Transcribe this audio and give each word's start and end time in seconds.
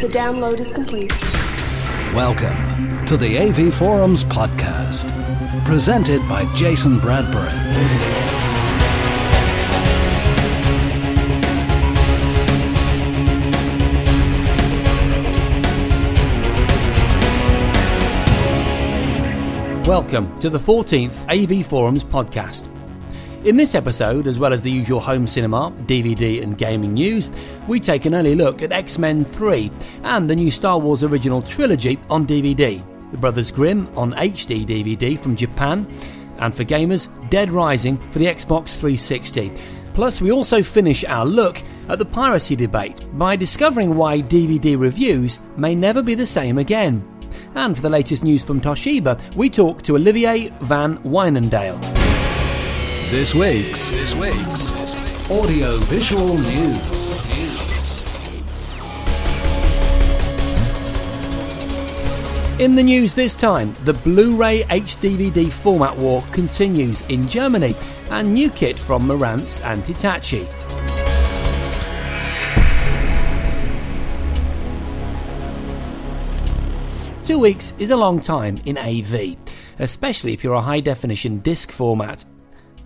The 0.00 0.08
download 0.08 0.60
is 0.60 0.72
complete. 0.72 1.12
Welcome 2.14 3.04
to 3.04 3.18
the 3.18 3.36
AV 3.38 3.74
Forums 3.74 4.24
podcast, 4.24 5.12
presented 5.66 6.26
by 6.26 6.50
Jason 6.54 6.98
Bradbury. 7.00 7.44
Welcome 19.86 20.34
to 20.36 20.48
the 20.48 20.58
14th 20.58 21.28
AV 21.28 21.66
Forums 21.66 22.04
podcast. 22.04 22.74
In 23.42 23.56
this 23.56 23.74
episode, 23.74 24.26
as 24.26 24.38
well 24.38 24.52
as 24.52 24.60
the 24.60 24.70
usual 24.70 25.00
home 25.00 25.26
cinema, 25.26 25.72
DVD, 25.86 26.42
and 26.42 26.58
gaming 26.58 26.92
news, 26.92 27.30
we 27.66 27.80
take 27.80 28.04
an 28.04 28.14
early 28.14 28.34
look 28.34 28.60
at 28.60 28.70
X 28.70 28.98
Men 28.98 29.24
3 29.24 29.72
and 30.04 30.28
the 30.28 30.36
new 30.36 30.50
Star 30.50 30.78
Wars 30.78 31.02
original 31.02 31.40
trilogy 31.40 31.98
on 32.10 32.26
DVD, 32.26 32.84
The 33.10 33.16
Brothers 33.16 33.50
Grimm 33.50 33.88
on 33.96 34.12
HD 34.12 34.66
DVD 34.66 35.18
from 35.18 35.36
Japan, 35.36 35.88
and 36.38 36.54
for 36.54 36.64
gamers, 36.64 37.08
Dead 37.30 37.50
Rising 37.50 37.96
for 37.96 38.18
the 38.18 38.26
Xbox 38.26 38.76
360. 38.76 39.54
Plus, 39.94 40.20
we 40.20 40.30
also 40.30 40.62
finish 40.62 41.02
our 41.04 41.24
look 41.24 41.62
at 41.88 41.98
the 41.98 42.04
piracy 42.04 42.54
debate 42.54 43.06
by 43.16 43.36
discovering 43.36 43.96
why 43.96 44.20
DVD 44.20 44.78
reviews 44.78 45.40
may 45.56 45.74
never 45.74 46.02
be 46.02 46.14
the 46.14 46.26
same 46.26 46.58
again. 46.58 47.02
And 47.54 47.74
for 47.74 47.80
the 47.80 47.88
latest 47.88 48.22
news 48.22 48.44
from 48.44 48.60
Toshiba, 48.60 49.34
we 49.34 49.48
talk 49.48 49.80
to 49.82 49.96
Olivier 49.96 50.50
Van 50.60 50.98
Wynendael. 50.98 51.99
This 53.10 53.34
week's 53.34 53.90
this 53.90 54.14
week's 54.14 54.70
audio 55.28 55.78
visual 55.78 56.38
news. 56.38 57.24
In 62.60 62.76
the 62.76 62.82
news 62.84 63.12
this 63.12 63.34
time, 63.34 63.74
the 63.84 63.94
Blu-ray 63.94 64.62
HDVD 64.62 65.50
format 65.50 65.96
war 65.96 66.22
continues 66.30 67.02
in 67.08 67.26
Germany, 67.26 67.74
and 68.10 68.32
new 68.32 68.48
kit 68.48 68.78
from 68.78 69.08
Marantz 69.08 69.60
and 69.64 69.82
Hitachi. 69.82 70.46
Two 77.24 77.40
weeks 77.40 77.72
is 77.80 77.90
a 77.90 77.96
long 77.96 78.20
time 78.20 78.58
in 78.66 78.78
AV, 78.78 79.36
especially 79.80 80.32
if 80.32 80.44
you're 80.44 80.54
a 80.54 80.60
high 80.60 80.78
definition 80.78 81.40
disc 81.40 81.72
format. 81.72 82.24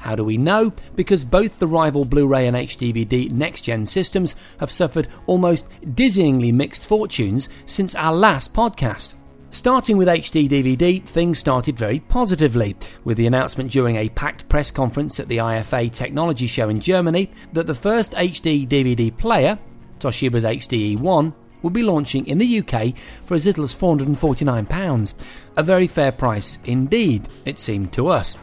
How 0.04 0.14
do 0.14 0.22
we 0.22 0.36
know? 0.36 0.70
Because 0.96 1.24
both 1.24 1.58
the 1.58 1.66
rival 1.66 2.04
Blu 2.04 2.26
ray 2.26 2.46
and 2.46 2.54
HDVD 2.54 3.30
next 3.30 3.62
gen 3.62 3.86
systems 3.86 4.34
have 4.60 4.70
suffered 4.70 5.08
almost 5.26 5.66
dizzyingly 5.80 6.52
mixed 6.52 6.84
fortunes 6.84 7.48
since 7.64 7.94
our 7.94 8.14
last 8.14 8.52
podcast. 8.52 9.14
Starting 9.50 9.96
with 9.96 10.08
HD 10.08 10.46
DVD, 10.46 11.02
things 11.02 11.38
started 11.38 11.78
very 11.78 12.00
positively, 12.00 12.76
with 13.04 13.16
the 13.16 13.26
announcement 13.26 13.70
during 13.70 13.96
a 13.96 14.10
packed 14.10 14.46
press 14.50 14.70
conference 14.70 15.18
at 15.18 15.28
the 15.28 15.38
IFA 15.38 15.90
Technology 15.90 16.48
Show 16.48 16.68
in 16.68 16.80
Germany 16.80 17.30
that 17.54 17.66
the 17.66 17.74
first 17.74 18.12
HD 18.12 18.68
DVD 18.68 19.16
player, 19.16 19.58
Toshiba's 20.00 20.44
HDE1, 20.44 21.32
will 21.62 21.70
be 21.70 21.82
launching 21.82 22.26
in 22.26 22.36
the 22.36 22.58
UK 22.58 22.94
for 23.24 23.36
as 23.36 23.46
little 23.46 23.64
as 23.64 23.74
£449. 23.74 25.14
A 25.56 25.62
very 25.62 25.86
fair 25.86 26.12
price 26.12 26.58
indeed, 26.66 27.26
it 27.46 27.58
seemed 27.58 27.90
to 27.94 28.08
us. 28.08 28.36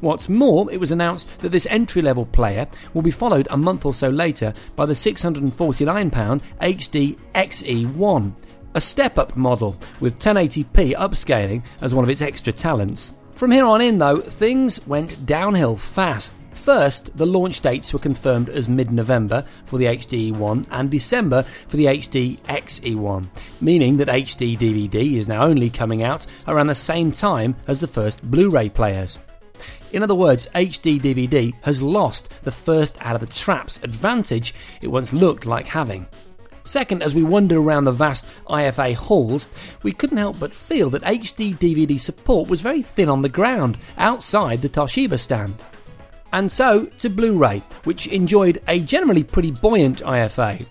What's 0.00 0.28
more, 0.28 0.70
it 0.70 0.78
was 0.78 0.92
announced 0.92 1.28
that 1.40 1.50
this 1.50 1.66
entry 1.70 2.02
level 2.02 2.24
player 2.24 2.68
will 2.94 3.02
be 3.02 3.10
followed 3.10 3.48
a 3.50 3.56
month 3.56 3.84
or 3.84 3.92
so 3.92 4.08
later 4.08 4.54
by 4.76 4.86
the 4.86 4.94
£649 4.94 6.42
HD 6.60 7.18
XE1, 7.34 8.32
a 8.74 8.80
step 8.80 9.18
up 9.18 9.36
model 9.36 9.76
with 9.98 10.20
1080p 10.20 10.94
upscaling 10.94 11.64
as 11.80 11.94
one 11.94 12.04
of 12.04 12.10
its 12.10 12.22
extra 12.22 12.52
talents. 12.52 13.12
From 13.34 13.50
here 13.50 13.66
on 13.66 13.80
in, 13.80 13.98
though, 13.98 14.20
things 14.20 14.84
went 14.86 15.26
downhill 15.26 15.76
fast. 15.76 16.32
First, 16.52 17.16
the 17.16 17.26
launch 17.26 17.60
dates 17.60 17.92
were 17.92 17.98
confirmed 17.98 18.50
as 18.50 18.68
mid 18.68 18.90
November 18.90 19.44
for 19.64 19.78
the 19.78 19.86
HDE1 19.86 20.66
and 20.70 20.90
December 20.90 21.44
for 21.68 21.76
the 21.76 21.86
HD 21.86 22.38
XE1, 22.40 23.28
meaning 23.60 23.96
that 23.96 24.08
HD 24.08 24.58
DVD 24.58 25.16
is 25.16 25.28
now 25.28 25.44
only 25.44 25.70
coming 25.70 26.02
out 26.02 26.26
around 26.46 26.66
the 26.66 26.74
same 26.74 27.10
time 27.10 27.56
as 27.66 27.80
the 27.80 27.86
first 27.86 28.22
Blu 28.28 28.50
ray 28.50 28.68
players. 28.68 29.18
In 29.92 30.02
other 30.02 30.14
words, 30.14 30.46
HD 30.54 31.00
DVD 31.00 31.54
has 31.62 31.82
lost 31.82 32.28
the 32.42 32.50
first 32.50 32.96
out 33.00 33.14
of 33.14 33.20
the 33.20 33.34
traps 33.34 33.78
advantage 33.82 34.54
it 34.80 34.88
once 34.88 35.12
looked 35.12 35.46
like 35.46 35.66
having. 35.66 36.06
Second, 36.64 37.02
as 37.02 37.14
we 37.14 37.22
wander 37.22 37.58
around 37.58 37.84
the 37.84 37.92
vast 37.92 38.26
IFA 38.50 38.94
halls, 38.94 39.48
we 39.82 39.92
couldn't 39.92 40.18
help 40.18 40.38
but 40.38 40.54
feel 40.54 40.90
that 40.90 41.02
HD 41.02 41.56
DVD 41.56 41.98
support 41.98 42.50
was 42.50 42.60
very 42.60 42.82
thin 42.82 43.08
on 43.08 43.22
the 43.22 43.28
ground 43.28 43.78
outside 43.96 44.60
the 44.60 44.68
Toshiba 44.68 45.18
stand. 45.18 45.54
And 46.32 46.52
so 46.52 46.84
to 46.98 47.08
Blu 47.08 47.38
ray, 47.38 47.62
which 47.84 48.06
enjoyed 48.08 48.60
a 48.68 48.80
generally 48.80 49.24
pretty 49.24 49.50
buoyant 49.50 50.02
IFA. 50.02 50.66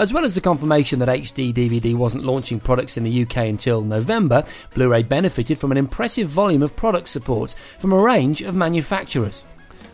As 0.00 0.14
well 0.14 0.24
as 0.24 0.34
the 0.34 0.40
confirmation 0.40 0.98
that 1.00 1.10
HD 1.10 1.52
DVD 1.52 1.94
wasn't 1.94 2.24
launching 2.24 2.58
products 2.58 2.96
in 2.96 3.04
the 3.04 3.22
UK 3.22 3.36
until 3.36 3.82
November, 3.82 4.42
Blu 4.72 4.88
ray 4.88 5.02
benefited 5.02 5.58
from 5.58 5.72
an 5.72 5.76
impressive 5.76 6.26
volume 6.26 6.62
of 6.62 6.74
product 6.74 7.06
support 7.06 7.54
from 7.78 7.92
a 7.92 7.98
range 7.98 8.40
of 8.40 8.54
manufacturers. 8.56 9.44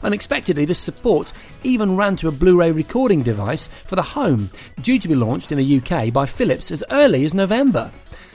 Unexpectedly, 0.04 0.64
this 0.64 0.78
support 0.78 1.32
even 1.64 1.96
ran 1.96 2.14
to 2.14 2.28
a 2.28 2.30
Blu 2.30 2.56
ray 2.56 2.70
recording 2.70 3.24
device 3.24 3.68
for 3.84 3.96
the 3.96 4.02
home, 4.02 4.48
due 4.80 5.00
to 5.00 5.08
be 5.08 5.16
launched 5.16 5.50
in 5.50 5.58
the 5.58 5.80
UK 5.80 6.12
by 6.12 6.24
Philips 6.24 6.70
as 6.70 6.84
early 6.92 7.24
as 7.24 7.34
November. 7.34 7.90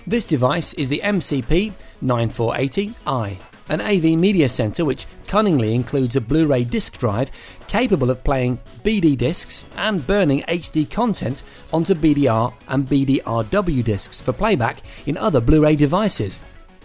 This 0.05 0.25
device 0.25 0.73
is 0.73 0.89
the 0.89 0.99
MCP 0.99 1.71
9480i 2.03 3.38
an 3.69 3.81
AV 3.81 4.17
media 4.17 4.49
center 4.49 4.85
which 4.85 5.07
cunningly 5.27 5.73
includes 5.73 6.16
a 6.16 6.22
Blu 6.22 6.45
ray 6.47 6.63
disc 6.63 6.97
drive 6.97 7.31
capable 7.67 8.09
of 8.09 8.23
playing 8.23 8.59
BD 8.83 9.17
discs 9.17 9.66
and 9.77 10.05
burning 10.05 10.41
HD 10.44 10.89
content 10.89 11.44
onto 11.71 11.94
BDR 11.94 12.53
and 12.67 12.88
BDRW 12.88 13.83
discs 13.83 14.19
for 14.19 14.33
playback 14.33 14.81
in 15.05 15.17
other 15.17 15.41
Blu 15.41 15.63
ray 15.63 15.75
devices. 15.75 16.39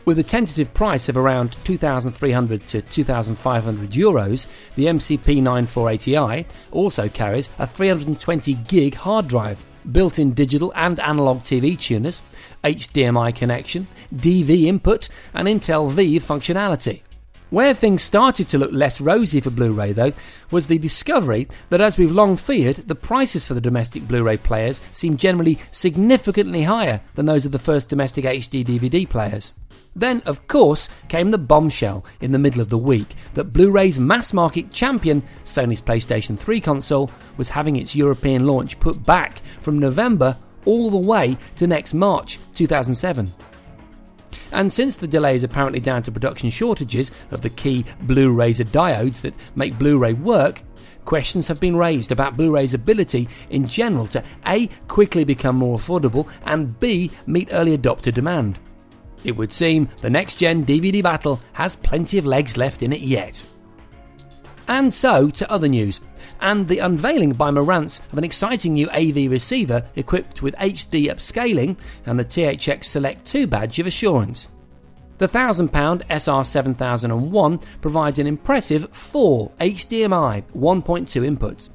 With 0.04 0.20
a 0.20 0.22
tentative 0.22 0.72
price 0.72 1.09
of 1.09 1.16
around 1.16 1.56
2,300 1.65 2.66
to 2.69 2.81
2,500 2.81 3.91
euros, 3.91 4.47
the 4.76 4.86
MCP 4.86 5.42
9480i 5.42 6.47
also 6.70 7.09
carries 7.09 7.50
a 7.59 7.66
320 7.66 8.54
gig 8.69 8.94
hard 8.94 9.26
drive 9.26 9.66
built 9.92 10.19
in 10.19 10.34
digital 10.34 10.72
and 10.74 10.98
analog 11.00 11.41
TV 11.41 11.78
tuners, 11.78 12.22
HDMI 12.64 13.34
connection, 13.34 13.88
DV 14.14 14.64
input, 14.64 15.08
and 15.34 15.48
Intel 15.48 15.91
Viiv 15.91 16.22
functionality. 16.22 17.02
Where 17.50 17.74
things 17.74 18.02
started 18.02 18.48
to 18.48 18.58
look 18.58 18.72
less 18.72 19.00
rosy 19.00 19.41
for 19.41 19.50
Blu 19.50 19.70
ray, 19.70 19.92
though, 19.92 20.12
was 20.50 20.66
the 20.66 20.78
discovery 20.78 21.47
that, 21.70 21.80
as 21.80 21.97
we've 21.97 22.10
long 22.10 22.36
feared, 22.36 22.88
the 22.88 22.97
prices 22.97 23.47
for 23.47 23.54
the 23.54 23.60
domestic 23.60 24.08
Blu 24.08 24.24
ray 24.24 24.36
players 24.36 24.80
seem 24.92 25.16
generally 25.16 25.58
significantly 25.70 26.64
higher 26.64 27.00
than 27.14 27.26
those 27.26 27.47
of 27.47 27.53
the 27.53 27.58
first 27.60 27.88
domestic 27.88 28.24
HD 28.24 28.66
DVD 28.66 29.08
players. 29.08 29.53
Then, 29.97 30.21
of 30.27 30.47
course, 30.47 30.91
came 31.09 31.31
the 31.31 31.39
bombshell 31.39 32.05
in 32.21 32.31
the 32.31 32.39
middle 32.39 32.61
of 32.61 32.69
the 32.69 32.77
week 32.77 33.15
that 33.33 33.55
Blu 33.55 33.71
ray's 33.71 33.99
mass 33.99 34.34
market 34.34 34.71
champion, 34.71 35.23
Sony's 35.45 35.81
PlayStation 35.81 36.39
3 36.39 36.61
console, 36.61 37.11
was 37.39 37.49
having 37.49 37.77
its 37.77 37.97
European 37.97 38.47
launch 38.47 38.79
put 38.79 39.05
back 39.07 39.41
from 39.62 39.79
November 39.79 40.37
all 40.67 40.91
the 40.91 40.99
way 40.99 41.39
to 41.57 41.67
next 41.67 41.95
March 41.95 42.39
2007. 42.55 43.33
And 44.53 44.71
since 44.71 44.97
the 44.97 45.09
delay 45.09 45.34
is 45.34 45.45
apparently 45.45 45.81
down 45.81 46.03
to 46.03 46.13
production 46.13 46.51
shortages 46.51 47.11
of 47.31 47.41
the 47.41 47.49
key 47.49 47.87
Blu 48.03 48.33
rays 48.33 48.61
diodes 48.61 49.23
that 49.23 49.34
make 49.55 49.78
Blu 49.78 49.97
ray 49.97 50.13
work, 50.13 50.61
questions 51.07 51.49
have 51.49 51.59
been 51.59 51.77
raised 51.77 52.13
about 52.13 52.37
Blu 52.37 52.51
ray's 52.51 52.75
ability 52.75 53.31
in 53.49 53.67
general 53.67 54.07
to 54.09 54.22
A. 54.47 54.66
quickly 54.89 55.25
become 55.25 55.57
more 55.57 55.78
affordable 55.78 56.31
and 56.45 56.78
B. 56.78 57.10
meet 57.27 57.49
early 57.51 57.78
adopter 57.78 58.13
demand. 58.13 58.59
It 59.27 59.37
would 59.37 59.51
seem 59.51 59.89
the 60.03 60.09
next 60.09 60.37
gen 60.37 60.65
DVD 60.65 61.03
battle 61.03 61.41
has 61.55 61.75
plenty 61.75 62.17
of 62.17 62.27
legs 62.27 62.57
left 62.57 62.81
in 62.81 62.93
it 62.93 63.01
yet. 63.01 63.45
And 64.69 64.95
so 64.95 65.31
to 65.31 65.51
other 65.51 65.67
news, 65.67 66.01
and 66.41 66.69
the 66.69 66.78
unveiling 66.78 67.33
by 67.33 67.51
Marantz 67.51 68.01
of 68.13 68.19
an 68.19 68.25
exciting 68.25 68.75
new 68.75 68.89
AV 68.91 69.28
receiver 69.28 69.84
equipped 69.97 70.43
with 70.43 70.55
HD 70.57 71.11
upscaling 71.11 71.77
and 72.07 72.21
the 72.21 72.25
THX 72.25 72.84
Select 72.84 73.25
2 73.25 73.49
badge 73.49 73.81
of 73.81 73.89
assurance. 73.89 74.49
The 75.19 75.27
£1,000 75.27 76.07
SR7001 76.07 77.65
provides 77.81 78.21
an 78.21 78.28
impressive 78.28 78.89
four 78.93 79.51
HDMI 79.59 80.45
1.2 80.55 81.37
inputs 81.37 81.71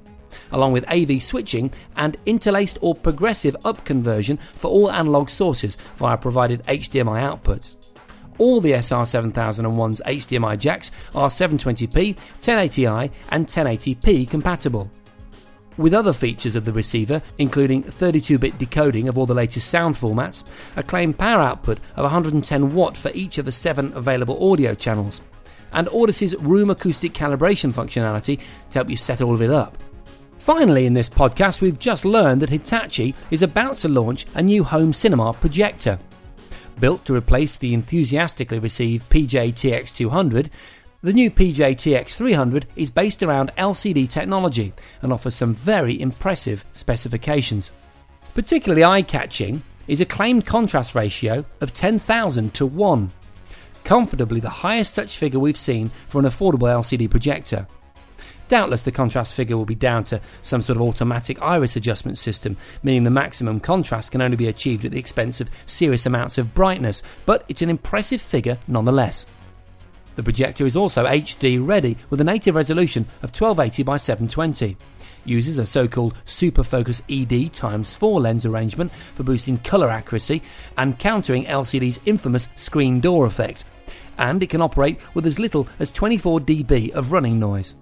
along 0.52 0.74
with 0.74 0.90
AV 0.90 1.22
switching 1.22 1.72
and 1.96 2.18
interlaced 2.26 2.78
or 2.82 2.96
progressive 2.96 3.56
up 3.66 3.86
conversion 3.86 4.38
for 4.38 4.70
all 4.70 4.92
analog 4.92 5.30
sources 5.30 5.78
via 5.96 6.18
provided 6.18 6.64
HDMI 6.66 7.22
output. 7.22 7.76
All 8.38 8.60
the 8.60 8.72
SR7001's 8.72 10.02
HDMI 10.06 10.58
jacks 10.58 10.92
are 11.14 11.30
720p, 11.30 12.18
1080i, 12.42 13.12
and 13.30 13.48
1080p 13.48 14.30
compatible. 14.30 14.90
with 15.78 15.94
other 15.94 16.14
features 16.14 16.56
of 16.56 16.66
the 16.66 16.74
receiver, 16.74 17.22
including 17.38 17.84
32 17.84 18.38
bit 18.38 18.58
decoding 18.58 19.08
of 19.08 19.18
all 19.18 19.26
the 19.26 19.34
latest 19.34 19.70
sound 19.70 19.96
formats, 19.96 20.44
a 20.76 20.84
claimed 20.84 21.18
power 21.18 21.42
output 21.42 21.80
of 21.96 22.04
110 22.04 22.74
watt 22.74 22.98
for 22.98 23.12
each 23.14 23.38
of 23.38 23.46
the 23.46 23.52
seven 23.52 23.92
available 23.96 24.52
audio 24.52 24.74
channels, 24.74 25.22
and 25.74 25.88
Audyssey's 25.88 26.36
room 26.38 26.70
acoustic 26.70 27.14
calibration 27.14 27.72
functionality 27.72 28.38
to 28.70 28.78
help 28.78 28.90
you 28.90 28.98
set 28.98 29.22
all 29.22 29.34
of 29.34 29.42
it 29.42 29.50
up. 29.50 29.78
Finally, 30.42 30.88
in 30.88 30.96
this 30.96 31.08
podcast, 31.08 31.62
we've 31.62 31.78
just 31.78 32.04
learned 32.04 32.42
that 32.42 32.50
Hitachi 32.50 33.14
is 33.30 33.44
about 33.44 33.78
to 33.78 33.88
launch 33.88 34.26
a 34.34 34.42
new 34.42 34.64
home 34.64 34.92
cinema 34.92 35.34
projector. 35.34 36.00
Built 36.80 37.06
to 37.06 37.14
replace 37.14 37.58
the 37.58 37.76
enthusiastically 37.76 38.58
received 38.58 39.08
PJ 39.12 39.54
TX200, 39.54 40.50
the 41.04 41.14
new 41.14 41.30
PJ 41.30 41.76
TX300 41.76 42.64
is 42.76 42.90
based 42.90 43.22
around 43.22 43.52
LCD 43.56 44.10
technology 44.10 44.74
and 45.04 45.14
offers 45.14 45.36
some 45.36 45.54
very 45.54 46.02
impressive 46.02 46.66
specifications. 46.74 47.72
Particularly 48.34 48.84
eye 48.84 49.04
catching 49.04 49.62
is 49.88 50.02
a 50.02 50.06
claimed 50.06 50.48
contrast 50.48 50.96
ratio 50.96 51.46
of 51.62 51.72
10,000 51.72 52.52
to 52.56 52.66
1, 52.66 53.12
comfortably 53.84 54.40
the 54.40 54.50
highest 54.50 54.96
such 54.96 55.18
figure 55.18 55.40
we've 55.40 55.56
seen 55.56 55.92
for 56.08 56.18
an 56.18 56.26
affordable 56.26 56.68
LCD 56.68 57.12
projector. 57.12 57.68
Doubtless 58.52 58.82
the 58.82 58.92
contrast 58.92 59.34
figure 59.34 59.56
will 59.56 59.64
be 59.64 59.76
down 59.76 60.04
to 60.04 60.20
some 60.42 60.62
sort 60.62 60.76
of 60.76 60.82
automatic 60.82 61.42
iris 61.42 61.78
adjustment 61.78 62.18
system, 62.18 62.58
meaning 62.84 63.06
the 63.06 63.10
maximum 63.10 63.62
contrast 63.62 64.12
can 64.12 64.22
only 64.22 64.36
be 64.36 64.50
achieved 64.50 64.84
at 64.84 64.92
the 64.92 65.00
expense 65.00 65.40
of 65.40 65.50
serious 65.66 66.06
amounts 66.06 66.38
of 66.38 66.54
brightness, 66.54 67.02
but 67.26 67.46
it's 67.48 67.62
an 67.62 67.70
impressive 67.70 68.20
figure 68.20 68.58
nonetheless. 68.68 69.26
The 70.18 70.24
projector 70.24 70.66
is 70.66 70.76
also 70.76 71.06
HD 71.06 71.66
ready 71.66 71.96
with 72.10 72.20
a 72.20 72.26
native 72.26 72.56
resolution 72.56 73.04
of 73.24 73.30
1280 73.30 73.84
by 73.84 73.96
720 73.96 74.76
uses 75.24 75.58
a 75.58 75.66
so-called 75.66 76.18
super 76.26 76.64
focus 76.64 77.02
ED 77.10 77.54
times 77.54 77.96
4 77.96 78.20
lens 78.20 78.46
arrangement 78.46 78.92
for 78.92 79.24
boosting 79.24 79.60
colour 79.60 79.90
accuracy 79.90 80.42
and 80.78 81.00
countering 81.00 81.46
LCD's 81.46 82.02
infamous 82.06 82.50
screen 82.58 83.00
door 83.00 83.26
effect. 83.26 83.64
And 84.18 84.44
it 84.44 84.50
can 84.50 84.62
operate 84.62 85.00
with 85.16 85.26
as 85.26 85.40
little 85.40 85.70
as 85.80 85.90
24 85.94 86.42
dB 86.42 86.92
of 86.92 87.14
running 87.14 87.40
noise. 87.40 87.76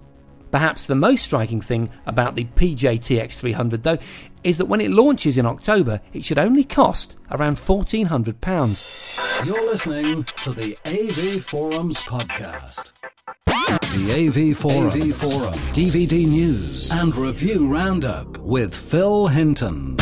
Perhaps 0.50 0.86
the 0.86 0.94
most 0.94 1.24
striking 1.24 1.60
thing 1.60 1.90
about 2.06 2.34
the 2.34 2.44
PJTX 2.44 3.34
300 3.34 3.82
though 3.82 3.98
is 4.42 4.58
that 4.58 4.66
when 4.66 4.80
it 4.80 4.90
launches 4.90 5.38
in 5.38 5.46
October, 5.46 6.00
it 6.12 6.24
should 6.24 6.38
only 6.38 6.64
cost 6.64 7.16
around 7.30 7.56
£1,400. 7.56 9.46
You're 9.46 9.66
listening 9.66 10.24
to 10.42 10.52
the 10.52 10.76
AV 10.86 11.42
Forums 11.44 12.00
podcast. 12.00 12.92
The 13.26 14.52
AV 14.52 14.56
Forums, 14.56 14.94
AV 14.94 15.14
Forum, 15.14 15.54
DVD 15.72 16.26
news 16.26 16.92
and 16.92 17.14
review 17.14 17.66
roundup 17.72 18.38
with 18.38 18.74
Phil 18.74 19.28
Hinton. 19.28 19.96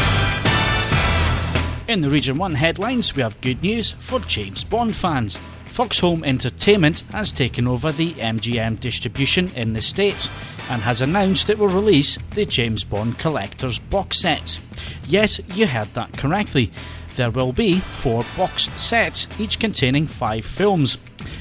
In 1.89 2.01
the 2.03 2.11
Region 2.11 2.37
1 2.39 2.55
headlines, 2.55 3.15
we 3.15 3.23
have 3.23 3.41
good 3.41 3.63
news 3.63 3.93
for 3.93 4.21
James 4.21 4.63
Bond 4.65 4.95
fans. 4.95 5.39
Fox 5.79 6.01
Home 6.01 6.25
Entertainment 6.25 7.05
has 7.13 7.31
taken 7.31 7.69
over 7.69 7.93
the 7.93 8.13
MGM 8.15 8.81
distribution 8.81 9.49
in 9.55 9.75
the 9.75 9.81
States 9.81 10.29
and 10.69 10.83
has 10.83 11.01
announced 11.01 11.49
it 11.49 11.57
will 11.57 11.69
release 11.69 12.19
the 12.35 12.45
James 12.45 12.83
Bond 12.83 13.17
Collector's 13.21 13.79
box 13.79 14.23
set. 14.23 14.59
Yes, 15.05 15.41
you 15.55 15.69
heard 15.69 15.87
that 15.95 16.19
correctly. 16.19 16.73
There 17.15 17.31
will 17.31 17.53
be 17.53 17.79
four 17.79 18.25
box 18.37 18.65
sets, 18.71 19.29
each 19.39 19.61
containing 19.61 20.09
five 20.09 20.45
films. 20.45 20.99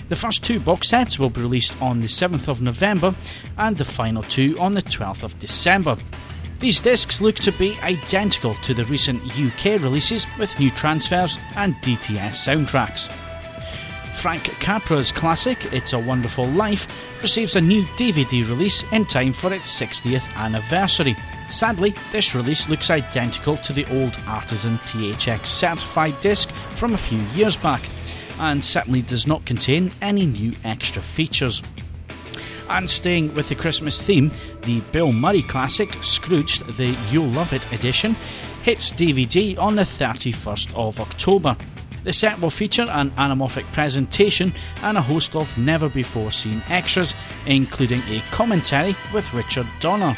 The 0.10 0.16
first 0.16 0.44
two 0.44 0.60
box 0.60 0.90
sets 0.90 1.18
will 1.18 1.31
be 1.31 1.42
released 1.42 1.74
on 1.81 2.01
the 2.01 2.07
7th 2.07 2.48
of 2.48 2.62
November 2.62 3.16
and 3.57 3.75
the 3.75 3.86
final 3.86 4.22
two 4.22 4.56
on 4.60 4.75
the 4.75 4.83
12th 4.83 5.24
of 5.24 5.40
December. 5.40 5.98
These 6.60 6.81
discs 6.81 7.22
look 7.22 7.38
to 7.38 7.51
be 7.54 7.75
identical 7.81 8.54
to 8.54 8.75
the 8.75 8.86
recent 8.86 9.24
UK 9.31 9.81
releases 9.81 10.28
with 10.38 10.60
new 10.60 10.69
transfers 10.69 11.40
and 11.56 11.74
DTS 11.78 12.36
soundtracks. 12.36 13.12
Frank 14.18 14.46
Capra's 14.60 15.12
classic 15.12 15.72
It's 15.72 15.94
a 15.94 16.00
Wonderful 16.00 16.48
Life 16.48 16.88
receives 17.22 17.56
a 17.56 17.62
new 17.62 17.84
DVD 17.98 18.50
release 18.50 18.84
in 18.92 19.06
time 19.06 19.31
for 19.31 19.54
its 19.54 19.80
60th 19.80 20.28
anniversary. 20.36 21.16
Sadly, 21.50 21.94
this 22.12 22.34
release 22.34 22.68
looks 22.68 22.90
identical 22.90 23.58
to 23.58 23.74
the 23.74 23.86
old 23.96 24.18
Artisan 24.28 24.80
THX 24.80 25.46
certified 25.46 26.19
disc 26.19 26.50
from 26.72 26.96
a 26.96 26.98
few 26.98 27.19
years 27.36 27.56
back, 27.58 27.81
and 28.40 28.64
certainly 28.64 29.04
does 29.04 29.28
not 29.28 29.46
contain 29.46 29.92
any 30.02 30.25
new 30.25 30.52
extra 30.64 31.02
features. 31.02 31.62
And 32.69 32.90
staying 32.90 33.36
with 33.36 33.50
the 33.50 33.56
Christmas 33.56 34.02
theme, 34.02 34.31
the 34.64 34.80
Bill 34.92 35.14
Murray 35.14 35.44
classic 35.44 35.96
Scrooged, 36.02 36.66
the 36.75 36.98
You'll 37.12 37.28
Love 37.28 37.54
It 37.54 37.72
edition, 37.72 38.16
hits 38.64 38.92
DVD 38.92 39.58
on 39.60 39.75
the 39.75 39.84
31st 39.84 40.75
of 40.75 41.00
October. 41.00 41.56
The 42.07 42.13
set 42.13 42.39
will 42.39 42.50
feature 42.50 42.88
an 42.89 43.12
anamorphic 43.12 43.69
presentation 43.74 44.54
and 44.81 44.98
a 44.98 45.01
host 45.01 45.36
of 45.36 45.57
never 45.57 45.89
before 45.89 46.31
seen 46.31 46.63
extras, 46.69 47.13
including 47.45 48.00
a 48.07 48.21
commentary 48.31 48.95
with 49.13 49.33
Richard 49.33 49.68
Donner. 49.81 50.15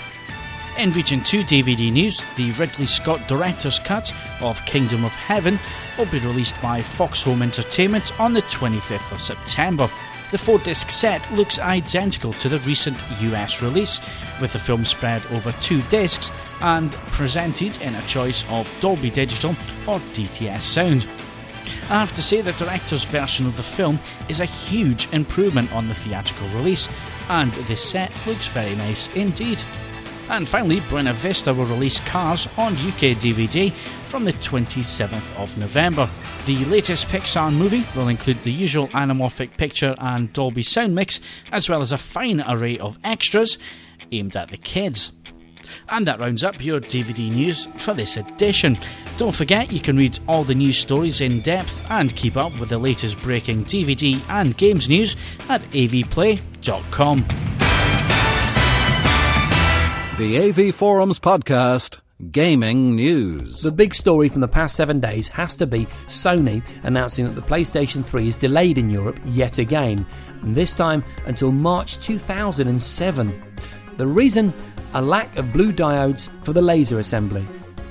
In 0.77 0.91
Region 0.91 1.24
2 1.24 1.41
DVD 1.41 1.91
news, 1.91 2.24
the 2.38 2.51
Ridley 2.51 2.86
Scott 2.86 3.27
director's 3.27 3.80
cut 3.80 4.13
of 4.39 4.63
Kingdom 4.68 5.03
of 5.03 5.12
Heaven 5.13 5.57
will 5.97 6.06
be 6.06 6.19
released 6.19 6.62
by 6.62 6.83
Fox 6.83 7.24
Home 7.24 7.41
Entertainment 7.41 8.19
on 8.19 8.33
the 8.33 8.44
25th 8.44 9.12
of 9.12 9.19
September. 9.19 9.89
The 10.30 10.38
four 10.38 10.59
disc 10.59 10.91
set 10.91 11.33
looks 11.33 11.57
identical 11.57 12.33
to 12.33 12.50
the 12.50 12.59
recent 12.59 13.00
US 13.19 13.63
release, 13.63 14.00
with 14.39 14.53
the 14.53 14.59
film 14.59 14.86
spread 14.86 15.24
over 15.31 15.51
two 15.53 15.81
discs 15.89 16.30
and 16.62 16.91
presented 16.91 17.81
in 17.81 17.95
a 17.95 18.01
choice 18.03 18.45
of 18.51 18.71
Dolby 18.80 19.09
Digital 19.09 19.56
or 19.88 19.97
DTS 20.13 20.62
sound. 20.62 21.07
I 21.90 22.00
have 22.00 22.14
to 22.14 22.22
say, 22.22 22.42
the 22.42 22.52
director's 22.54 23.04
version 23.04 23.46
of 23.46 23.58
the 23.58 23.64
film 23.64 24.00
is 24.28 24.40
a 24.40 24.46
huge 24.46 25.12
improvement 25.12 25.74
on 25.74 25.88
the 25.88 25.96
theatrical 25.96 26.48
release, 26.50 26.88
and 27.30 27.52
the 27.52 27.76
set 27.76 28.12
looks 28.26 28.48
very 28.48 28.76
nice 28.76 29.14
indeed. 29.16 29.64
And 30.30 30.48
finally, 30.48 30.80
Buena 30.82 31.14
Vista 31.14 31.52
will 31.52 31.66
release 31.66 32.00
Cars 32.02 32.48
on 32.56 32.74
UK 32.74 33.18
DVD 33.18 33.72
from 34.10 34.26
the 34.26 34.34
27th 34.34 35.36
of 35.42 35.58
November. 35.58 36.08
The 36.46 36.64
latest 36.66 37.08
Pixar 37.08 37.52
movie 37.52 37.84
will 37.96 38.10
include 38.10 38.44
the 38.44 38.52
usual 38.52 38.90
anamorphic 38.90 39.58
picture 39.58 39.96
and 39.98 40.32
Dolby 40.32 40.62
sound 40.62 40.94
mix, 40.94 41.20
as 41.52 41.68
well 41.68 41.82
as 41.82 41.92
a 41.92 41.98
fine 41.98 42.42
array 42.48 42.78
of 42.78 43.00
extras 43.04 43.58
aimed 44.12 44.36
at 44.36 44.52
the 44.52 44.58
kids. 44.58 45.12
And 45.90 46.06
that 46.06 46.20
rounds 46.20 46.44
up 46.44 46.64
your 46.64 46.80
DVD 46.80 47.32
news 47.32 47.68
for 47.78 47.96
this 47.96 48.16
edition. 48.16 48.78
Don't 49.20 49.36
forget 49.36 49.70
you 49.70 49.82
can 49.82 49.98
read 49.98 50.18
all 50.30 50.46
the 50.46 50.56
news 50.56 50.78
stories 50.78 51.20
in 51.20 51.42
depth 51.42 51.82
and 51.90 52.16
keep 52.16 52.38
up 52.38 52.58
with 52.58 52.70
the 52.70 52.78
latest 52.78 53.20
breaking 53.20 53.66
DVD 53.66 54.18
and 54.30 54.56
games 54.56 54.88
news 54.88 55.18
at 55.50 55.62
avplay.com. 55.74 57.26
The 60.18 60.70
AV 60.70 60.74
Forums 60.74 61.20
podcast. 61.20 62.00
Gaming 62.32 62.96
news. 62.96 63.62
The 63.62 63.74
big 63.74 63.94
story 63.94 64.30
from 64.30 64.40
the 64.40 64.48
past 64.48 64.78
seven 64.78 65.02
days 65.02 65.28
has 65.28 65.54
to 65.56 65.68
be 65.68 65.86
Sony 66.08 66.66
announcing 66.84 67.26
that 67.26 67.36
the 67.36 67.42
PlayStation 67.42 68.06
3 68.06 68.26
is 68.26 68.38
delayed 68.38 68.78
in 68.78 68.90
Europe 68.90 69.20
yet 69.26 69.58
again, 69.58 70.06
and 70.44 70.56
this 70.56 70.74
time 70.74 71.04
until 71.26 71.52
March 71.52 72.00
2007. 72.00 73.44
The 73.98 74.08
reason? 74.08 74.54
A 74.94 75.02
lack 75.02 75.38
of 75.38 75.52
blue 75.52 75.74
diodes 75.74 76.30
for 76.46 76.54
the 76.54 76.62
laser 76.62 77.00
assembly. 77.00 77.46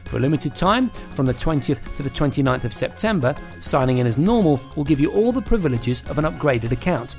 For 0.06 0.18
a 0.18 0.20
limited 0.20 0.56
time, 0.56 0.90
from 1.12 1.26
the 1.28 1.36
20th 1.36 1.96
to 1.96 2.04
the 2.04 2.10
29th 2.10 2.64
of 2.64 2.74
September, 2.74 3.36
signing 3.62 4.00
in 4.00 4.08
as 4.08 4.18
normal 4.18 4.60
will 4.76 4.84
give 4.84 5.00
you 5.00 5.12
all 5.12 5.32
the 5.32 5.42
privileges 5.42 6.02
of 6.10 6.18
an 6.18 6.26
upgraded 6.26 6.72
account. 6.72 7.16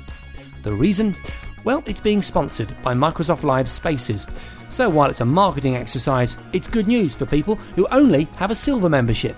The 0.63 0.73
reason? 0.73 1.15
Well, 1.63 1.83
it's 1.85 1.99
being 1.99 2.21
sponsored 2.21 2.75
by 2.83 2.93
Microsoft 2.93 3.43
Live 3.43 3.69
Spaces. 3.69 4.27
So 4.69 4.89
while 4.89 5.09
it's 5.09 5.21
a 5.21 5.25
marketing 5.25 5.75
exercise, 5.75 6.37
it's 6.53 6.67
good 6.67 6.87
news 6.87 7.15
for 7.15 7.25
people 7.25 7.55
who 7.75 7.87
only 7.91 8.25
have 8.35 8.51
a 8.51 8.55
silver 8.55 8.89
membership. 8.89 9.35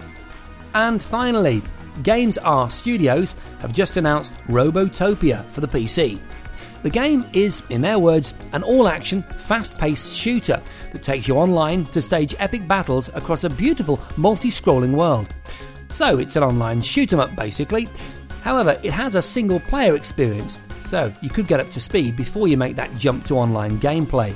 And 0.73 1.01
finally, 1.01 1.61
Games 2.01 2.37
R 2.37 2.69
Studios 2.69 3.35
have 3.59 3.71
just 3.71 3.97
announced 3.97 4.33
Robotopia 4.47 5.45
for 5.51 5.61
the 5.61 5.67
PC. 5.67 6.19
The 6.81 6.89
game 6.89 7.25
is, 7.31 7.63
in 7.69 7.81
their 7.81 7.99
words, 7.99 8.33
an 8.51 8.63
all 8.63 8.89
action, 8.89 9.23
fast 9.23 9.77
paced 9.77 10.13
shooter 10.13 10.61
that 10.91 11.01
takes 11.01 11.27
you 11.27 11.35
online 11.35 11.85
to 11.87 12.01
stage 12.01 12.35
epic 12.39 12.67
battles 12.67 13.09
across 13.13 13.45
a 13.45 13.49
beautiful 13.49 14.01
multi 14.17 14.49
scrolling 14.49 14.91
world. 14.91 15.33
So 15.93 16.17
it's 16.17 16.35
an 16.35 16.43
online 16.43 16.81
shoot 16.81 17.13
'em 17.13 17.21
up 17.21 17.35
basically. 17.35 17.87
However, 18.41 18.77
it 18.83 18.91
has 18.91 19.15
a 19.15 19.21
single 19.21 19.61
player 19.61 19.95
experience, 19.95 20.57
so 20.93 21.11
you 21.21 21.29
could 21.31 21.47
get 21.47 21.59
up 21.59 21.71
to 21.71 21.81
speed 21.81 22.15
before 22.15 22.47
you 22.47 22.55
make 22.55 22.75
that 22.75 22.95
jump 22.97 23.25
to 23.25 23.33
online 23.33 23.79
gameplay. 23.79 24.35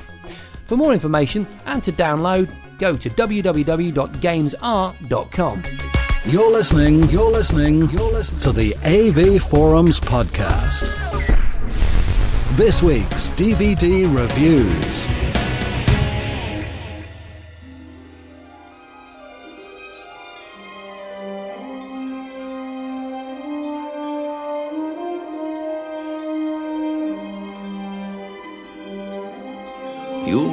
For 0.65 0.75
more 0.75 0.91
information 0.91 1.45
and 1.67 1.83
to 1.83 1.91
download, 1.91 2.49
go 2.79 2.95
to 2.95 3.09
www.gamesr.com. 3.11 5.63
You're 6.25 6.51
listening, 6.51 7.03
you're 7.09 7.31
listening, 7.31 7.87
you're 7.91 8.11
listening 8.11 8.41
to 8.41 8.51
the 8.53 8.75
AV 8.77 9.39
Forums 9.39 9.99
podcast. 9.99 10.87
This 12.57 12.81
week's 12.81 13.29
DVD 13.29 14.11
reviews. 14.11 15.36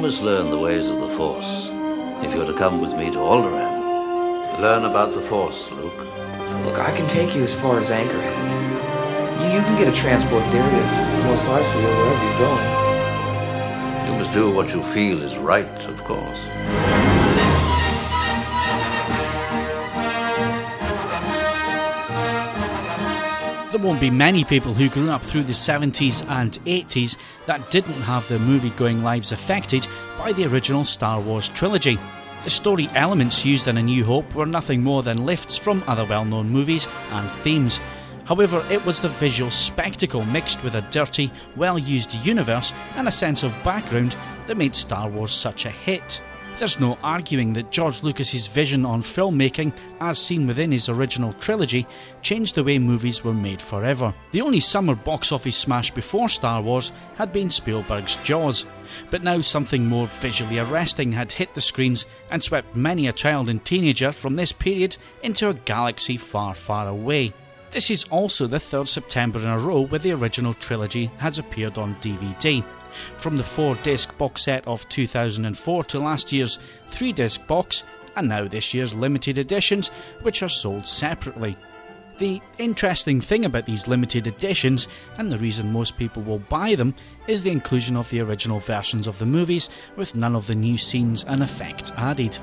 Must 0.05 0.21
learn 0.21 0.51
the 0.51 0.59
ways 0.59 0.87
of 0.87 0.99
the 0.99 1.07
Force 1.07 1.71
if 2.21 2.35
you're 2.35 2.45
to 2.45 2.53
come 2.53 2.79
with 2.79 2.93
me 2.93 3.09
to 3.09 3.17
Alderaan. 3.17 4.61
Learn 4.61 4.85
about 4.85 5.15
the 5.15 5.19
Force, 5.19 5.71
Luke. 5.71 5.97
Look, 6.63 6.77
I 6.77 6.95
can 6.95 7.07
take 7.07 7.33
you 7.33 7.41
as 7.41 7.59
far 7.59 7.79
as 7.79 7.89
Anchorhead. 7.89 8.45
You, 9.41 9.57
you 9.57 9.63
can 9.65 9.75
get 9.79 9.87
a 9.91 9.97
transport 9.97 10.43
there 10.51 10.61
to 10.61 11.23
Mos 11.23 11.47
Eisley 11.47 11.83
or 11.83 11.95
wherever 11.97 12.23
you're 12.23 12.37
going. 12.37 14.07
You 14.07 14.13
must 14.19 14.31
do 14.31 14.53
what 14.53 14.71
you 14.75 14.83
feel 14.83 15.23
is 15.23 15.39
right, 15.39 15.85
of 15.87 16.03
course. 16.03 17.04
There 23.75 23.83
won't 23.83 23.99
be 23.99 24.09
many 24.09 24.45
people 24.45 24.73
who 24.73 24.87
grew 24.87 25.11
up 25.11 25.21
through 25.21 25.43
the 25.43 25.51
70s 25.51 26.25
and 26.29 26.53
80s 26.63 27.17
that 27.45 27.71
didn't 27.71 28.03
have 28.03 28.25
their 28.29 28.39
movie 28.39 28.69
going 28.69 29.03
lives 29.03 29.33
affected 29.33 29.85
by 30.17 30.31
the 30.31 30.45
original 30.45 30.85
Star 30.85 31.19
Wars 31.19 31.49
trilogy. 31.49 31.99
The 32.45 32.49
story 32.49 32.89
elements 32.95 33.43
used 33.43 33.67
in 33.67 33.75
A 33.75 33.83
New 33.83 34.05
Hope 34.05 34.33
were 34.33 34.45
nothing 34.45 34.81
more 34.81 35.03
than 35.03 35.25
lifts 35.25 35.57
from 35.57 35.83
other 35.87 36.05
well 36.05 36.23
known 36.23 36.49
movies 36.49 36.87
and 37.11 37.29
themes. 37.29 37.81
However, 38.23 38.65
it 38.71 38.85
was 38.85 39.01
the 39.01 39.09
visual 39.09 39.51
spectacle 39.51 40.23
mixed 40.23 40.63
with 40.63 40.75
a 40.75 40.81
dirty, 40.83 41.29
well 41.57 41.77
used 41.77 42.13
universe 42.13 42.71
and 42.95 43.09
a 43.09 43.11
sense 43.11 43.43
of 43.43 43.51
background 43.65 44.15
that 44.47 44.55
made 44.55 44.73
Star 44.73 45.09
Wars 45.09 45.33
such 45.33 45.65
a 45.65 45.69
hit. 45.69 46.21
There's 46.57 46.79
no 46.79 46.97
arguing 47.03 47.51
that 47.53 47.69
George 47.69 48.01
Lucas's 48.01 48.47
vision 48.47 48.85
on 48.85 49.01
filmmaking, 49.01 49.73
as 49.99 50.17
seen 50.17 50.47
within 50.47 50.71
his 50.71 50.87
original 50.87 51.33
trilogy, 51.33 51.85
changed 52.21 52.55
the 52.55 52.63
way 52.63 52.79
movies 52.79 53.25
were 53.25 53.33
made 53.33 53.61
forever. 53.61 54.13
The 54.31 54.39
only 54.39 54.61
summer 54.61 54.95
box 54.95 55.33
office 55.33 55.57
smash 55.57 55.91
before 55.91 56.29
Star 56.29 56.61
Wars 56.61 56.93
had 57.17 57.33
been 57.33 57.49
Spielberg's 57.49 58.15
Jaws, 58.23 58.65
but 59.11 59.21
now 59.21 59.41
something 59.41 59.85
more 59.85 60.07
visually 60.07 60.59
arresting 60.59 61.11
had 61.11 61.33
hit 61.33 61.53
the 61.53 61.61
screens 61.61 62.05
and 62.31 62.41
swept 62.41 62.73
many 62.73 63.07
a 63.07 63.13
child 63.13 63.49
and 63.49 63.63
teenager 63.65 64.13
from 64.13 64.37
this 64.37 64.53
period 64.53 64.95
into 65.23 65.49
a 65.49 65.53
galaxy 65.53 66.15
far, 66.15 66.55
far 66.55 66.87
away. 66.87 67.33
This 67.71 67.91
is 67.91 68.05
also 68.05 68.47
the 68.47 68.61
third 68.61 68.87
September 68.87 69.39
in 69.39 69.47
a 69.47 69.59
row 69.59 69.81
where 69.81 69.99
the 69.99 70.13
original 70.13 70.53
trilogy 70.53 71.11
has 71.17 71.37
appeared 71.37 71.77
on 71.77 71.95
DVD 71.95 72.63
from 73.17 73.37
the 73.37 73.43
four 73.43 73.75
disc 73.83 74.17
box 74.17 74.43
set 74.43 74.67
of 74.67 74.87
2004 74.89 75.83
to 75.85 75.99
last 75.99 76.31
year's 76.31 76.59
three 76.87 77.11
disc 77.11 77.45
box, 77.47 77.83
and 78.15 78.29
now 78.29 78.47
this 78.47 78.73
year's 78.73 78.93
limited 78.93 79.37
editions, 79.37 79.89
which 80.21 80.41
are 80.41 80.49
sold 80.49 80.85
separately. 80.85 81.57
The 82.17 82.41
interesting 82.59 83.19
thing 83.19 83.43
about 83.43 83.65
these 83.65 83.89
limited 83.89 84.25
editions, 84.25 84.87
and 85.17 85.29
the 85.29 85.37
reason 85.37 85.73
most 85.73 85.97
people 85.97 86.23
will 86.23 86.39
buy 86.39 86.75
them, 86.75 86.95
is 87.27 87.43
the 87.43 87.51
inclusion 87.51 87.97
of 87.97 88.09
the 88.09 88.21
original 88.21 88.59
versions 88.59 89.05
of 89.05 89.19
the 89.19 89.25
movies 89.25 89.69
with 89.97 90.15
none 90.15 90.33
of 90.33 90.47
the 90.47 90.55
new 90.55 90.77
scenes 90.77 91.25
and 91.25 91.43
effects 91.43 91.91
added. 91.97 92.37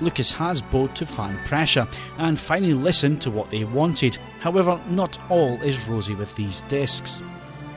Lucas 0.00 0.30
has 0.32 0.60
bowed 0.60 0.94
to 0.94 1.06
fan 1.06 1.38
pressure 1.46 1.88
and 2.18 2.38
finally 2.38 2.74
listened 2.74 3.22
to 3.22 3.30
what 3.30 3.48
they 3.48 3.64
wanted. 3.64 4.18
However, 4.40 4.78
not 4.88 5.18
all 5.30 5.54
is 5.62 5.88
rosy 5.88 6.14
with 6.14 6.34
these 6.36 6.60
discs. 6.62 7.22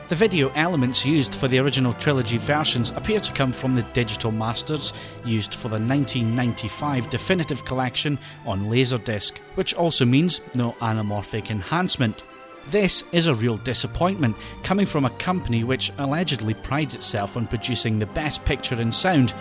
The 0.08 0.14
video 0.14 0.50
elements 0.50 1.04
used 1.04 1.34
for 1.34 1.48
the 1.48 1.58
original 1.58 1.92
trilogy 1.92 2.38
versions 2.38 2.90
appear 2.90 3.18
to 3.18 3.32
come 3.32 3.50
from 3.50 3.74
the 3.74 3.82
digital 3.82 4.30
masters 4.30 4.92
used 5.24 5.56
for 5.56 5.66
the 5.66 5.82
1995 5.82 7.10
definitive 7.10 7.64
collection 7.64 8.16
on 8.46 8.66
Laserdisc, 8.66 9.38
which 9.56 9.74
also 9.74 10.04
means 10.04 10.40
no 10.54 10.76
anamorphic 10.80 11.50
enhancement. 11.50 12.22
This 12.70 13.02
is 13.10 13.26
a 13.26 13.34
real 13.34 13.56
disappointment, 13.56 14.36
coming 14.62 14.86
from 14.86 15.06
a 15.06 15.10
company 15.10 15.64
which 15.64 15.90
allegedly 15.98 16.54
prides 16.54 16.94
itself 16.94 17.36
on 17.36 17.48
producing 17.48 17.98
the 17.98 18.06
best 18.06 18.44
picture 18.44 18.80
in 18.80 18.92
sound. 18.92 19.34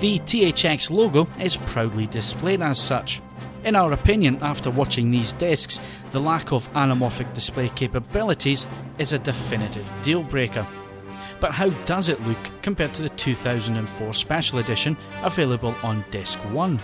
The 0.00 0.18
THX 0.18 0.90
logo 0.90 1.26
is 1.40 1.56
proudly 1.56 2.06
displayed 2.06 2.60
as 2.60 2.78
such. 2.78 3.22
In 3.64 3.76
our 3.76 3.92
opinion, 3.92 4.38
after 4.42 4.70
watching 4.70 5.10
these 5.10 5.32
discs, 5.32 5.78
the 6.10 6.20
lack 6.20 6.52
of 6.52 6.72
anamorphic 6.72 7.32
display 7.32 7.68
capabilities 7.68 8.66
is 8.98 9.12
a 9.12 9.20
definitive 9.20 9.88
deal 10.02 10.24
breaker. 10.24 10.66
But 11.38 11.52
how 11.52 11.70
does 11.86 12.08
it 12.08 12.20
look 12.22 12.38
compared 12.62 12.92
to 12.94 13.02
the 13.02 13.08
2004 13.10 14.14
Special 14.14 14.58
Edition 14.58 14.96
available 15.22 15.74
on 15.84 16.04
Disc 16.10 16.38
1? 16.38 16.80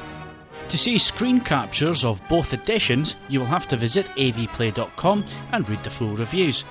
To 0.68 0.78
see 0.78 0.98
screen 0.98 1.40
captures 1.40 2.04
of 2.04 2.22
both 2.28 2.52
editions, 2.52 3.16
you 3.28 3.40
will 3.40 3.46
have 3.46 3.66
to 3.68 3.76
visit 3.76 4.06
avplay.com 4.16 5.24
and 5.52 5.68
read 5.68 5.82
the 5.82 5.90
full 5.90 6.14
reviews. 6.14 6.64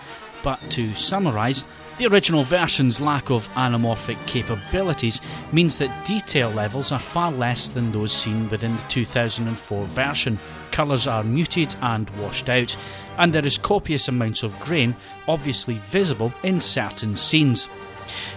But 0.43 0.59
to 0.71 0.93
summarise, 0.93 1.63
the 1.97 2.07
original 2.07 2.43
version's 2.43 3.01
lack 3.01 3.31
of 3.31 3.49
anamorphic 3.53 4.17
capabilities 4.27 5.19
means 5.51 5.77
that 5.77 6.07
detail 6.07 6.49
levels 6.51 6.91
are 6.91 6.99
far 6.99 7.31
less 7.31 7.67
than 7.67 7.91
those 7.91 8.11
seen 8.11 8.49
within 8.49 8.75
the 8.75 8.83
2004 8.83 9.85
version. 9.85 10.37
Colours 10.71 11.07
are 11.07 11.23
muted 11.23 11.75
and 11.81 12.09
washed 12.11 12.49
out, 12.49 12.75
and 13.17 13.33
there 13.33 13.45
is 13.45 13.57
copious 13.57 14.07
amounts 14.07 14.43
of 14.43 14.59
grain 14.59 14.95
obviously 15.27 15.75
visible 15.75 16.31
in 16.43 16.61
certain 16.61 17.15
scenes. 17.15 17.67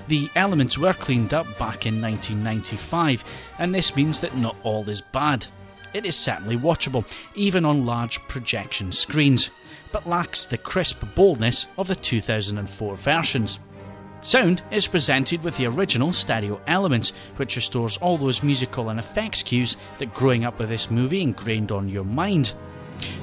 The 0.09 0.31
elements 0.35 0.79
were 0.79 0.95
cleaned 0.95 1.35
up 1.35 1.47
back 1.59 1.87
in 1.87 2.01
1995, 2.01 3.25
and 3.59 3.75
this 3.75 3.95
means 3.95 4.21
that 4.21 4.37
not 4.37 4.57
all 4.63 4.89
is 4.89 5.03
bad. 5.03 5.47
It 5.93 6.07
is 6.07 6.17
certainly 6.17 6.57
watchable, 6.57 7.05
even 7.35 7.65
on 7.65 7.85
large 7.85 8.21
projection 8.23 8.93
screens 8.93 9.51
but 9.93 10.07
lacks 10.07 10.47
the 10.47 10.59
crisp 10.59 11.03
boldness 11.15 11.67
of 11.79 11.89
the 11.89 11.97
2004 11.97 12.97
versions. 12.97 13.59
Sound 14.23 14.63
is 14.71 14.87
presented 14.87 15.43
with 15.43 15.57
the 15.57 15.67
original 15.67 16.13
stereo 16.13 16.61
elements, 16.67 17.13
which 17.37 17.57
restores 17.57 17.97
all 17.99 18.19
those 18.19 18.43
musical 18.43 18.91
and 18.91 18.99
effects 18.99 19.43
cues 19.43 19.79
that 19.99 20.13
growing 20.13 20.45
up 20.45 20.59
with 20.59 20.69
this 20.69 20.91
movie 20.91 21.23
ingrained 21.23 21.73
on 21.73 21.89
your 21.89 22.05
mind. 22.05 22.53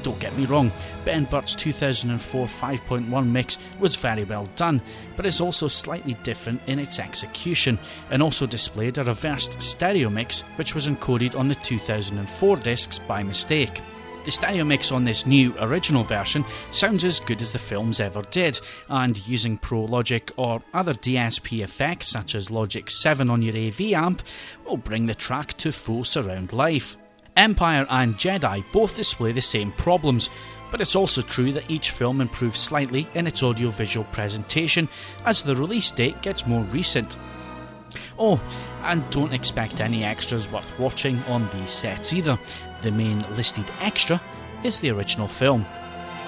Don't 0.01 0.19
get 0.19 0.35
me 0.35 0.47
wrong, 0.47 0.71
Ben 1.05 1.25
Burtt's 1.25 1.53
2004 1.53 2.47
5.1 2.47 3.27
mix 3.27 3.59
was 3.79 3.95
very 3.95 4.23
well 4.23 4.47
done, 4.55 4.81
but 5.15 5.25
is 5.27 5.39
also 5.39 5.67
slightly 5.67 6.15
different 6.23 6.61
in 6.65 6.79
its 6.79 6.97
execution, 6.97 7.77
and 8.09 8.23
also 8.23 8.47
displayed 8.47 8.97
a 8.97 9.03
reversed 9.03 9.61
stereo 9.61 10.09
mix 10.09 10.41
which 10.55 10.73
was 10.73 10.87
encoded 10.87 11.37
on 11.37 11.47
the 11.47 11.55
2004 11.55 12.57
discs 12.57 12.97
by 12.99 13.21
mistake. 13.21 13.81
The 14.27 14.33
stereo 14.33 14.65
mix 14.65 14.91
on 14.91 15.05
this 15.05 15.25
new 15.25 15.55
original 15.57 16.03
version 16.03 16.43
sounds 16.71 17.05
as 17.05 17.21
good 17.21 17.41
as 17.41 17.53
the 17.53 17.59
films 17.59 18.01
ever 18.01 18.23
did, 18.23 18.59
and 18.89 19.25
using 19.25 19.55
Pro 19.55 19.85
Logic 19.85 20.29
or 20.35 20.59
other 20.73 20.93
DSP 20.93 21.63
effects 21.63 22.09
such 22.09 22.35
as 22.35 22.51
Logic 22.51 22.89
7 22.89 23.29
on 23.29 23.41
your 23.41 23.55
AV 23.55 23.93
amp 23.93 24.21
will 24.65 24.75
bring 24.75 25.05
the 25.05 25.15
track 25.15 25.53
to 25.59 25.71
full 25.71 26.03
surround 26.03 26.51
life. 26.51 26.97
Empire 27.37 27.87
and 27.89 28.17
Jedi 28.17 28.65
both 28.73 28.97
display 28.97 29.31
the 29.31 29.39
same 29.39 29.71
problems, 29.71 30.29
but 30.71 30.81
it's 30.81 30.97
also 30.97 31.21
true 31.21 31.53
that 31.53 31.71
each 31.71 31.91
film 31.91 32.19
improves 32.19 32.59
slightly 32.59 33.07
in 33.13 33.27
its 33.27 33.41
audiovisual 33.43 34.03
presentation 34.11 34.89
as 35.23 35.41
the 35.41 35.55
release 35.55 35.89
date 35.89 36.21
gets 36.21 36.45
more 36.45 36.63
recent. 36.63 37.15
Oh, 38.19 38.41
and 38.83 39.09
don't 39.09 39.33
expect 39.33 39.79
any 39.79 40.03
extras 40.03 40.51
worth 40.51 40.77
watching 40.77 41.17
on 41.29 41.47
these 41.53 41.71
sets 41.71 42.11
either. 42.11 42.37
The 42.81 42.91
main 42.91 43.25
listed 43.35 43.65
extra 43.81 44.21
is 44.63 44.79
the 44.79 44.91
original 44.91 45.27
film. 45.27 45.65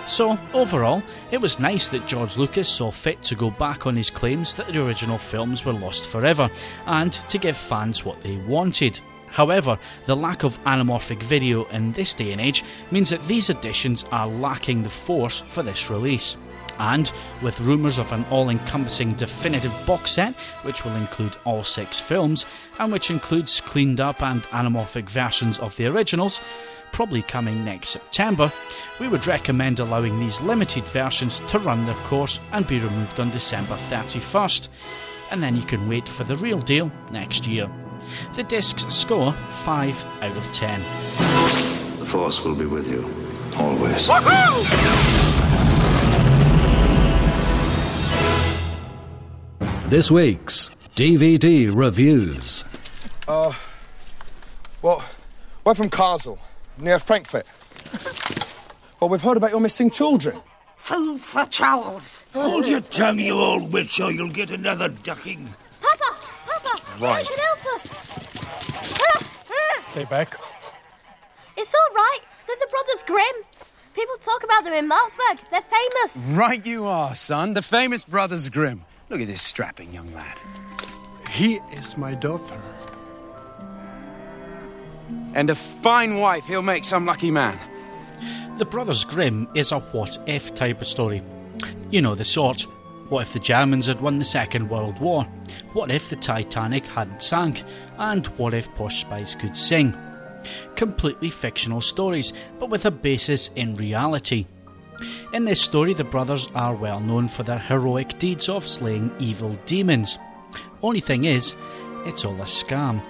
So, 0.08 0.39
overall, 0.53 1.03
it 1.29 1.39
was 1.39 1.60
nice 1.60 1.88
that 1.89 2.08
George 2.08 2.36
Lucas 2.36 2.68
saw 2.68 2.89
fit 2.89 3.22
to 3.24 3.36
go 3.36 3.51
back 3.51 3.86
on 3.86 3.96
his 3.96 4.10
claims 4.10 4.56
that 4.56 4.68
the 4.68 4.84
original 4.84 5.20
films 5.20 5.65
were 5.65 5.74
lost 5.74 6.08
forever 6.08 6.50
and 6.88 7.13
to 7.13 7.38
give 7.38 7.56
fans 7.56 8.03
what 8.03 8.22
they 8.24 8.38
wanted. 8.38 9.00
However, 9.27 9.77
the 10.08 10.15
lack 10.15 10.44
of 10.44 10.62
anamorphic 10.63 11.22
video 11.22 11.65
in 11.65 11.91
this 11.91 12.15
day 12.15 12.32
and 12.32 12.41
age 12.41 12.63
means 12.89 13.12
that 13.12 13.24
these 13.27 13.51
editions 13.51 14.03
are 14.12 14.27
lacking 14.27 14.82
the 14.82 14.89
force 14.89 15.41
for 15.41 15.62
this 15.62 15.91
release. 15.91 16.38
And 16.79 17.12
with 17.41 17.59
rumours 17.59 17.98
of 17.98 18.12
an 18.12 18.25
all 18.31 18.50
encompassing 18.50 19.13
definitive 19.13 19.74
box 19.86 20.12
set, 20.13 20.33
which 20.63 20.86
will 20.86 20.95
include 20.95 21.36
all 21.45 21.63
six 21.63 22.00
films, 22.00 22.45
and 22.79 22.91
which 22.91 23.12
includes 23.12 23.59
cleaned 23.59 24.00
up 24.00 24.21
and 24.21 24.41
anamorphic 24.43 25.09
versions 25.09 25.59
of 25.59 25.75
the 25.75 25.88
originals, 25.88 26.39
probably 26.91 27.21
coming 27.21 27.63
next 27.63 27.89
September, 27.89 28.51
we 29.00 29.07
would 29.07 29.27
recommend 29.27 29.79
allowing 29.79 30.19
these 30.19 30.41
limited 30.41 30.83
versions 30.86 31.39
to 31.41 31.59
run 31.59 31.86
their 31.86 31.95
course 31.95 32.39
and 32.51 32.67
be 32.67 32.79
removed 32.79 33.19
on 33.19 33.29
December 33.31 33.75
31st. 33.89 34.67
And 35.31 35.43
then 35.43 35.55
you 35.55 35.63
can 35.63 35.88
wait 35.88 36.07
for 36.07 36.24
the 36.24 36.36
real 36.38 36.59
deal 36.59 36.91
next 37.12 37.45
year. 37.45 37.69
The 38.36 38.43
discs 38.43 38.86
score 38.93 39.33
5 39.33 40.24
out 40.24 40.36
of 40.36 40.53
10. 40.53 40.79
The 42.00 42.05
Force 42.05 42.43
will 42.43 42.55
be 42.55 42.65
with 42.65 42.89
you, 42.89 43.07
always. 43.57 44.07
This 49.89 50.12
week's 50.12 50.69
DVD 50.96 51.75
reviews. 51.75 52.63
Uh, 53.27 53.53
well, 54.81 55.03
we're 55.63 55.74
from 55.74 55.89
Kassel, 55.89 56.38
near 56.77 57.00
Frankfurt. 57.00 57.48
well, 59.00 59.10
we've 59.10 59.22
heard 59.22 59.38
about 59.38 59.51
your 59.51 59.60
missing 59.60 59.89
children. 59.89 60.39
Food 60.77 61.19
for 61.22 61.46
Charles. 61.46 62.25
Hold 62.34 62.67
your 62.67 62.81
tongue, 62.81 63.19
you 63.19 63.34
old 63.39 63.74
witch, 63.74 64.00
or 64.00 64.12
you'll 64.12 64.29
get 64.29 64.51
another 64.51 64.89
ducking. 64.89 65.53
Papa, 65.81 66.27
Papa, 66.48 66.81
Right. 67.00 67.24
you 67.27 67.36
can 67.36 67.46
help 67.46 67.75
us. 67.75 68.05
Stay 69.81 70.03
back. 70.05 70.36
It's 71.58 71.74
all 71.74 71.96
right. 71.96 72.19
They're 72.48 72.55
the 72.60 72.67
Brothers 72.69 73.03
Grimm. 73.05 73.43
People 73.96 74.15
talk 74.17 74.43
about 74.43 74.63
them 74.63 74.74
in 74.74 74.88
Malzberg. 74.89 75.39
They're 75.50 75.62
famous. 75.62 76.27
Right 76.29 76.65
you 76.65 76.86
are, 76.86 77.15
son. 77.15 77.53
The 77.55 77.62
famous 77.63 78.05
Brothers 78.05 78.50
Grimm. 78.50 78.86
Look 79.10 79.22
at 79.22 79.28
this 79.28 79.42
strapping 79.42 79.92
young 79.92 80.13
lad. 80.13 80.38
He 81.32 81.56
is 81.74 81.98
my 81.98 82.13
daughter. 82.13 82.62
And 85.34 85.50
a 85.50 85.56
fine 85.56 86.18
wife 86.18 86.46
he'll 86.46 86.62
make 86.62 86.84
some 86.84 87.08
lucky 87.08 87.32
man. 87.32 87.58
The 88.58 88.66
Brothers 88.66 89.04
Grimm 89.04 89.48
is 89.56 89.72
a 89.72 89.80
what 89.80 90.18
if 90.28 90.54
type 90.54 90.82
of 90.82 90.88
story. 90.88 91.24
You 91.89 92.04
know 92.04 92.13
the 92.13 92.24
sort. 92.24 92.62
What 93.10 93.22
if 93.22 93.34
the 93.34 93.39
Germans 93.39 93.88
had 93.88 94.00
won 94.00 94.20
the 94.20 94.25
Second 94.25 94.70
World 94.70 95.00
War? 95.00 95.24
What 95.74 95.89
if 95.89 96.12
the 96.12 96.16
Titanic 96.16 96.86
hadn't 96.86 97.24
sank? 97.24 97.63
And 97.98 98.28
what 98.38 98.54
if 98.54 98.74
Posh 98.75 99.01
Spice 99.01 99.34
could 99.34 99.58
sing? 99.58 99.98
Completely 100.75 101.32
fictional 101.32 101.82
stories, 101.82 102.32
but 102.60 102.70
with 102.70 102.86
a 102.86 102.92
basis 102.92 103.50
in 103.56 103.75
reality. 103.75 104.46
In 105.33 105.46
this 105.46 105.62
story, 105.62 105.94
the 105.94 106.03
brothers 106.03 106.48
are 106.55 106.75
well 106.75 107.00
known 107.00 107.27
for 107.27 107.44
their 107.44 107.59
heroic 107.59 108.18
deeds 108.20 108.50
of 108.50 108.68
slaying 108.68 109.12
evil 109.20 109.55
demons. 109.66 110.18
Only 110.81 111.00
thing 111.00 111.25
is, 111.25 111.53
it's 112.05 112.25
all 112.25 112.35
a 112.35 112.46
scam. 112.46 113.01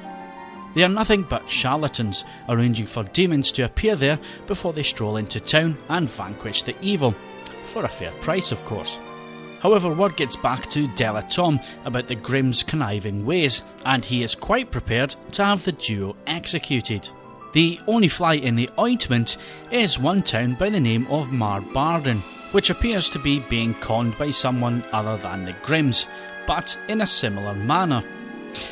They 0.75 0.83
are 0.83 0.89
nothing 0.89 1.23
but 1.23 1.49
charlatans, 1.49 2.23
arranging 2.47 2.85
for 2.85 3.03
demons 3.03 3.51
to 3.53 3.63
appear 3.63 3.95
there 3.95 4.19
before 4.47 4.73
they 4.73 4.83
stroll 4.83 5.17
into 5.17 5.39
town 5.39 5.77
and 5.89 6.09
vanquish 6.09 6.63
the 6.63 6.75
evil. 6.81 7.15
For 7.65 7.85
a 7.85 7.89
fair 7.89 8.11
price, 8.21 8.51
of 8.51 8.63
course. 8.65 8.97
However, 9.61 9.93
word 9.93 10.15
gets 10.15 10.35
back 10.35 10.67
to 10.67 10.87
Delatombe 10.89 11.65
about 11.85 12.07
the 12.07 12.15
Grimm's 12.15 12.63
conniving 12.63 13.25
ways, 13.25 13.61
and 13.85 14.05
he 14.05 14.23
is 14.23 14.35
quite 14.35 14.71
prepared 14.71 15.15
to 15.33 15.43
have 15.43 15.65
the 15.65 15.73
duo 15.73 16.15
executed. 16.27 17.09
The 17.51 17.79
only 17.87 18.07
fly 18.07 18.35
in 18.35 18.55
the 18.55 18.69
ointment 18.77 19.37
is 19.71 19.97
one 19.97 20.21
town 20.21 20.53
by 20.53 20.69
the 20.69 20.79
name 20.79 21.07
of 21.07 21.29
Marbaden, 21.29 22.21
which 22.51 22.69
appears 22.69 23.09
to 23.09 23.19
be 23.19 23.39
being 23.39 23.73
conned 23.75 24.17
by 24.17 24.31
someone 24.31 24.83
other 24.91 25.17
than 25.17 25.45
the 25.45 25.53
Grimms, 25.63 26.05
but 26.45 26.77
in 26.87 27.01
a 27.01 27.07
similar 27.07 27.55
manner. 27.55 28.03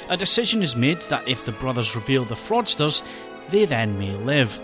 A 0.09 0.17
decision 0.17 0.61
is 0.61 0.75
made 0.75 1.01
that 1.01 1.27
if 1.27 1.45
the 1.45 1.51
brothers 1.51 1.95
reveal 1.95 2.23
the 2.25 2.35
fraudsters, 2.35 3.01
they 3.49 3.65
then 3.65 3.97
may 3.97 4.15
live. 4.15 4.59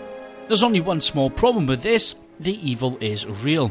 There's 0.48 0.62
only 0.62 0.80
one 0.80 1.00
small 1.00 1.30
problem 1.30 1.66
with 1.66 1.82
this 1.82 2.14
the 2.40 2.68
evil 2.68 2.98
is 3.00 3.26
real. 3.26 3.70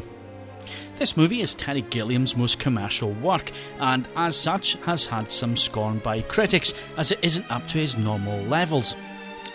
This 0.96 1.16
movie 1.16 1.42
is 1.42 1.54
Terry 1.54 1.82
Gilliam's 1.82 2.36
most 2.36 2.58
commercial 2.58 3.12
work, 3.12 3.52
and 3.78 4.08
as 4.16 4.36
such 4.36 4.74
has 4.86 5.04
had 5.04 5.30
some 5.30 5.56
scorn 5.56 5.98
by 5.98 6.22
critics 6.22 6.72
as 6.96 7.10
it 7.10 7.18
isn't 7.20 7.50
up 7.50 7.66
to 7.68 7.78
his 7.78 7.96
normal 7.96 8.40
levels. 8.44 8.94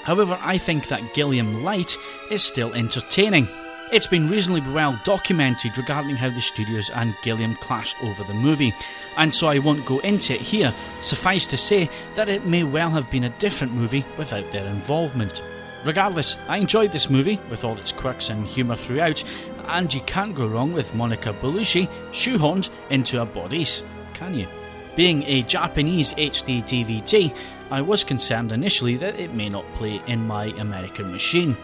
However, 0.10 0.40
I 0.42 0.58
think 0.58 0.88
that 0.88 1.14
Gilliam 1.14 1.64
Light 1.64 1.96
is 2.32 2.42
still 2.42 2.74
entertaining. 2.74 3.48
It's 3.92 4.08
been 4.08 4.28
reasonably 4.28 4.62
well 4.74 5.00
documented 5.04 5.78
regarding 5.78 6.16
how 6.16 6.32
the 6.32 6.42
studios 6.42 6.90
and 6.90 7.16
Gilliam 7.22 7.56
clashed 7.58 8.02
over 8.02 8.24
the 8.24 8.34
movie, 8.34 8.74
and 9.18 9.36
so 9.36 9.50
I 9.50 9.60
won't 9.60 9.86
go 9.86 10.00
into 10.00 10.34
it 10.34 10.42
here. 10.42 10.74
Suffice 11.02 11.46
to 11.46 11.60
say 11.60 11.92
that 12.16 12.28
it 12.28 12.48
may 12.48 12.64
well 12.64 12.90
have 12.90 13.12
been 13.12 13.26
a 13.26 13.38
different 13.38 13.72
movie 13.74 14.04
without 14.18 14.52
their 14.52 14.66
involvement. 14.66 15.44
Regardless, 15.86 16.38
I 16.48 16.58
enjoyed 16.58 16.92
this 16.92 17.12
movie 17.12 17.40
with 17.52 17.64
all 17.64 17.78
its 17.78 17.92
quirks 17.92 18.32
and 18.32 18.48
humour 18.48 18.78
throughout, 18.78 19.24
and 19.68 19.94
you 19.94 20.02
can't 20.02 20.34
go 20.34 20.48
wrong 20.48 20.74
with 20.74 20.96
Monica 20.96 21.34
Bellucci 21.34 21.88
shoehorned 22.14 22.70
into 22.90 23.22
a 23.22 23.28
bodice, 23.28 23.84
can 24.16 24.34
you? 24.34 24.48
Being 24.96 25.22
a 25.28 25.44
Japanese 25.44 26.16
HD 26.16 26.64
DVD, 26.64 27.32
I 27.72 27.82
was 27.82 28.04
concerned 28.04 28.52
initially 28.52 28.98
that 28.98 29.20
it 29.20 29.34
may 29.34 29.50
not 29.50 29.72
play 29.76 30.02
in 30.08 30.26
my 30.26 30.46
American 30.58 31.12
machine. 31.12 31.56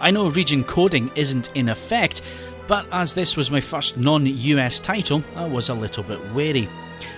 I 0.00 0.10
know 0.10 0.28
region 0.28 0.64
coding 0.64 1.10
isn't 1.14 1.50
in 1.54 1.68
effect, 1.68 2.22
but 2.66 2.86
as 2.92 3.14
this 3.14 3.36
was 3.36 3.50
my 3.50 3.60
first 3.60 3.96
non 3.96 4.26
US 4.26 4.78
title, 4.78 5.22
I 5.36 5.46
was 5.46 5.68
a 5.68 5.74
little 5.74 6.02
bit 6.02 6.20
wary. 6.34 6.68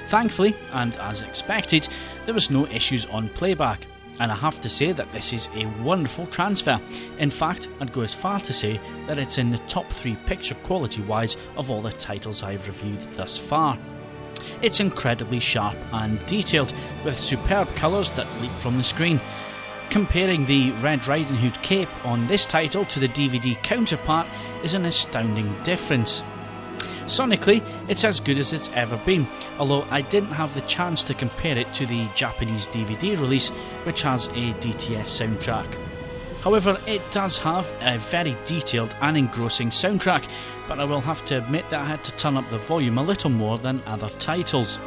Thankfully, 0.08 0.54
and 0.72 0.96
as 0.96 1.22
expected, 1.22 1.88
there 2.24 2.34
was 2.34 2.50
no 2.50 2.66
issues 2.66 3.06
on 3.06 3.28
playback, 3.30 3.86
and 4.18 4.30
I 4.30 4.36
have 4.36 4.60
to 4.60 4.68
say 4.68 4.92
that 4.92 5.10
this 5.12 5.32
is 5.32 5.48
a 5.54 5.66
wonderful 5.82 6.26
transfer. 6.26 6.80
In 7.18 7.30
fact, 7.30 7.68
I'd 7.80 7.92
go 7.92 8.02
as 8.02 8.14
far 8.14 8.38
to 8.40 8.52
say 8.52 8.80
that 9.06 9.18
it's 9.18 9.38
in 9.38 9.50
the 9.50 9.58
top 9.58 9.88
three 9.88 10.16
picture 10.26 10.54
quality 10.56 11.02
wise 11.02 11.36
of 11.56 11.70
all 11.70 11.80
the 11.80 11.92
titles 11.92 12.42
I've 12.42 12.66
reviewed 12.66 13.00
thus 13.16 13.38
far. 13.38 13.78
It's 14.62 14.80
incredibly 14.80 15.40
sharp 15.40 15.76
and 15.92 16.24
detailed, 16.26 16.72
with 17.04 17.18
superb 17.18 17.68
colours 17.76 18.10
that 18.12 18.26
leap 18.40 18.52
from 18.52 18.76
the 18.76 18.84
screen. 18.84 19.20
Comparing 19.90 20.46
the 20.46 20.70
Red 20.82 21.06
Riding 21.08 21.36
Hood 21.36 21.60
cape 21.62 21.88
on 22.06 22.26
this 22.26 22.46
title 22.46 22.84
to 22.84 23.00
the 23.00 23.08
DVD 23.08 23.60
counterpart 23.62 24.26
is 24.62 24.74
an 24.74 24.84
astounding 24.84 25.54
difference. 25.62 26.22
Sonically, 27.06 27.60
it's 27.88 28.04
as 28.04 28.20
good 28.20 28.38
as 28.38 28.52
it's 28.52 28.70
ever 28.74 28.96
been, 28.98 29.26
although 29.58 29.82
I 29.90 30.00
didn't 30.00 30.30
have 30.30 30.54
the 30.54 30.60
chance 30.60 31.02
to 31.04 31.14
compare 31.14 31.58
it 31.58 31.74
to 31.74 31.86
the 31.86 32.08
Japanese 32.14 32.68
DVD 32.68 33.18
release, 33.18 33.48
which 33.82 34.02
has 34.02 34.28
a 34.28 34.54
DTS 34.60 35.08
soundtrack. 35.08 35.89
However, 36.42 36.80
it 36.86 37.02
does 37.10 37.38
have 37.38 37.72
a 37.82 37.98
very 37.98 38.36
detailed 38.46 38.94
and 39.02 39.16
engrossing 39.16 39.68
soundtrack, 39.68 40.26
but 40.66 40.80
I 40.80 40.84
will 40.84 41.02
have 41.02 41.24
to 41.26 41.38
admit 41.38 41.68
that 41.68 41.80
I 41.80 41.84
had 41.84 42.02
to 42.04 42.12
turn 42.12 42.36
up 42.36 42.48
the 42.48 42.58
volume 42.58 42.96
a 42.96 43.02
little 43.02 43.30
more 43.30 43.58
than 43.58 43.82
other 43.86 44.08
titles. 44.18 44.78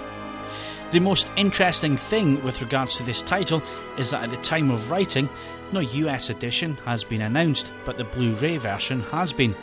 The 0.92 1.00
most 1.00 1.30
interesting 1.36 1.98
thing 1.98 2.44
with 2.44 2.62
regards 2.62 2.98
to 2.98 3.04
this 3.04 3.22
title 3.22 3.62
is 3.98 4.10
that 4.10 4.24
at 4.24 4.32
the 4.32 4.38
time 4.38 4.72
of 4.72 4.90
writing, 4.90 5.30
no 5.72 5.80
US 5.80 6.30
edition 6.30 6.78
has 6.86 7.04
been 7.04 7.22
announced, 7.22 7.72
but 7.86 7.98
the 7.98 8.04
Blu 8.04 8.34
ray 8.36 8.58
version 8.58 9.02
has 9.04 9.32
been. 9.32 9.56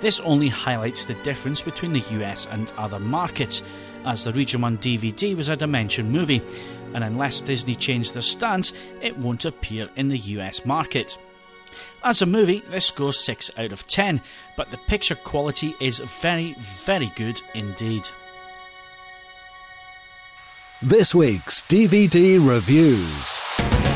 This 0.00 0.20
only 0.20 0.48
highlights 0.48 1.04
the 1.04 1.14
difference 1.14 1.60
between 1.60 1.92
the 1.92 2.04
US 2.20 2.46
and 2.46 2.70
other 2.76 3.00
markets, 3.00 3.62
as 4.04 4.22
the 4.22 4.32
Region 4.32 4.60
1 4.60 4.78
DVD 4.78 5.36
was 5.36 5.48
a 5.48 5.56
Dimension 5.56 6.10
movie, 6.10 6.42
and 6.94 7.04
unless 7.04 7.40
Disney 7.40 7.74
changed 7.74 8.14
their 8.14 8.22
stance, 8.22 8.72
it 9.00 9.16
won't 9.18 9.44
appear 9.44 9.88
in 9.96 10.08
the 10.08 10.18
US 10.18 10.64
market. 10.64 11.16
As 12.02 12.22
a 12.22 12.26
movie, 12.26 12.62
this 12.70 12.86
scores 12.86 13.18
6 13.20 13.50
out 13.58 13.72
of 13.72 13.86
10, 13.86 14.20
but 14.56 14.70
the 14.70 14.78
picture 14.78 15.14
quality 15.14 15.74
is 15.80 15.98
very, 15.98 16.54
very 16.84 17.12
good 17.16 17.40
indeed. 17.54 18.08
This 20.80 21.14
week's 21.14 21.62
DVD 21.62 22.38
reviews. 22.38 23.87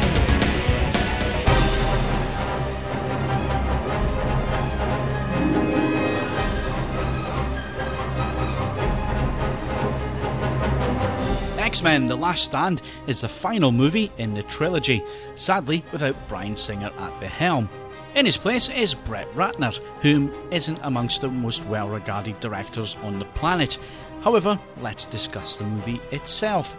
X 11.83 11.85
Men 11.85 12.07
The 12.07 12.17
Last 12.17 12.45
Stand 12.45 12.81
is 13.09 13.23
the 13.23 13.29
final 13.29 13.73
movie 13.73 14.13
in 14.17 14.35
the 14.35 14.45
trilogy, 14.45 15.03
sadly 15.35 15.83
without 15.91 16.15
Bryan 16.29 16.55
Singer 16.55 16.93
at 16.97 17.19
the 17.19 17.27
helm. 17.27 17.69
In 18.15 18.25
his 18.25 18.37
place 18.37 18.69
is 18.69 18.95
Brett 18.95 19.27
Ratner, 19.35 19.77
whom 20.01 20.33
isn't 20.53 20.79
amongst 20.83 21.23
the 21.23 21.29
most 21.29 21.67
well 21.67 21.89
regarded 21.89 22.39
directors 22.39 22.95
on 23.03 23.19
the 23.19 23.25
planet. 23.25 23.81
However, 24.21 24.61
let's 24.81 25.07
discuss 25.07 25.57
the 25.57 25.65
movie 25.65 26.01
itself. 26.13 26.77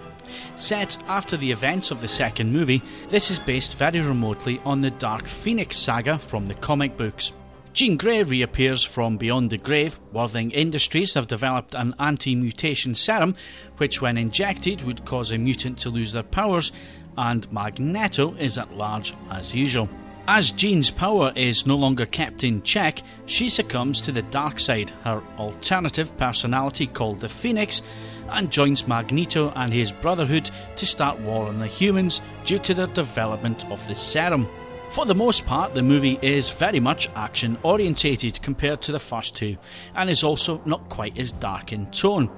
Set 0.55 0.95
after 1.09 1.35
the 1.35 1.51
events 1.51 1.91
of 1.91 1.99
the 1.99 2.07
second 2.07 2.53
movie, 2.53 2.81
this 3.09 3.29
is 3.29 3.39
based 3.39 3.77
very 3.77 3.99
remotely 3.99 4.61
on 4.63 4.79
the 4.79 4.91
Dark 4.91 5.27
Phoenix 5.27 5.75
saga 5.75 6.17
from 6.17 6.45
the 6.45 6.53
comic 6.53 6.95
books. 6.95 7.33
Jean 7.73 7.97
Grey 7.97 8.21
reappears 8.21 8.83
from 8.83 9.17
beyond 9.17 9.49
the 9.49 9.57
grave. 9.57 9.99
Worthing 10.11 10.51
Industries 10.51 11.15
have 11.15 11.25
developed 11.25 11.73
an 11.73 11.95
anti 11.97 12.35
mutation 12.35 12.93
serum, 12.93 13.35
which, 13.77 13.99
when 13.99 14.15
injected, 14.15 14.83
would 14.83 15.05
cause 15.05 15.31
a 15.31 15.39
mutant 15.39 15.79
to 15.79 15.89
lose 15.89 16.11
their 16.11 16.21
powers, 16.21 16.71
and 17.17 17.51
Magneto 17.51 18.35
is 18.35 18.59
at 18.59 18.77
large 18.77 19.15
as 19.31 19.55
usual. 19.55 19.89
As 20.27 20.51
Jean's 20.51 20.91
power 20.91 21.33
is 21.35 21.65
no 21.65 21.75
longer 21.75 22.05
kept 22.05 22.43
in 22.43 22.61
check, 22.61 23.01
she 23.25 23.49
succumbs 23.49 24.01
to 24.01 24.11
the 24.11 24.21
dark 24.21 24.59
side, 24.59 24.91
her 25.03 25.23
alternative 25.39 26.15
personality 26.17 26.85
called 26.85 27.21
the 27.21 27.27
Phoenix, 27.27 27.81
and 28.29 28.51
joins 28.51 28.87
Magneto 28.87 29.51
and 29.55 29.73
his 29.73 29.91
Brotherhood 29.91 30.51
to 30.75 30.85
start 30.85 31.19
war 31.21 31.47
on 31.47 31.57
the 31.57 31.65
humans 31.65 32.21
due 32.45 32.59
to 32.59 32.75
their 32.75 32.87
development 32.87 33.65
of 33.71 33.85
the 33.87 33.95
serum. 33.95 34.47
For 34.93 35.07
the 35.07 35.15
most 35.15 35.47
part, 35.47 35.73
the 35.73 35.81
movie 35.81 36.19
is 36.21 36.51
very 36.51 36.79
much 36.79 37.09
action 37.15 37.57
orientated 37.63 38.39
compared 38.43 38.83
to 38.83 38.91
the 38.91 38.99
first 38.99 39.35
two, 39.35 39.57
and 39.95 40.07
is 40.07 40.23
also 40.23 40.61
not 40.65 40.87
quite 40.87 41.17
as 41.17 41.31
dark 41.31 41.73
in 41.73 41.89
tone. 41.89 42.29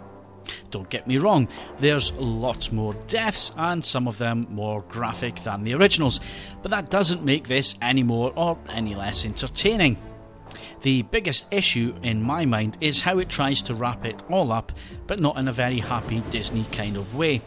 Don't 0.72 0.90
get 0.90 1.06
me 1.06 1.18
wrong, 1.18 1.50
there's 1.80 2.14
lots 2.14 2.72
more 2.72 2.94
deaths, 3.08 3.52
and 3.58 3.84
some 3.84 4.08
of 4.08 4.18
them 4.20 4.48
more 4.50 4.86
graphic 4.88 5.36
than 5.44 5.66
the 5.66 5.74
originals, 5.74 6.22
but 6.62 6.72
that 6.72 6.90
doesn't 6.90 7.26
make 7.26 7.50
this 7.50 7.76
any 7.82 8.04
more 8.04 8.32
or 8.38 8.58
any 8.70 8.96
less 8.96 9.26
entertaining. 9.26 9.98
The 10.82 11.02
biggest 11.02 11.48
issue 11.52 11.94
in 12.04 12.24
my 12.24 12.46
mind 12.46 12.78
is 12.80 13.02
how 13.02 13.20
it 13.20 13.28
tries 13.28 13.64
to 13.64 13.74
wrap 13.74 14.06
it 14.06 14.24
all 14.30 14.54
up, 14.54 14.72
but 15.08 15.20
not 15.20 15.38
in 15.38 15.50
a 15.50 15.52
very 15.52 15.80
happy 15.80 16.24
Disney 16.30 16.64
kind 16.72 16.96
of 16.96 17.16
way 17.16 17.42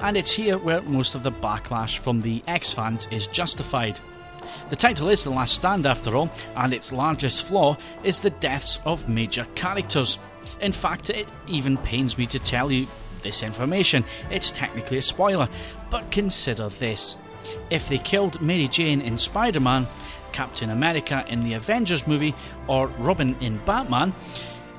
and 0.00 0.16
it's 0.16 0.30
here 0.30 0.58
where 0.58 0.82
most 0.82 1.14
of 1.14 1.22
the 1.22 1.32
backlash 1.32 1.98
from 1.98 2.20
the 2.20 2.42
X 2.46 2.72
fans 2.72 3.08
is 3.10 3.26
justified. 3.26 3.98
The 4.68 4.76
title 4.76 5.08
is 5.08 5.24
The 5.24 5.30
Last 5.30 5.54
Stand, 5.54 5.86
after 5.86 6.14
all, 6.16 6.30
and 6.56 6.72
its 6.72 6.92
largest 6.92 7.46
flaw 7.46 7.76
is 8.04 8.20
the 8.20 8.30
deaths 8.30 8.78
of 8.84 9.08
major 9.08 9.46
characters. 9.54 10.18
In 10.60 10.72
fact, 10.72 11.10
it 11.10 11.28
even 11.46 11.76
pains 11.78 12.18
me 12.18 12.26
to 12.26 12.38
tell 12.38 12.70
you 12.70 12.86
this 13.22 13.42
information. 13.42 14.04
It's 14.30 14.50
technically 14.50 14.98
a 14.98 15.02
spoiler, 15.02 15.48
but 15.90 16.10
consider 16.10 16.68
this. 16.68 17.16
If 17.70 17.88
they 17.88 17.98
killed 17.98 18.40
Mary 18.40 18.68
Jane 18.68 19.00
in 19.00 19.18
Spider 19.18 19.60
Man, 19.60 19.86
Captain 20.32 20.70
America 20.70 21.24
in 21.28 21.42
the 21.42 21.54
Avengers 21.54 22.06
movie, 22.06 22.34
or 22.66 22.88
Robin 22.98 23.36
in 23.40 23.58
Batman, 23.58 24.14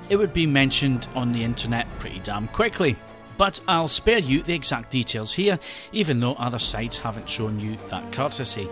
it 0.10 0.18
would 0.18 0.34
be 0.34 0.46
mentioned 0.46 1.08
on 1.16 1.32
the 1.32 1.44
internet 1.44 1.88
pretty 2.00 2.20
damn 2.20 2.48
quickly 2.50 2.96
but 3.38 3.60
I'll 3.68 3.88
spare 3.88 4.20
you 4.20 4.42
the 4.44 4.54
exact 4.54 4.92
details 4.92 5.34
here, 5.34 5.60
even 5.92 6.20
though 6.20 6.34
other 6.34 6.60
sites 6.60 6.98
haven't 6.98 7.30
shown 7.30 7.60
you 7.60 7.78
that 7.90 8.12
courtesy. 8.12 8.68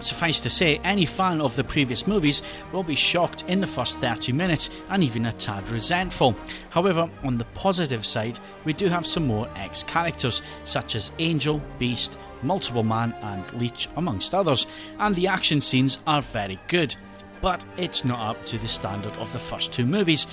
Suffice 0.00 0.40
to 0.40 0.50
say, 0.50 0.78
any 0.78 1.04
fan 1.04 1.40
of 1.40 1.54
the 1.56 1.64
previous 1.64 2.06
movies 2.06 2.42
will 2.72 2.82
be 2.82 2.94
shocked 2.94 3.44
in 3.48 3.60
the 3.60 3.66
first 3.66 3.98
30 3.98 4.32
minutes 4.32 4.70
and 4.88 5.04
even 5.04 5.26
a 5.26 5.32
tad 5.32 5.68
resentful. 5.68 6.34
However, 6.70 7.08
on 7.22 7.36
the 7.36 7.44
positive 7.54 8.06
side, 8.06 8.38
we 8.64 8.72
do 8.72 8.88
have 8.88 9.06
some 9.06 9.26
more 9.26 9.48
X 9.56 9.82
characters, 9.82 10.40
such 10.64 10.96
as 10.96 11.10
Angel, 11.18 11.62
Beast, 11.78 12.16
Multiple 12.42 12.82
Man, 12.82 13.14
and 13.20 13.52
Leech, 13.60 13.88
amongst 13.96 14.34
others, 14.34 14.66
and 14.98 15.14
the 15.14 15.26
action 15.26 15.60
scenes 15.60 15.98
are 16.06 16.22
very 16.22 16.58
good. 16.68 16.94
But 17.42 17.64
it's 17.76 18.04
not 18.04 18.20
up 18.20 18.44
to 18.46 18.58
the 18.58 18.68
standard 18.68 19.12
of 19.14 19.32
the 19.32 19.38
first 19.38 19.72
two 19.72 19.86
movies, 19.86 20.26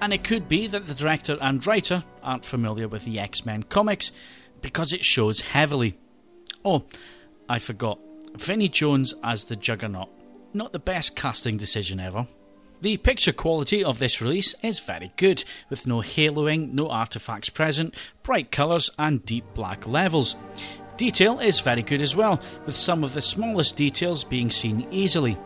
and 0.00 0.12
it 0.12 0.24
could 0.24 0.48
be 0.48 0.66
that 0.66 0.86
the 0.86 0.94
director 0.94 1.38
and 1.40 1.66
writer 1.66 2.02
aren't 2.22 2.44
familiar 2.44 2.88
with 2.88 3.04
the 3.04 3.18
X 3.18 3.44
Men 3.44 3.62
comics 3.64 4.10
because 4.62 4.92
it 4.92 5.04
shows 5.04 5.40
heavily. 5.40 5.98
Oh, 6.64 6.84
I 7.48 7.58
forgot. 7.58 7.98
Vinnie 8.34 8.68
Jones 8.68 9.14
as 9.24 9.44
the 9.44 9.56
Juggernaut. 9.56 10.08
Not 10.52 10.72
the 10.72 10.78
best 10.78 11.16
casting 11.16 11.56
decision 11.56 12.00
ever. 12.00 12.26
The 12.80 12.96
picture 12.96 13.32
quality 13.32 13.84
of 13.84 13.98
this 13.98 14.22
release 14.22 14.54
is 14.62 14.80
very 14.80 15.12
good, 15.16 15.44
with 15.68 15.86
no 15.86 15.98
haloing, 15.98 16.72
no 16.72 16.88
artifacts 16.88 17.50
present, 17.50 17.94
bright 18.22 18.50
colours, 18.50 18.88
and 18.98 19.24
deep 19.26 19.44
black 19.54 19.86
levels. 19.86 20.34
Detail 20.96 21.40
is 21.40 21.60
very 21.60 21.82
good 21.82 22.00
as 22.00 22.16
well, 22.16 22.40
with 22.64 22.76
some 22.76 23.04
of 23.04 23.12
the 23.12 23.20
smallest 23.20 23.76
details 23.76 24.24
being 24.24 24.50
seen 24.50 24.86
easily. 24.90 25.36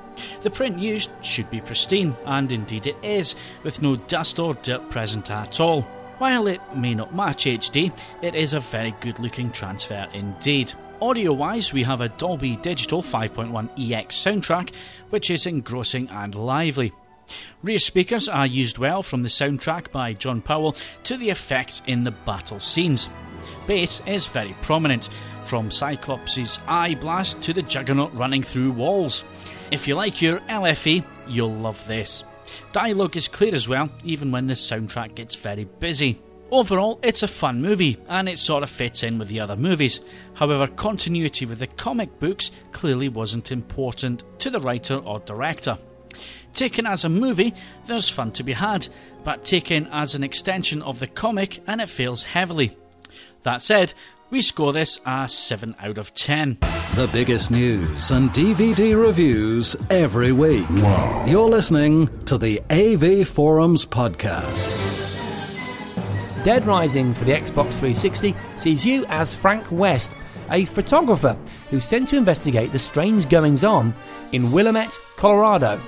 The 0.42 0.50
print 0.50 0.78
used 0.78 1.10
should 1.22 1.50
be 1.50 1.60
pristine, 1.60 2.14
and 2.24 2.50
indeed 2.52 2.86
it 2.86 2.96
is, 3.02 3.34
with 3.62 3.82
no 3.82 3.96
dust 3.96 4.38
or 4.38 4.54
dirt 4.54 4.90
present 4.90 5.30
at 5.30 5.60
all. 5.60 5.82
While 6.18 6.46
it 6.46 6.60
may 6.76 6.94
not 6.94 7.14
match 7.14 7.44
HD, 7.44 7.92
it 8.22 8.34
is 8.34 8.52
a 8.52 8.60
very 8.60 8.94
good 9.00 9.18
looking 9.18 9.50
transfer 9.50 10.06
indeed. 10.12 10.72
Audio 11.02 11.32
wise, 11.32 11.72
we 11.72 11.82
have 11.82 12.00
a 12.00 12.08
Dolby 12.08 12.56
Digital 12.56 13.02
5.1 13.02 13.92
EX 13.92 14.16
soundtrack, 14.16 14.72
which 15.10 15.30
is 15.30 15.44
engrossing 15.44 16.08
and 16.10 16.34
lively. 16.34 16.92
Rear 17.62 17.78
speakers 17.78 18.28
are 18.28 18.46
used 18.46 18.78
well 18.78 19.02
from 19.02 19.22
the 19.22 19.28
soundtrack 19.28 19.90
by 19.90 20.12
John 20.12 20.40
Powell 20.40 20.76
to 21.02 21.16
the 21.16 21.30
effects 21.30 21.82
in 21.86 22.04
the 22.04 22.10
battle 22.10 22.60
scenes. 22.60 23.08
Bass 23.66 24.02
is 24.06 24.26
very 24.26 24.54
prominent, 24.62 25.08
from 25.44 25.70
Cyclops' 25.70 26.58
eye 26.66 26.94
blast 26.94 27.42
to 27.42 27.52
the 27.52 27.62
Juggernaut 27.62 28.14
running 28.14 28.42
through 28.42 28.72
walls. 28.72 29.24
If 29.74 29.88
you 29.88 29.96
like 29.96 30.22
your 30.22 30.38
LFE, 30.38 31.04
you'll 31.26 31.52
love 31.52 31.84
this. 31.88 32.22
Dialogue 32.70 33.16
is 33.16 33.26
clear 33.26 33.52
as 33.52 33.68
well, 33.68 33.90
even 34.04 34.30
when 34.30 34.46
the 34.46 34.54
soundtrack 34.54 35.16
gets 35.16 35.34
very 35.34 35.64
busy. 35.64 36.22
Overall, 36.52 37.00
it's 37.02 37.24
a 37.24 37.28
fun 37.28 37.60
movie, 37.60 37.98
and 38.08 38.28
it 38.28 38.38
sort 38.38 38.62
of 38.62 38.70
fits 38.70 39.02
in 39.02 39.18
with 39.18 39.26
the 39.26 39.40
other 39.40 39.56
movies. 39.56 39.98
However, 40.34 40.68
continuity 40.68 41.44
with 41.44 41.58
the 41.58 41.66
comic 41.66 42.20
books 42.20 42.52
clearly 42.70 43.08
wasn't 43.08 43.50
important 43.50 44.22
to 44.38 44.48
the 44.48 44.60
writer 44.60 44.94
or 44.94 45.18
director. 45.18 45.76
Taken 46.54 46.86
as 46.86 47.02
a 47.02 47.08
movie, 47.08 47.52
there's 47.88 48.08
fun 48.08 48.30
to 48.34 48.44
be 48.44 48.52
had, 48.52 48.86
but 49.24 49.44
taken 49.44 49.88
as 49.88 50.14
an 50.14 50.22
extension 50.22 50.82
of 50.82 51.00
the 51.00 51.08
comic, 51.08 51.60
and 51.66 51.80
it 51.80 51.88
fails 51.88 52.22
heavily. 52.22 52.76
That 53.42 53.60
said, 53.60 53.92
we 54.34 54.42
score 54.42 54.72
this 54.72 55.00
a 55.06 55.28
7 55.28 55.76
out 55.78 55.96
of 55.96 56.12
10. 56.12 56.58
The 56.96 57.08
biggest 57.12 57.52
news 57.52 58.10
and 58.10 58.30
DVD 58.30 59.00
reviews 59.00 59.76
every 59.90 60.32
week. 60.32 60.68
Wow. 60.70 61.24
You're 61.24 61.48
listening 61.48 62.08
to 62.24 62.36
the 62.36 62.60
AV 62.68 63.28
Forums 63.28 63.86
podcast. 63.86 64.72
Dead 66.42 66.66
Rising 66.66 67.14
for 67.14 67.24
the 67.24 67.30
Xbox 67.30 67.74
360 67.74 68.34
sees 68.56 68.84
you 68.84 69.04
as 69.08 69.32
Frank 69.32 69.70
West, 69.70 70.16
a 70.50 70.64
photographer 70.64 71.38
who's 71.70 71.84
sent 71.84 72.08
to 72.08 72.16
investigate 72.16 72.72
the 72.72 72.78
strange 72.80 73.28
goings 73.28 73.62
on 73.62 73.94
in 74.32 74.50
Willamette, 74.50 74.98
Colorado. 75.14 75.80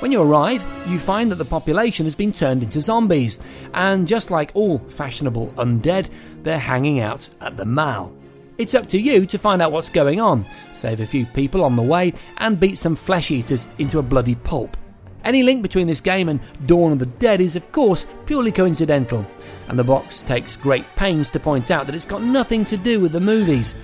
When 0.00 0.12
you 0.12 0.22
arrive, 0.22 0.64
you 0.86 0.96
find 0.96 1.28
that 1.32 1.36
the 1.36 1.44
population 1.44 2.06
has 2.06 2.14
been 2.14 2.30
turned 2.30 2.62
into 2.62 2.80
zombies, 2.80 3.40
and 3.74 4.06
just 4.06 4.30
like 4.30 4.52
all 4.54 4.78
fashionable 4.78 5.48
undead, 5.56 6.08
they're 6.44 6.56
hanging 6.56 7.00
out 7.00 7.28
at 7.40 7.56
the 7.56 7.64
mall. 7.64 8.14
It's 8.58 8.74
up 8.74 8.86
to 8.88 8.98
you 8.98 9.26
to 9.26 9.38
find 9.38 9.60
out 9.60 9.72
what's 9.72 9.88
going 9.88 10.20
on, 10.20 10.46
save 10.72 11.00
a 11.00 11.06
few 11.06 11.26
people 11.26 11.64
on 11.64 11.74
the 11.74 11.82
way, 11.82 12.12
and 12.36 12.60
beat 12.60 12.78
some 12.78 12.94
flesh 12.94 13.32
eaters 13.32 13.66
into 13.78 13.98
a 13.98 14.02
bloody 14.02 14.36
pulp. 14.36 14.76
Any 15.24 15.42
link 15.42 15.62
between 15.62 15.88
this 15.88 16.00
game 16.00 16.28
and 16.28 16.38
Dawn 16.66 16.92
of 16.92 17.00
the 17.00 17.06
Dead 17.06 17.40
is, 17.40 17.56
of 17.56 17.72
course, 17.72 18.06
purely 18.24 18.52
coincidental, 18.52 19.26
and 19.66 19.76
the 19.76 19.82
box 19.82 20.22
takes 20.22 20.56
great 20.56 20.84
pains 20.94 21.28
to 21.30 21.40
point 21.40 21.72
out 21.72 21.86
that 21.86 21.96
it's 21.96 22.04
got 22.04 22.22
nothing 22.22 22.64
to 22.66 22.76
do 22.76 23.00
with 23.00 23.10
the 23.10 23.20
movies. 23.20 23.74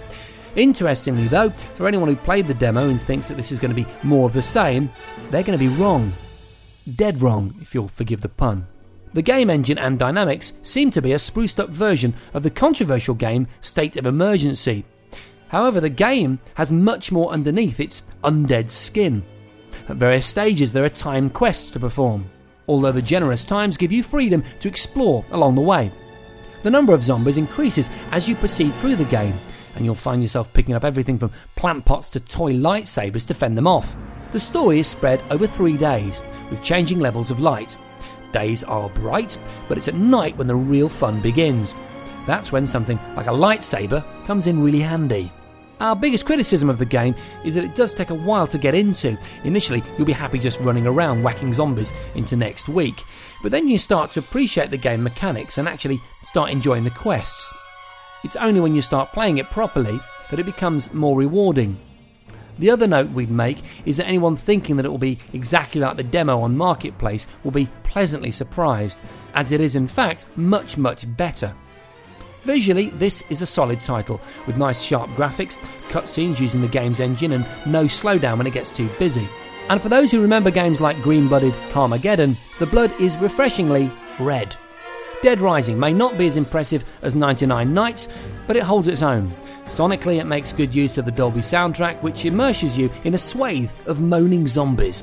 Interestingly, 0.57 1.29
though, 1.29 1.51
for 1.51 1.89
anyone 1.89 2.09
who 2.09 2.17
played 2.17 2.47
the 2.47 2.55
demo 2.55 2.89
and 2.89 3.01
thinks 3.01 3.29
that 3.29 3.37
this 3.37 3.51
is 3.51 3.59
going 3.59 3.75
to 3.75 3.83
be 3.83 3.91
more 4.03 4.27
of 4.27 4.33
the 4.33 4.43
same, 4.43 4.91
they're 5.31 5.43
going 5.43 5.59
to 5.59 5.69
be 5.69 5.75
wrong. 5.77 6.13
Dead 6.95 7.21
wrong, 7.21 7.55
if 7.61 7.75
you'll 7.75 7.89
forgive 7.89 8.21
the 8.21 8.29
pun. 8.29 8.67
The 9.15 9.23
game 9.23 9.49
engine 9.49 9.79
and 9.79 9.99
dynamics 9.99 10.53
seem 10.63 10.91
to 10.91 11.03
be 11.03 11.13
a 11.13 11.19
spruced 11.19 11.61
up 11.61 11.71
version 11.71 12.15
of 12.35 12.43
the 12.43 12.51
controversial 12.51 13.15
game 13.15 13.47
State 13.61 13.97
of 13.97 14.07
Emergency. 14.07 14.85
However, 15.49 15.81
the 15.81 15.89
game 15.89 16.41
has 16.55 16.73
much 16.73 17.13
more 17.13 17.31
underneath 17.31 17.79
its 17.79 18.03
undead 18.23 18.71
skin. 18.71 19.25
At 19.89 19.97
various 19.97 20.27
stages, 20.27 20.73
there 20.73 20.85
are 20.85 20.89
timed 20.89 21.33
quests 21.33 21.71
to 21.73 21.81
perform, 21.81 22.29
although 22.67 22.93
the 22.93 23.03
generous 23.03 23.45
times 23.45 23.77
give 23.77 23.93
you 23.93 24.03
freedom 24.03 24.43
to 24.61 24.69
explore 24.69 25.25
along 25.31 25.55
the 25.55 25.61
way. 25.61 25.93
The 26.63 26.71
number 26.71 26.93
of 26.93 27.03
zombies 27.03 27.37
increases 27.37 27.91
as 28.11 28.29
you 28.29 28.35
proceed 28.35 28.75
through 28.75 28.97
the 28.97 29.05
game, 29.05 29.35
and 29.77 29.85
you'll 29.85 29.95
find 29.95 30.23
yourself 30.23 30.53
picking 30.53 30.75
up 30.75 30.85
everything 30.85 31.19
from 31.19 31.33
plant 31.57 31.85
pots 31.85 32.09
to 32.11 32.21
toy 32.21 32.53
lightsabers 32.53 33.27
to 33.27 33.35
fend 33.35 33.57
them 33.57 33.67
off. 33.67 33.97
The 34.33 34.41
story 34.41 34.81
is 34.81 34.89
spread 34.89 35.23
over 35.31 35.47
three 35.47 35.77
days, 35.77 36.23
with 36.51 36.63
changing 36.63 37.01
levels 37.01 37.31
of 37.31 37.41
light. 37.41 37.77
Days 38.33 38.65
are 38.65 38.89
bright, 38.91 39.39
but 39.69 39.79
it's 39.79 39.89
at 39.89 39.95
night 39.95 40.37
when 40.37 40.47
the 40.47 40.57
real 40.57 40.89
fun 40.89 41.21
begins. 41.21 41.75
That's 42.27 42.51
when 42.51 42.67
something 42.67 42.99
like 43.17 43.27
a 43.27 43.31
lightsaber 43.31 44.05
comes 44.25 44.47
in 44.47 44.63
really 44.63 44.81
handy. 44.81 45.31
Our 45.81 45.97
biggest 45.97 46.25
criticism 46.25 46.71
of 46.71 46.79
the 46.79 46.87
game 46.87 47.15
is 47.45 47.55
that 47.55 47.65
it 47.65 47.75
does 47.75 47.93
take 47.93 48.11
a 48.11 48.15
while 48.15 48.47
to 48.47 48.59
get 48.59 48.75
into. 48.75 49.19
Initially, 49.43 49.83
you'll 49.97 50.07
be 50.07 50.13
happy 50.13 50.39
just 50.39 50.61
running 50.61 50.87
around 50.87 51.23
whacking 51.23 51.53
zombies 51.53 51.93
into 52.15 52.37
next 52.37 52.69
week, 52.69 53.03
but 53.43 53.51
then 53.51 53.69
you 53.69 53.77
start 53.77 54.13
to 54.13 54.21
appreciate 54.21 54.71
the 54.71 54.77
game 54.77 55.03
mechanics 55.03 55.59
and 55.59 55.69
actually 55.69 56.01
start 56.25 56.51
enjoying 56.51 56.85
the 56.85 56.91
quests. 56.91 57.53
It's 58.25 58.37
only 58.37 58.61
when 58.61 58.75
you 58.75 58.83
start 58.83 59.13
playing 59.13 59.39
it 59.39 59.51
properly 59.51 60.01
that 60.31 60.41
it 60.41 60.47
becomes 60.47 60.93
more 60.93 61.17
rewarding. 61.17 61.77
The 62.59 62.71
other 62.71 62.87
note 62.87 63.11
we'd 63.11 63.31
make 63.31 63.59
is 63.85 63.99
that 63.99 64.07
anyone 64.07 64.37
thinking 64.37 64.77
that 64.77 64.87
it 64.87 64.89
will 64.89 64.99
be 64.99 65.19
exactly 65.33 65.81
like 65.81 65.97
the 65.97 66.03
demo 66.03 66.41
on 66.41 66.57
Marketplace 66.57 67.27
will 67.43 67.51
be 67.51 67.69
pleasantly 67.83 68.31
surprised, 68.31 69.01
as 69.35 69.53
it 69.53 69.61
is 69.61 69.77
in 69.77 69.87
fact 69.87 70.27
much, 70.37 70.79
much 70.79 71.05
better. 71.17 71.55
Visually, 72.45 72.91
this 72.91 73.23
is 73.31 73.43
a 73.43 73.47
solid 73.47 73.81
title, 73.81 74.21
with 74.47 74.57
nice 74.57 74.83
sharp 74.83 75.09
graphics, 75.11 75.57
cutscenes 75.89 76.41
using 76.41 76.61
the 76.61 76.69
game's 76.69 77.01
engine, 77.01 77.33
and 77.33 77.47
no 77.67 77.85
slowdown 77.85 78.39
when 78.39 78.47
it 78.47 78.53
gets 78.53 78.71
too 78.71 78.89
busy. 78.99 79.27
And 79.69 79.81
for 79.81 79.89
those 79.89 80.11
who 80.11 80.21
remember 80.21 80.51
games 80.51 80.81
like 80.81 81.01
Green 81.03 81.27
Blooded 81.27 81.55
Carmageddon, 81.71 82.37
the 82.59 82.67
blood 82.67 82.93
is 83.01 83.17
refreshingly 83.17 83.91
red. 84.21 84.55
Dead 85.25 85.41
Rising 85.41 85.81
may 85.81 85.95
not 85.95 86.19
be 86.19 86.27
as 86.27 86.37
impressive 86.37 86.85
as 87.01 87.15
99 87.15 87.73
Nights, 87.73 88.09
but 88.47 88.57
it 88.57 88.63
holds 88.63 88.89
its 88.89 89.01
own. 89.01 89.35
Sonically, 89.69 90.21
it 90.21 90.27
makes 90.27 90.53
good 90.53 90.75
use 90.75 90.99
of 90.99 91.07
the 91.07 91.11
Dolby 91.11 91.41
soundtrack, 91.41 92.03
which 92.03 92.27
immerses 92.27 92.77
you 92.77 92.91
in 93.05 93.15
a 93.15 93.19
swathe 93.19 93.73
of 93.87 94.03
moaning 94.03 94.47
zombies. 94.47 95.03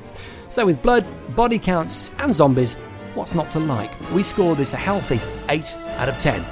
So, 0.50 0.64
with 0.64 0.84
blood, 0.84 1.08
body 1.36 1.58
counts, 1.58 2.12
and 2.20 2.36
zombies, 2.36 2.76
what's 3.16 3.34
not 3.34 3.50
to 3.50 3.60
like? 3.60 3.90
We 4.12 4.22
score 4.22 4.56
this 4.56 4.74
a 4.74 4.78
healthy 4.78 5.20
8 5.50 5.76
out 5.98 6.10
of 6.10 6.20
10. 6.20 6.46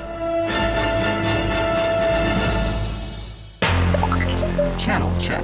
Channel 4.79 5.15
check. 5.19 5.43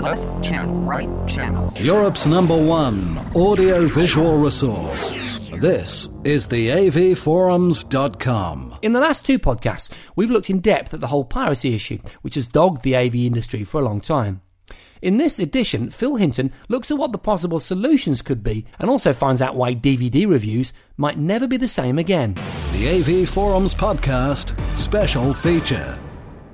Left 0.00 0.44
channel, 0.44 0.76
right 0.82 1.08
channel. 1.26 1.72
Europe's 1.74 2.24
number 2.24 2.56
one 2.56 3.18
audio-visual 3.34 4.38
resource. 4.38 5.37
This 5.60 6.08
is 6.22 6.46
the 6.46 6.68
avforums.com. 6.68 8.78
In 8.82 8.92
the 8.92 9.00
last 9.00 9.26
two 9.26 9.40
podcasts, 9.40 9.90
we've 10.14 10.30
looked 10.30 10.50
in 10.50 10.60
depth 10.60 10.94
at 10.94 11.00
the 11.00 11.08
whole 11.08 11.24
piracy 11.24 11.74
issue, 11.74 11.98
which 12.22 12.36
has 12.36 12.46
dogged 12.46 12.82
the 12.82 12.94
AV 12.94 13.16
industry 13.16 13.64
for 13.64 13.80
a 13.80 13.84
long 13.84 14.00
time. 14.00 14.40
In 15.02 15.16
this 15.16 15.38
edition, 15.38 15.90
Phil 15.90 16.16
Hinton 16.16 16.52
looks 16.68 16.90
at 16.90 16.98
what 16.98 17.12
the 17.12 17.18
possible 17.18 17.60
solutions 17.60 18.22
could 18.22 18.42
be 18.42 18.64
and 18.78 18.90
also 18.90 19.12
finds 19.12 19.42
out 19.42 19.56
why 19.56 19.74
DVD 19.74 20.28
reviews 20.28 20.72
might 20.96 21.18
never 21.18 21.46
be 21.46 21.56
the 21.56 21.68
same 21.68 21.98
again. 21.98 22.34
The 22.72 23.22
AV 23.22 23.28
Forums 23.28 23.74
Podcast 23.74 24.58
Special 24.76 25.34
Feature. 25.34 25.98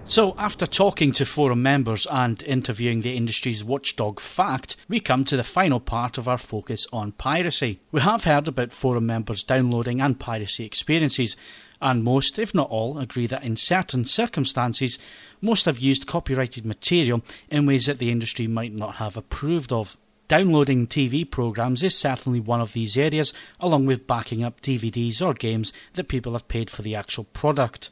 So, 0.07 0.35
after 0.37 0.67
talking 0.67 1.13
to 1.13 1.25
forum 1.25 1.63
members 1.63 2.07
and 2.11 2.43
interviewing 2.43 3.01
the 3.01 3.17
industry's 3.17 3.65
watchdog 3.65 4.21
Fact, 4.21 4.77
we 4.87 5.01
come 5.01 5.25
to 5.25 5.37
the 5.37 5.43
final 5.43 5.81
part 5.81 6.19
of 6.19 6.29
our 6.29 6.37
focus 6.37 6.87
on 6.93 7.13
piracy. 7.13 7.81
We 7.91 8.03
have 8.03 8.25
heard 8.25 8.47
about 8.47 8.75
forum 8.75 9.07
members 9.07 9.43
downloading 9.43 10.03
and 10.03 10.21
piracy 10.21 10.67
experiences, 10.67 11.37
and 11.81 12.05
most, 12.05 12.39
if 12.39 12.55
not 12.55 12.69
all, 12.69 12.99
agree 12.99 13.27
that 13.29 13.45
in 13.45 13.57
certain 13.57 14.05
circumstances, 14.05 14.99
most 15.41 15.65
have 15.65 15.79
used 15.79 16.07
copyrighted 16.07 16.67
material 16.67 17.23
in 17.49 17.65
ways 17.65 17.87
that 17.87 17.99
the 17.99 18.11
industry 18.11 18.47
might 18.47 18.75
not 18.75 18.97
have 18.97 19.17
approved 19.17 19.73
of. 19.73 19.97
Downloading 20.29 20.87
TV 20.87 21.29
programs 21.29 21.83
is 21.83 21.97
certainly 21.97 22.41
one 22.41 22.61
of 22.61 22.75
these 22.75 22.99
areas, 22.99 23.33
along 23.59 23.87
with 23.87 24.07
backing 24.07 24.45
up 24.45 24.61
DVDs 24.61 25.27
or 25.27 25.33
games 25.33 25.73
that 25.95 26.09
people 26.09 26.33
have 26.33 26.47
paid 26.47 26.69
for 26.69 26.83
the 26.83 26.95
actual 26.95 27.25
product. 27.25 27.91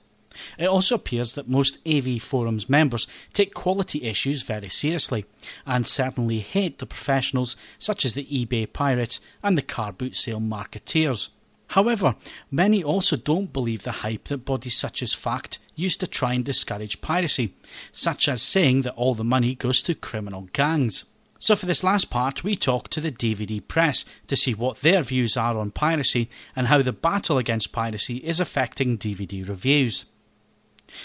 It 0.58 0.66
also 0.66 0.94
appears 0.94 1.34
that 1.34 1.48
most 1.48 1.78
AV 1.86 2.22
forums 2.22 2.68
members 2.68 3.06
take 3.32 3.54
quality 3.54 4.02
issues 4.02 4.42
very 4.42 4.68
seriously, 4.68 5.24
and 5.66 5.86
certainly 5.86 6.40
hate 6.40 6.78
the 6.78 6.86
professionals 6.86 7.56
such 7.78 8.04
as 8.04 8.14
the 8.14 8.26
eBay 8.26 8.72
pirates 8.72 9.20
and 9.42 9.56
the 9.56 9.62
car 9.62 9.92
boot 9.92 10.16
sale 10.16 10.40
marketeers. 10.40 11.28
However, 11.68 12.16
many 12.50 12.84
also 12.84 13.16
don't 13.16 13.50
believe 13.50 13.82
the 13.82 14.02
hype 14.02 14.24
that 14.24 14.44
bodies 14.44 14.76
such 14.76 15.02
as 15.02 15.14
FACT 15.14 15.58
use 15.74 15.96
to 15.96 16.06
try 16.06 16.34
and 16.34 16.44
discourage 16.44 17.00
piracy, 17.00 17.54
such 17.92 18.28
as 18.28 18.42
saying 18.42 18.82
that 18.82 18.94
all 18.94 19.14
the 19.14 19.24
money 19.24 19.54
goes 19.54 19.80
to 19.82 19.94
criminal 19.94 20.48
gangs. 20.52 21.04
So, 21.38 21.56
for 21.56 21.64
this 21.64 21.82
last 21.82 22.10
part, 22.10 22.44
we 22.44 22.56
talk 22.56 22.88
to 22.90 23.00
the 23.00 23.10
DVD 23.10 23.66
press 23.66 24.04
to 24.26 24.36
see 24.36 24.52
what 24.52 24.82
their 24.82 25.02
views 25.02 25.34
are 25.36 25.58
on 25.58 25.70
piracy 25.70 26.28
and 26.54 26.66
how 26.66 26.82
the 26.82 26.92
battle 26.92 27.38
against 27.38 27.72
piracy 27.72 28.18
is 28.18 28.38
affecting 28.38 28.98
DVD 28.98 29.48
reviews. 29.48 30.04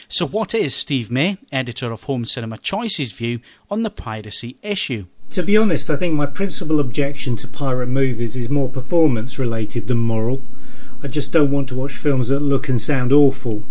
So, 0.09 0.25
what 0.27 0.53
is 0.53 0.75
Steve 0.75 1.11
May, 1.11 1.37
editor 1.51 1.91
of 1.91 2.03
Home 2.03 2.25
Cinema 2.25 2.57
Choice's 2.57 3.11
view 3.11 3.39
on 3.69 3.83
the 3.83 3.89
piracy 3.89 4.57
issue? 4.61 5.05
To 5.31 5.43
be 5.43 5.57
honest, 5.57 5.89
I 5.89 5.97
think 5.97 6.15
my 6.15 6.25
principal 6.25 6.79
objection 6.79 7.35
to 7.37 7.47
pirate 7.47 7.87
movies 7.87 8.35
is 8.35 8.49
more 8.49 8.69
performance 8.69 9.37
related 9.37 9.87
than 9.87 9.97
moral. 9.97 10.41
I 11.03 11.07
just 11.07 11.31
don't 11.31 11.51
want 11.51 11.67
to 11.69 11.75
watch 11.75 11.93
films 11.93 12.29
that 12.29 12.39
look 12.39 12.69
and 12.69 12.81
sound 12.81 13.11
awful. 13.11 13.63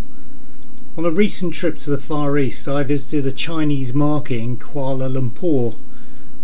On 0.96 1.04
a 1.04 1.10
recent 1.10 1.54
trip 1.54 1.78
to 1.80 1.90
the 1.90 1.98
Far 1.98 2.38
East, 2.38 2.68
I 2.68 2.82
visited 2.82 3.26
a 3.26 3.32
Chinese 3.32 3.92
market 3.92 4.38
in 4.38 4.56
Kuala 4.58 5.10
Lumpur. 5.12 5.78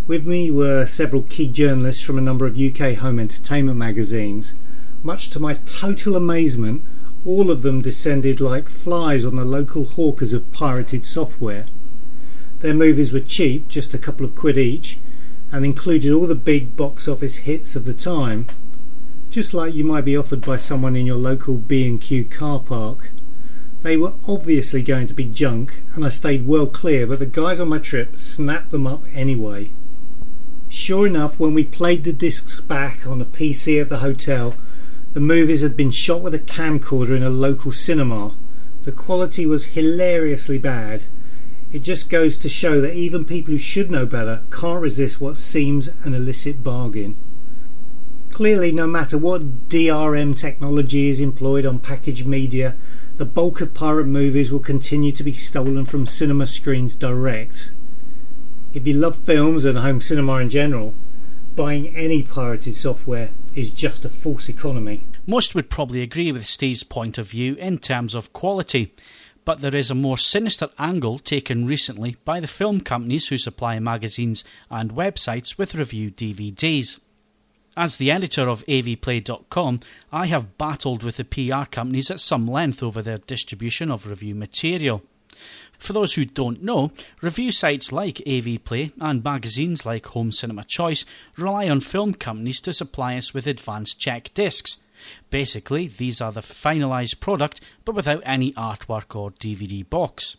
With 0.06 0.26
me 0.26 0.50
were 0.50 0.86
several 0.86 1.22
key 1.22 1.46
journalists 1.46 2.02
from 2.02 2.18
a 2.18 2.22
number 2.22 2.46
of 2.46 2.58
UK 2.58 2.96
home 2.96 3.18
entertainment 3.18 3.78
magazines. 3.78 4.54
Much 5.02 5.30
to 5.30 5.40
my 5.40 5.54
total 5.66 6.16
amazement, 6.16 6.82
all 7.24 7.50
of 7.50 7.62
them 7.62 7.80
descended 7.80 8.40
like 8.40 8.68
flies 8.68 9.24
on 9.24 9.36
the 9.36 9.44
local 9.44 9.84
hawkers 9.84 10.32
of 10.32 10.50
pirated 10.52 11.06
software. 11.06 11.66
Their 12.60 12.74
movies 12.74 13.12
were 13.12 13.20
cheap, 13.20 13.68
just 13.68 13.94
a 13.94 13.98
couple 13.98 14.24
of 14.24 14.34
quid 14.34 14.56
each, 14.56 14.98
and 15.50 15.64
included 15.64 16.12
all 16.12 16.26
the 16.26 16.34
big 16.34 16.76
box 16.76 17.06
office 17.06 17.38
hits 17.38 17.76
of 17.76 17.84
the 17.84 17.94
time, 17.94 18.46
just 19.30 19.54
like 19.54 19.74
you 19.74 19.84
might 19.84 20.04
be 20.04 20.16
offered 20.16 20.42
by 20.42 20.56
someone 20.56 20.96
in 20.96 21.06
your 21.06 21.16
local 21.16 21.56
B&Q 21.56 22.24
car 22.26 22.60
park. 22.60 23.10
They 23.82 23.96
were 23.96 24.14
obviously 24.28 24.82
going 24.82 25.08
to 25.08 25.14
be 25.14 25.24
junk, 25.24 25.82
and 25.94 26.04
I 26.04 26.08
stayed 26.08 26.46
well 26.46 26.66
clear, 26.66 27.06
but 27.06 27.18
the 27.18 27.26
guys 27.26 27.58
on 27.58 27.68
my 27.68 27.78
trip 27.78 28.16
snapped 28.16 28.70
them 28.70 28.86
up 28.86 29.04
anyway. 29.12 29.70
Sure 30.68 31.06
enough, 31.06 31.38
when 31.38 31.52
we 31.52 31.64
played 31.64 32.04
the 32.04 32.12
discs 32.12 32.60
back 32.60 33.06
on 33.06 33.20
a 33.20 33.26
PC 33.26 33.80
at 33.80 33.88
the 33.88 33.98
hotel, 33.98 34.54
the 35.12 35.20
movies 35.20 35.60
had 35.60 35.76
been 35.76 35.90
shot 35.90 36.22
with 36.22 36.34
a 36.34 36.38
camcorder 36.38 37.14
in 37.14 37.22
a 37.22 37.30
local 37.30 37.70
cinema. 37.70 38.34
The 38.84 38.92
quality 38.92 39.44
was 39.44 39.66
hilariously 39.76 40.58
bad. 40.58 41.02
It 41.72 41.82
just 41.82 42.08
goes 42.08 42.36
to 42.38 42.48
show 42.48 42.80
that 42.80 42.94
even 42.94 43.24
people 43.24 43.52
who 43.52 43.58
should 43.58 43.90
know 43.90 44.06
better 44.06 44.42
can't 44.50 44.80
resist 44.80 45.20
what 45.20 45.36
seems 45.36 45.88
an 46.04 46.14
illicit 46.14 46.64
bargain. 46.64 47.16
Clearly, 48.30 48.72
no 48.72 48.86
matter 48.86 49.18
what 49.18 49.68
DRM 49.68 50.38
technology 50.38 51.08
is 51.08 51.20
employed 51.20 51.66
on 51.66 51.78
packaged 51.78 52.26
media, 52.26 52.76
the 53.18 53.26
bulk 53.26 53.60
of 53.60 53.74
pirate 53.74 54.06
movies 54.06 54.50
will 54.50 54.60
continue 54.60 55.12
to 55.12 55.22
be 55.22 55.34
stolen 55.34 55.84
from 55.84 56.06
cinema 56.06 56.46
screens 56.46 56.94
direct. 56.94 57.70
If 58.72 58.86
you 58.86 58.94
love 58.94 59.16
films 59.16 59.66
and 59.66 59.78
home 59.78 60.00
cinema 60.00 60.38
in 60.38 60.48
general, 60.48 60.94
buying 61.54 61.94
any 61.94 62.22
pirated 62.22 62.74
software 62.74 63.30
is 63.54 63.70
just 63.70 64.04
a 64.04 64.08
false 64.08 64.48
economy. 64.48 65.06
Most 65.26 65.54
would 65.54 65.70
probably 65.70 66.02
agree 66.02 66.32
with 66.32 66.46
Steve's 66.46 66.82
point 66.82 67.18
of 67.18 67.28
view 67.28 67.54
in 67.54 67.78
terms 67.78 68.14
of 68.14 68.32
quality, 68.32 68.94
but 69.44 69.60
there 69.60 69.76
is 69.76 69.90
a 69.90 69.94
more 69.94 70.18
sinister 70.18 70.68
angle 70.78 71.18
taken 71.18 71.66
recently 71.66 72.16
by 72.24 72.40
the 72.40 72.46
film 72.46 72.80
companies 72.80 73.28
who 73.28 73.38
supply 73.38 73.78
magazines 73.78 74.44
and 74.70 74.94
websites 74.94 75.58
with 75.58 75.74
review 75.74 76.10
DVDs. 76.10 76.98
As 77.76 77.96
the 77.96 78.10
editor 78.10 78.48
of 78.48 78.64
avplay.com, 78.66 79.80
I 80.12 80.26
have 80.26 80.58
battled 80.58 81.02
with 81.02 81.16
the 81.16 81.24
PR 81.24 81.64
companies 81.70 82.10
at 82.10 82.20
some 82.20 82.46
length 82.46 82.82
over 82.82 83.00
their 83.00 83.18
distribution 83.18 83.90
of 83.90 84.06
review 84.06 84.34
material. 84.34 85.02
For 85.82 85.94
those 85.94 86.14
who 86.14 86.24
don't 86.24 86.62
know, 86.62 86.92
review 87.20 87.50
sites 87.50 87.90
like 87.90 88.22
AVPlay 88.24 88.92
and 89.00 89.24
magazines 89.24 89.84
like 89.84 90.06
Home 90.06 90.30
Cinema 90.30 90.62
Choice 90.62 91.04
rely 91.36 91.68
on 91.68 91.80
film 91.80 92.14
companies 92.14 92.60
to 92.60 92.72
supply 92.72 93.16
us 93.16 93.34
with 93.34 93.48
advanced 93.48 93.98
check 93.98 94.32
discs. 94.32 94.76
Basically, 95.30 95.88
these 95.88 96.20
are 96.20 96.30
the 96.30 96.40
finalised 96.40 97.18
product 97.18 97.60
but 97.84 97.96
without 97.96 98.22
any 98.24 98.52
artwork 98.52 99.16
or 99.16 99.32
DVD 99.32 99.88
box. 99.90 100.36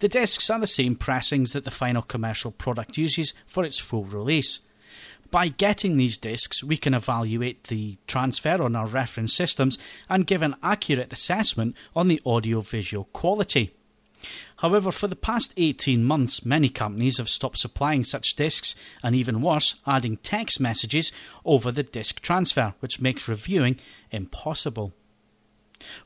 The 0.00 0.08
discs 0.08 0.50
are 0.50 0.58
the 0.58 0.66
same 0.66 0.96
pressings 0.96 1.52
that 1.52 1.64
the 1.64 1.70
final 1.70 2.02
commercial 2.02 2.50
product 2.50 2.98
uses 2.98 3.32
for 3.46 3.64
its 3.64 3.78
full 3.78 4.02
release. 4.02 4.58
By 5.30 5.48
getting 5.48 5.98
these 5.98 6.18
discs, 6.18 6.64
we 6.64 6.78
can 6.78 6.94
evaluate 6.94 7.68
the 7.68 7.98
transfer 8.08 8.60
on 8.60 8.74
our 8.74 8.88
reference 8.88 9.34
systems 9.34 9.78
and 10.08 10.26
give 10.26 10.42
an 10.42 10.56
accurate 10.64 11.12
assessment 11.12 11.76
on 11.94 12.08
the 12.08 12.20
audio 12.26 12.60
visual 12.60 13.04
quality. 13.12 13.72
However, 14.58 14.90
for 14.90 15.08
the 15.08 15.16
past 15.16 15.54
18 15.56 16.04
months, 16.04 16.44
many 16.44 16.68
companies 16.68 17.18
have 17.18 17.28
stopped 17.28 17.58
supplying 17.58 18.04
such 18.04 18.36
discs, 18.36 18.74
and 19.02 19.14
even 19.14 19.42
worse, 19.42 19.74
adding 19.86 20.16
text 20.18 20.60
messages 20.60 21.12
over 21.44 21.70
the 21.70 21.82
disc 21.82 22.20
transfer, 22.20 22.74
which 22.80 23.00
makes 23.00 23.28
reviewing 23.28 23.78
impossible. 24.10 24.92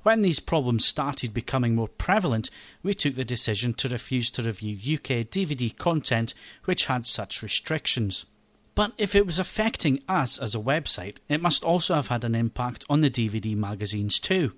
When 0.03 0.23
these 0.23 0.41
problems 0.41 0.85
started 0.85 1.33
becoming 1.33 1.75
more 1.75 1.89
prevalent, 1.89 2.51
we 2.83 2.95
took 2.95 3.15
the 3.15 3.25
decision 3.25 3.75
to 3.75 3.89
refuse 3.89 4.31
to 4.33 4.43
review 4.43 4.75
UK 4.75 5.29
DVD 5.29 5.77
content 5.77 6.35
which 6.65 6.87
had 6.87 7.07
such 7.07 7.43
restrictions. 7.43 8.27
But 8.75 8.93
if 8.97 9.15
it 9.15 9.27
was 9.27 9.39
affecting 9.39 10.03
us 10.09 10.39
as 10.39 10.55
a 10.55 10.61
website, 10.61 11.17
it 11.29 11.43
must 11.43 11.65
also 11.65 11.95
have 11.95 12.09
had 12.09 12.25
an 12.25 12.35
impact 12.35 12.85
on 12.89 13.01
the 13.01 13.11
DVD 13.11 13.57
magazines 13.57 14.19
too. 14.19 14.55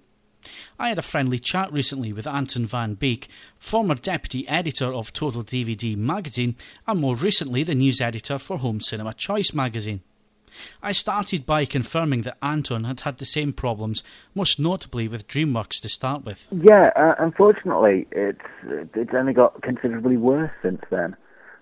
I 0.78 0.88
had 0.88 0.98
a 0.98 1.02
friendly 1.02 1.38
chat 1.38 1.72
recently 1.72 2.12
with 2.12 2.26
Anton 2.26 2.66
van 2.66 2.94
Beek, 2.94 3.28
former 3.58 3.94
deputy 3.94 4.46
editor 4.48 4.92
of 4.92 5.12
Total 5.12 5.42
DVD 5.42 5.96
magazine 5.96 6.56
and 6.86 7.00
more 7.00 7.16
recently 7.16 7.62
the 7.62 7.74
news 7.74 8.00
editor 8.00 8.38
for 8.38 8.58
Home 8.58 8.80
Cinema 8.80 9.12
Choice 9.12 9.52
magazine. 9.52 10.00
I 10.82 10.92
started 10.92 11.46
by 11.46 11.64
confirming 11.64 12.22
that 12.22 12.38
Anton 12.42 12.84
had 12.84 13.00
had 13.00 13.18
the 13.18 13.24
same 13.24 13.52
problems, 13.52 14.02
most 14.34 14.58
notably 14.58 15.08
with 15.08 15.28
DreamWorks 15.28 15.80
to 15.82 15.88
start 15.88 16.24
with. 16.24 16.48
Yeah, 16.50 16.90
uh, 16.96 17.14
unfortunately, 17.18 18.06
it's 18.10 18.40
it's 18.94 19.14
only 19.14 19.32
got 19.32 19.62
considerably 19.62 20.16
worse 20.16 20.50
since 20.62 20.82
then. 20.90 21.16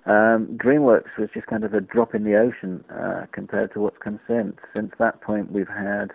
Um, 0.06 0.46
DreamWorks 0.56 1.18
was 1.18 1.28
just 1.34 1.46
kind 1.46 1.64
of 1.64 1.74
a 1.74 1.80
drop 1.80 2.14
in 2.14 2.24
the 2.24 2.36
ocean 2.36 2.82
uh, 2.90 3.26
compared 3.32 3.72
to 3.74 3.80
what's 3.80 3.98
come 3.98 4.18
since. 4.26 4.56
Since 4.74 4.92
that 4.98 5.20
point, 5.20 5.52
we've 5.52 5.68
had 5.68 6.12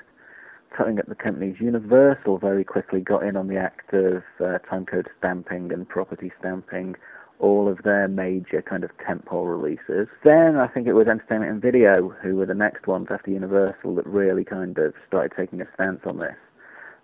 cutting 0.75 0.99
at 0.99 1.07
the 1.07 1.15
companies. 1.15 1.55
Universal 1.59 2.37
very 2.39 2.63
quickly 2.63 2.99
got 2.99 3.23
in 3.23 3.35
on 3.35 3.47
the 3.47 3.57
act 3.57 3.93
of 3.93 4.23
uh, 4.39 4.59
timecode 4.69 5.07
stamping 5.19 5.71
and 5.71 5.87
property 5.87 6.31
stamping 6.39 6.95
all 7.39 7.67
of 7.67 7.83
their 7.83 8.07
major 8.07 8.61
kind 8.61 8.83
of 8.83 8.91
tentpole 8.97 9.49
releases. 9.49 10.07
Then 10.23 10.55
I 10.55 10.67
think 10.67 10.87
it 10.87 10.93
was 10.93 11.07
Entertainment 11.07 11.51
in 11.51 11.59
Video 11.59 12.09
who 12.21 12.35
were 12.37 12.45
the 12.45 12.53
next 12.53 12.87
ones 12.87 13.07
after 13.09 13.31
Universal 13.31 13.95
that 13.95 14.07
really 14.07 14.45
kind 14.45 14.77
of 14.77 14.93
started 15.07 15.33
taking 15.35 15.61
a 15.61 15.65
stance 15.73 16.01
on 16.05 16.19
this. 16.19 16.35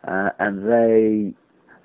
Uh, 0.07 0.29
and 0.39 0.65
they, 0.65 1.33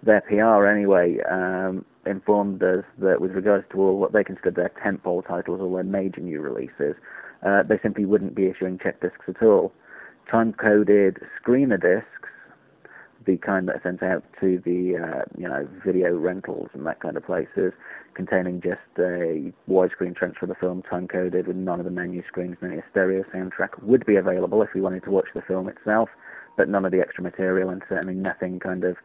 their 0.05 0.21
PR 0.23 0.67
anyway, 0.67 1.19
um, 1.29 1.85
informed 2.07 2.63
us 2.63 2.85
that 2.99 3.21
with 3.21 3.33
regards 3.33 3.65
to 3.73 3.81
all 3.81 3.99
what 3.99 4.13
they 4.13 4.23
considered 4.23 4.55
their 4.55 4.73
tentpole 4.85 5.27
titles 5.27 5.61
or 5.61 5.75
their 5.75 5.83
major 5.83 6.21
new 6.21 6.41
releases, 6.41 6.95
uh, 7.45 7.63
they 7.63 7.79
simply 7.83 8.05
wouldn't 8.05 8.35
be 8.35 8.47
issuing 8.47 8.79
check 8.79 9.01
discs 9.01 9.25
at 9.29 9.43
all. 9.43 9.73
Time-coded 10.31 11.19
screener 11.41 11.81
discs 11.81 12.29
the 13.27 13.37
kind 13.39 13.69
that 13.69 13.77
are 13.77 13.83
sent 13.83 14.03
out 14.03 14.23
to 14.41 14.61
the 14.65 14.97
uh, 14.97 15.23
you 15.37 15.49
know 15.49 15.67
video 15.85 16.17
rentals 16.17 16.69
and 16.75 16.87
that 16.87 17.01
kind 17.01 17.17
of 17.17 17.25
places, 17.25 17.73
containing 18.15 18.61
just 18.61 18.81
a 18.99 19.53
widescreen 19.69 20.15
transfer 20.15 20.45
of 20.45 20.49
the 20.49 20.55
film, 20.55 20.83
time 20.83 21.09
coded 21.09 21.47
with 21.47 21.57
none 21.57 21.79
of 21.79 21.85
the 21.85 21.91
menu 21.91 22.23
screens, 22.27 22.57
and 22.61 22.73
a 22.75 22.83
stereo 22.91 23.25
soundtrack 23.35 23.83
would 23.83 24.05
be 24.07 24.17
available 24.17 24.63
if 24.63 24.71
we 24.75 24.81
wanted 24.81 25.03
to 25.05 25.11
watch 25.11 25.29
the 25.35 25.43
film 25.43 25.69
itself, 25.69 26.09
but 26.57 26.69
none 26.69 26.85
of 26.85 26.93
the 26.93 27.01
extra 27.01 27.23
material 27.23 27.71
and 27.71 27.83
certainly 27.89 28.15
nothing 28.15 28.59
kind 28.61 28.85
of 28.85 28.97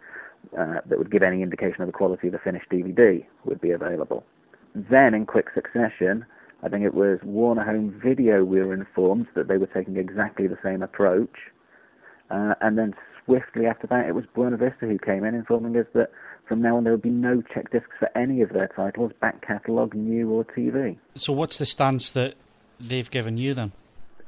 uh, 0.58 0.80
that 0.86 0.98
would 0.98 1.12
give 1.12 1.24
any 1.24 1.42
indication 1.42 1.82
of 1.82 1.88
the 1.88 1.94
quality 1.94 2.28
of 2.28 2.34
the 2.34 2.40
finished 2.40 2.70
DVD 2.70 3.26
would 3.46 3.62
be 3.62 3.72
available. 3.72 4.24
Then, 4.76 5.14
in 5.14 5.26
quick 5.26 5.48
succession, 5.54 6.26
I 6.62 6.70
think 6.70 6.84
it 6.84 6.94
was 6.94 7.20
Warner 7.24 7.64
Home 7.64 8.00
Video, 8.04 8.44
we 8.44 8.60
were 8.60 8.74
informed 8.74 9.28
that 9.36 9.48
they 9.48 9.58
were 9.58 9.68
taking 9.68 9.98
exactly 9.98 10.48
the 10.48 10.58
same 10.64 10.84
approach. 10.84 11.36
Uh, 12.30 12.54
and 12.62 12.78
then 12.78 12.94
swiftly 13.26 13.66
after 13.66 13.88
that, 13.88 14.08
it 14.08 14.14
was 14.14 14.26
Buena 14.34 14.58
Vista 14.58 14.86
who 14.86 14.98
came 14.98 15.24
in 15.24 15.36
informing 15.36 15.78
us 15.78 15.88
that 15.94 16.12
from 16.48 16.62
now 16.62 16.78
on 16.78 16.84
there 16.84 16.94
would 16.94 17.02
be 17.02 17.10
no 17.10 17.42
check 17.54 17.72
discs 17.72 17.92
for 17.98 18.10
any 18.18 18.42
of 18.42 18.50
their 18.50 18.68
titles, 18.76 19.12
back 19.22 19.46
catalogue, 19.46 19.94
new 19.94 20.30
or 20.32 20.44
TV. 20.44 20.98
So, 21.16 21.32
what's 21.32 21.58
the 21.60 21.66
stance 21.66 22.10
that 22.12 22.36
they've 22.80 23.10
given 23.10 23.38
you 23.38 23.54
then? 23.54 23.72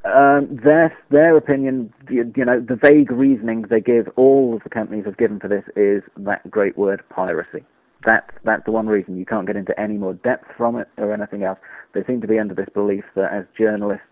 Um, 0.04 0.60
their 0.64 0.96
their 1.10 1.36
opinion, 1.38 1.94
you, 2.10 2.32
you 2.36 2.46
know, 2.46 2.60
the 2.60 2.76
vague 2.76 3.12
reasoning 3.12 3.64
they 3.70 3.82
give, 3.82 4.08
all 4.16 4.56
of 4.56 4.64
the 4.64 4.70
companies 4.70 5.06
have 5.06 5.18
given 5.18 5.40
for 5.40 5.48
this 5.48 5.64
is 5.76 6.02
that 6.18 6.50
great 6.50 6.78
word 6.78 7.04
piracy. 7.10 7.64
That's 8.06 8.30
that's 8.44 8.66
the 8.66 8.72
one 8.72 8.88
reason 8.88 9.18
you 9.18 9.26
can't 9.26 9.46
get 9.46 9.56
into 9.56 9.80
any 9.80 9.98
more 9.98 10.14
depth 10.14 10.48
from 10.58 10.76
it 10.76 10.88
or 10.98 11.14
anything 11.14 11.44
else. 11.44 11.60
They 11.94 12.04
seem 12.04 12.22
to 12.22 12.28
be 12.28 12.40
under 12.40 12.56
this 12.56 12.70
belief 12.74 13.04
that 13.16 13.32
as 13.32 13.46
journalists 13.58 14.06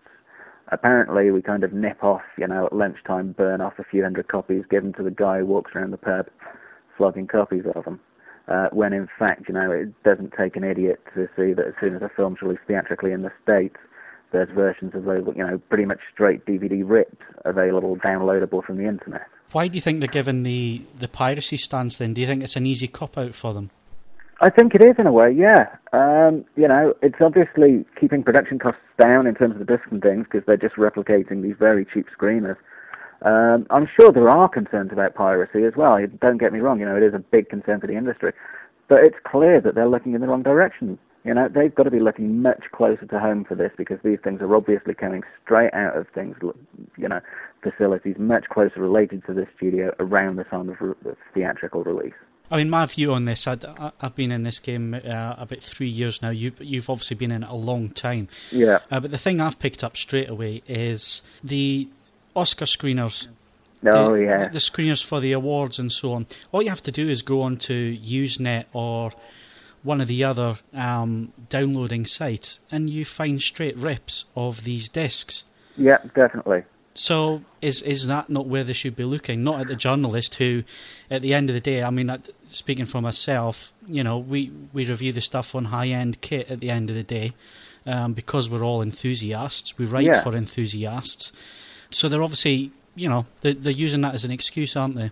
apparently 0.72 1.30
we 1.30 1.42
kind 1.42 1.64
of 1.64 1.72
nip 1.72 2.02
off, 2.02 2.22
you 2.38 2.46
know, 2.46 2.66
at 2.66 2.72
lunchtime, 2.72 3.32
burn 3.32 3.60
off 3.60 3.74
a 3.78 3.84
few 3.84 4.02
hundred 4.02 4.28
copies, 4.28 4.64
give 4.70 4.82
them 4.82 4.92
to 4.94 5.02
the 5.02 5.10
guy 5.10 5.38
who 5.38 5.46
walks 5.46 5.72
around 5.74 5.90
the 5.90 5.96
pub, 5.96 6.26
flogging 6.96 7.26
copies 7.26 7.64
of 7.74 7.84
them. 7.84 8.00
Uh, 8.48 8.68
when 8.72 8.92
in 8.92 9.08
fact, 9.18 9.42
you 9.48 9.54
know, 9.54 9.70
it 9.70 10.02
doesn't 10.02 10.32
take 10.38 10.56
an 10.56 10.64
idiot 10.64 11.00
to 11.14 11.28
see 11.36 11.52
that 11.52 11.66
as 11.66 11.74
soon 11.80 11.94
as 11.94 12.02
a 12.02 12.10
film's 12.16 12.42
released 12.42 12.62
theatrically 12.66 13.12
in 13.12 13.22
the 13.22 13.30
States, 13.42 13.76
there's 14.32 14.48
versions 14.54 14.94
of 14.94 15.04
those, 15.04 15.24
you 15.36 15.44
know, 15.44 15.58
pretty 15.68 15.84
much 15.84 16.00
straight 16.12 16.44
DVD 16.46 16.82
rips 16.84 17.22
available, 17.44 17.96
downloadable 17.96 18.64
from 18.64 18.76
the 18.76 18.86
internet. 18.86 19.26
Why 19.52 19.66
do 19.66 19.74
you 19.74 19.80
think 19.80 19.98
they're 19.98 20.08
given 20.08 20.44
the, 20.44 20.82
the 20.98 21.08
piracy 21.08 21.56
stance 21.56 21.98
then? 21.98 22.14
Do 22.14 22.20
you 22.20 22.26
think 22.26 22.42
it's 22.42 22.56
an 22.56 22.66
easy 22.66 22.86
cop 22.86 23.18
out 23.18 23.34
for 23.34 23.52
them? 23.52 23.70
I 24.42 24.48
think 24.48 24.74
it 24.74 24.82
is 24.82 24.94
in 24.98 25.06
a 25.06 25.12
way, 25.12 25.30
yeah. 25.30 25.66
Um, 25.92 26.46
you 26.56 26.66
know, 26.66 26.94
it's 27.02 27.20
obviously 27.20 27.84
keeping 28.00 28.22
production 28.22 28.58
costs 28.58 28.80
down 28.98 29.26
in 29.26 29.34
terms 29.34 29.52
of 29.52 29.58
the 29.58 29.66
discs 29.66 29.88
and 29.90 30.00
things 30.00 30.24
because 30.24 30.46
they're 30.46 30.56
just 30.56 30.76
replicating 30.76 31.42
these 31.42 31.56
very 31.58 31.84
cheap 31.84 32.06
screeners. 32.18 32.56
Um, 33.20 33.66
I'm 33.68 33.86
sure 33.98 34.10
there 34.10 34.30
are 34.30 34.48
concerns 34.48 34.92
about 34.92 35.14
piracy 35.14 35.64
as 35.64 35.74
well. 35.76 35.98
Don't 36.22 36.38
get 36.38 36.54
me 36.54 36.60
wrong, 36.60 36.80
you 36.80 36.86
know, 36.86 36.96
it 36.96 37.02
is 37.02 37.12
a 37.12 37.18
big 37.18 37.50
concern 37.50 37.80
for 37.80 37.86
the 37.86 37.98
industry. 37.98 38.32
But 38.88 39.04
it's 39.04 39.18
clear 39.30 39.60
that 39.60 39.74
they're 39.74 39.86
looking 39.86 40.14
in 40.14 40.22
the 40.22 40.26
wrong 40.26 40.42
direction. 40.42 40.98
You 41.22 41.34
know, 41.34 41.48
they've 41.54 41.74
got 41.74 41.82
to 41.82 41.90
be 41.90 42.00
looking 42.00 42.40
much 42.40 42.64
closer 42.72 43.04
to 43.04 43.20
home 43.20 43.44
for 43.44 43.54
this 43.54 43.72
because 43.76 43.98
these 44.02 44.20
things 44.24 44.40
are 44.40 44.56
obviously 44.56 44.94
coming 44.94 45.22
straight 45.44 45.74
out 45.74 45.98
of 45.98 46.06
things, 46.14 46.36
you 46.96 47.08
know, 47.08 47.20
facilities 47.62 48.16
much 48.18 48.46
closer 48.48 48.80
related 48.80 49.22
to 49.26 49.34
the 49.34 49.46
studio 49.54 49.94
around 50.00 50.36
the 50.36 50.44
time 50.44 50.70
of, 50.70 50.80
of 50.80 51.16
theatrical 51.34 51.84
release. 51.84 52.14
I 52.50 52.56
mean, 52.56 52.68
my 52.68 52.86
view 52.86 53.12
on 53.12 53.26
this, 53.26 53.46
i 53.46 53.56
have 54.00 54.16
been 54.16 54.32
in 54.32 54.42
this 54.42 54.58
game 54.58 54.94
uh, 54.94 55.34
about 55.38 55.60
three 55.60 55.88
years 55.88 56.20
now. 56.20 56.30
You, 56.30 56.52
you've 56.58 56.90
obviously 56.90 57.16
been 57.16 57.30
in 57.30 57.44
it 57.44 57.48
a 57.48 57.54
long 57.54 57.90
time. 57.90 58.28
Yeah. 58.50 58.80
Uh, 58.90 58.98
but 59.00 59.12
the 59.12 59.18
thing 59.18 59.40
I've 59.40 59.58
picked 59.58 59.84
up 59.84 59.96
straight 59.96 60.28
away 60.28 60.62
is 60.66 61.22
the 61.44 61.88
Oscar 62.34 62.64
screeners. 62.64 63.28
Oh, 63.86 64.14
the, 64.14 64.22
yeah. 64.22 64.48
The 64.48 64.58
screeners 64.58 65.02
for 65.04 65.20
the 65.20 65.32
awards 65.32 65.78
and 65.78 65.92
so 65.92 66.12
on. 66.12 66.26
All 66.50 66.62
you 66.62 66.70
have 66.70 66.82
to 66.82 66.92
do 66.92 67.08
is 67.08 67.22
go 67.22 67.42
on 67.42 67.56
to 67.58 67.96
Usenet 67.96 68.64
or 68.72 69.12
one 69.82 70.00
of 70.00 70.08
the 70.08 70.24
other 70.24 70.58
um, 70.74 71.32
downloading 71.48 72.04
sites 72.04 72.60
and 72.70 72.90
you 72.90 73.04
find 73.04 73.40
straight 73.40 73.76
rips 73.76 74.24
of 74.34 74.64
these 74.64 74.88
discs. 74.88 75.44
Yeah, 75.76 75.98
definitely. 76.14 76.64
So 77.00 77.40
is 77.62 77.80
is 77.80 78.08
that 78.08 78.28
not 78.28 78.44
where 78.46 78.62
they 78.62 78.74
should 78.74 78.94
be 78.94 79.04
looking? 79.04 79.42
Not 79.42 79.58
at 79.58 79.68
the 79.68 79.74
journalist 79.74 80.34
who, 80.34 80.64
at 81.10 81.22
the 81.22 81.32
end 81.32 81.48
of 81.48 81.54
the 81.54 81.60
day, 81.60 81.82
I 81.82 81.88
mean, 81.88 82.14
speaking 82.48 82.84
for 82.84 83.00
myself, 83.00 83.72
you 83.86 84.04
know, 84.04 84.18
we, 84.18 84.52
we 84.74 84.84
review 84.84 85.10
the 85.10 85.22
stuff 85.22 85.54
on 85.54 85.64
high 85.64 85.88
end 85.88 86.20
kit 86.20 86.50
at 86.50 86.60
the 86.60 86.68
end 86.68 86.90
of 86.90 86.96
the 86.96 87.02
day, 87.02 87.32
um, 87.86 88.12
because 88.12 88.50
we're 88.50 88.62
all 88.62 88.82
enthusiasts. 88.82 89.78
We 89.78 89.86
write 89.86 90.04
yeah. 90.04 90.22
for 90.22 90.36
enthusiasts, 90.36 91.32
so 91.90 92.06
they're 92.06 92.22
obviously, 92.22 92.70
you 92.94 93.08
know, 93.08 93.24
they're, 93.40 93.54
they're 93.54 93.72
using 93.72 94.02
that 94.02 94.12
as 94.12 94.26
an 94.26 94.30
excuse, 94.30 94.76
aren't 94.76 94.96
they? 94.96 95.10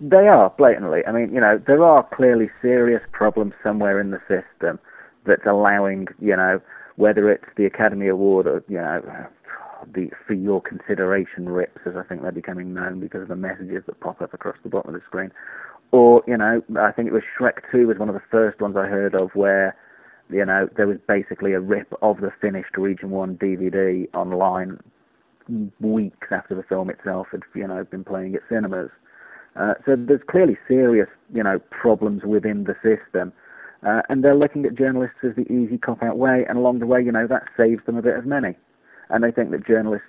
They 0.00 0.26
are 0.26 0.52
blatantly. 0.58 1.06
I 1.06 1.12
mean, 1.12 1.32
you 1.32 1.40
know, 1.40 1.62
there 1.64 1.84
are 1.84 2.02
clearly 2.16 2.50
serious 2.60 3.02
problems 3.12 3.54
somewhere 3.62 4.00
in 4.00 4.10
the 4.10 4.20
system 4.26 4.80
that's 5.24 5.46
allowing, 5.46 6.08
you 6.20 6.34
know, 6.34 6.60
whether 6.96 7.30
it's 7.30 7.46
the 7.56 7.64
Academy 7.64 8.08
Award 8.08 8.48
or 8.48 8.64
you 8.68 8.78
know 8.78 9.28
the 9.86 10.10
for 10.26 10.34
your 10.34 10.60
consideration 10.60 11.48
rips, 11.48 11.80
as 11.86 11.94
I 11.96 12.02
think 12.02 12.22
they're 12.22 12.32
becoming 12.32 12.74
known 12.74 13.00
because 13.00 13.22
of 13.22 13.28
the 13.28 13.36
messages 13.36 13.82
that 13.86 14.00
pop 14.00 14.20
up 14.20 14.34
across 14.34 14.56
the 14.62 14.68
bottom 14.68 14.94
of 14.94 15.00
the 15.00 15.04
screen. 15.06 15.30
Or, 15.90 16.22
you 16.26 16.36
know, 16.36 16.62
I 16.78 16.92
think 16.92 17.08
it 17.08 17.12
was 17.12 17.22
Shrek 17.38 17.62
2 17.72 17.86
was 17.86 17.98
one 17.98 18.08
of 18.08 18.14
the 18.14 18.22
first 18.30 18.60
ones 18.60 18.76
I 18.76 18.86
heard 18.86 19.14
of 19.14 19.30
where, 19.34 19.74
you 20.28 20.44
know, 20.44 20.68
there 20.76 20.86
was 20.86 20.98
basically 21.08 21.54
a 21.54 21.60
rip 21.60 21.92
of 22.02 22.20
the 22.20 22.30
finished 22.40 22.76
Region 22.76 23.10
1 23.10 23.36
DVD 23.36 24.06
online 24.14 24.78
weeks 25.80 26.28
after 26.30 26.54
the 26.54 26.62
film 26.62 26.90
itself 26.90 27.28
had, 27.32 27.40
you 27.54 27.66
know, 27.66 27.84
been 27.84 28.04
playing 28.04 28.34
at 28.34 28.42
cinemas. 28.50 28.90
Uh, 29.56 29.74
so 29.86 29.96
there's 29.96 30.20
clearly 30.28 30.58
serious, 30.68 31.08
you 31.32 31.42
know, 31.42 31.58
problems 31.70 32.22
within 32.22 32.64
the 32.64 32.74
system. 32.82 33.32
Uh, 33.86 34.02
and 34.10 34.22
they're 34.22 34.36
looking 34.36 34.66
at 34.66 34.74
journalists 34.74 35.16
as 35.22 35.34
the 35.36 35.50
easy 35.50 35.78
cop-out 35.78 36.18
way, 36.18 36.44
and 36.48 36.58
along 36.58 36.80
the 36.80 36.86
way, 36.86 37.00
you 37.00 37.12
know, 37.12 37.26
that 37.26 37.44
saves 37.56 37.80
them 37.86 37.96
a 37.96 38.02
bit 38.02 38.16
of 38.16 38.26
money 38.26 38.56
and 39.10 39.24
I 39.24 39.30
think 39.30 39.50
that 39.50 39.66
journalists 39.66 40.06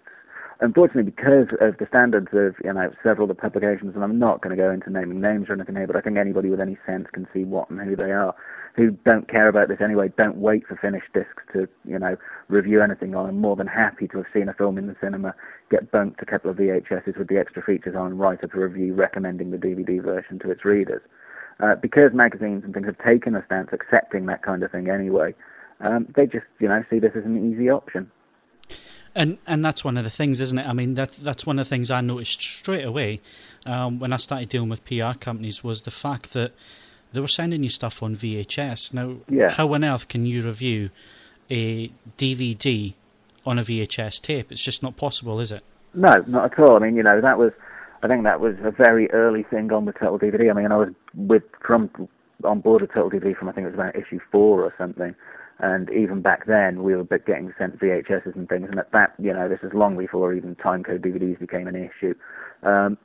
unfortunately, 0.62 1.04
because 1.04 1.48
of 1.62 1.78
the 1.78 1.88
standards 1.88 2.28
of 2.34 2.56
you 2.64 2.74
know 2.74 2.92
several 3.04 3.30
of 3.30 3.36
the 3.36 3.42
publications, 3.42 3.96
and 3.96 4.04
I'm 4.04 4.20
not 4.20 4.42
going 4.42 4.56
to 4.56 4.62
go 4.62 4.72
into 4.72 4.90
naming 4.90 5.22
names 5.22 5.50
or 5.50 5.54
anything 5.54 5.76
here, 5.76 5.88
but 5.88 5.96
I 5.96 6.02
think 6.02 6.18
anybody 6.18 6.50
with 6.50 6.60
any 6.60 6.78
sense 6.86 7.08
can 7.14 7.28
see 7.34 7.44
what 7.44 7.70
and 7.70 7.80
who 7.80 7.96
they 7.96 8.12
are, 8.12 8.36
who 8.76 8.92
don't 9.06 9.30
care 9.30 9.48
about 9.48 9.68
this 9.70 9.80
anyway, 9.84 10.12
don't 10.18 10.38
wait 10.38 10.68
for 10.68 10.76
finished 10.76 11.12
discs 11.14 11.44
to 11.54 11.68
you 11.86 12.00
know 12.00 12.18
review 12.48 12.82
anything 12.82 13.16
on. 13.16 13.30
I'm 13.30 13.40
more 13.40 13.56
than 13.56 13.68
happy 13.68 14.08
to 14.10 14.18
have 14.18 14.28
seen 14.34 14.50
a 14.50 14.54
film 14.54 14.78
in 14.78 14.88
the 14.88 14.96
cinema, 15.02 15.34
get 15.72 15.92
bunked 15.92 16.22
a 16.22 16.26
couple 16.26 16.52
of 16.52 16.58
VHSs 16.58 17.18
with 17.18 17.28
the 17.28 17.38
extra 17.38 17.64
features 17.64 17.96
on, 17.96 18.18
write 18.18 18.44
up 18.44 18.54
a 18.54 18.60
review 18.60 18.94
recommending 18.94 19.52
the 19.52 19.58
DVD 19.58 20.04
version 20.04 20.40
to 20.40 20.52
its 20.52 20.66
readers. 20.66 21.02
Uh, 21.62 21.76
because 21.76 22.12
magazines 22.14 22.64
and 22.64 22.74
things 22.74 22.86
have 22.86 22.98
taken 23.06 23.36
a 23.36 23.44
stance 23.46 23.68
accepting 23.74 24.26
that 24.26 24.42
kind 24.44 24.64
of 24.64 24.72
thing 24.72 24.90
anyway, 24.90 25.36
um, 25.82 26.08
they 26.16 26.26
just 26.26 26.46
you 26.60 26.68
know 26.68 26.84
see 26.90 27.00
this 27.00 27.12
as 27.16 27.26
an 27.26 27.52
easy 27.52 27.70
option. 27.70 28.10
And 29.20 29.38
and 29.46 29.66
that's 29.66 29.84
one 29.84 29.98
of 29.98 30.06
the 30.06 30.10
things, 30.10 30.40
isn't 30.40 30.58
it? 30.58 30.66
I 30.66 30.72
mean, 30.72 30.94
that's 30.94 31.18
that's 31.18 31.46
one 31.46 31.60
of 31.60 31.66
the 31.66 31.70
things 31.70 31.92
I 31.92 32.00
noticed 32.00 32.40
straight 32.40 32.86
away 32.86 33.20
um, 33.66 34.00
when 34.00 34.14
I 34.14 34.18
started 34.18 34.48
dealing 34.48 34.70
with 34.70 34.86
PR 34.86 35.12
companies 35.20 35.62
was 35.62 35.82
the 35.82 35.92
fact 35.92 36.32
that 36.32 36.54
they 37.12 37.20
were 37.20 37.28
sending 37.28 37.62
you 37.62 37.70
stuff 37.70 38.02
on 38.02 38.16
VHS. 38.16 38.94
Now, 38.94 39.18
yeah. 39.28 39.50
how 39.50 39.74
on 39.74 39.84
earth 39.84 40.08
can 40.08 40.26
you 40.26 40.42
review 40.42 40.90
a 41.52 41.92
DVD 42.18 42.94
on 43.46 43.60
a 43.60 43.64
VHS 43.64 44.22
tape? 44.22 44.54
It's 44.54 44.64
just 44.64 44.82
not 44.82 44.96
possible, 44.96 45.42
is 45.42 45.52
it? 45.52 45.64
No, 45.94 46.24
not 46.26 46.54
at 46.54 46.60
all. 46.60 46.78
I 46.78 46.80
mean, 46.80 46.96
you 46.96 47.04
know, 47.04 47.20
that 47.20 47.38
was, 47.38 47.52
I 48.02 48.08
think 48.08 48.24
that 48.24 48.40
was 48.40 48.56
a 48.64 48.72
very 48.72 49.12
early 49.12 49.44
thing 49.44 49.74
on 49.74 49.84
the 49.84 49.92
Total 49.92 50.18
DVD. 50.18 50.50
I 50.50 50.54
mean, 50.54 50.72
I 50.72 50.78
was 50.78 50.90
with 51.14 51.44
from 51.60 51.90
on 52.46 52.62
board 52.62 52.84
with 52.84 52.94
Total 52.94 53.20
DVD 53.20 53.36
from 53.36 53.50
I 53.50 53.52
think 53.52 53.66
it 53.66 53.72
was 53.72 53.80
about 53.80 53.98
issue 53.98 54.20
four 54.32 54.64
or 54.64 54.74
something. 54.78 55.14
And 55.60 55.90
even 55.90 56.22
back 56.22 56.46
then, 56.46 56.84
we 56.84 56.96
were 56.96 57.04
getting 57.04 57.54
sent 57.58 57.80
VHSs 57.80 58.36
and 58.36 58.48
things. 58.48 58.68
And 58.70 58.80
at 58.80 58.92
that, 58.94 59.14
you 59.20 59.34
know, 59.34 59.50
this 59.50 59.60
is 59.62 59.74
long 59.74 59.98
before 59.98 60.34
even 60.34 60.56
timecode 60.56 61.06
DVDs 61.06 61.40
became 61.40 61.68
an 61.68 61.76
issue. 61.76 62.14
Um, 62.64 62.98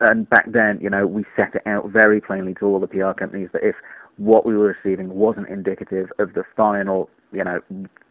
and 0.00 0.28
back 0.28 0.50
then, 0.50 0.80
you 0.82 0.90
know, 0.90 1.06
we 1.06 1.24
set 1.36 1.54
it 1.54 1.62
out 1.64 1.88
very 1.88 2.20
plainly 2.20 2.54
to 2.54 2.66
all 2.66 2.80
the 2.80 2.88
PR 2.88 3.12
companies 3.12 3.50
that 3.52 3.62
if 3.62 3.76
what 4.16 4.44
we 4.44 4.56
were 4.56 4.76
receiving 4.76 5.10
wasn't 5.14 5.48
indicative 5.48 6.08
of 6.18 6.34
the 6.34 6.42
final, 6.56 7.08
you 7.32 7.44
know, 7.44 7.60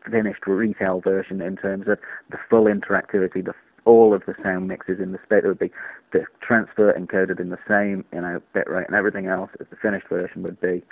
finished 0.10 0.48
retail 0.48 1.02
version 1.02 1.42
in 1.42 1.58
terms 1.58 1.88
of 1.90 2.00
the 2.32 2.38
full 2.50 2.66
interactivity, 2.66 3.44
the 3.44 3.54
all 3.86 4.14
of 4.14 4.24
the 4.26 4.36
sound 4.44 4.68
mixes 4.68 5.00
in 5.00 5.12
the 5.12 5.20
state, 5.26 5.44
it 5.44 5.48
would 5.48 5.60
be 5.60 5.72
the 6.14 6.24
transfer 6.42 6.94
encoded 6.94 7.40
in 7.40 7.50
the 7.50 7.58
same, 7.68 8.06
you 8.14 8.22
know, 8.22 8.42
bit 8.54 8.70
rate 8.70 8.88
and 8.88 8.96
everything 8.96 9.26
else 9.26 9.50
as 9.60 9.68
the 9.70 9.76
finished 9.76 10.08
version 10.08 10.44
would 10.44 10.60
be, 10.62 10.84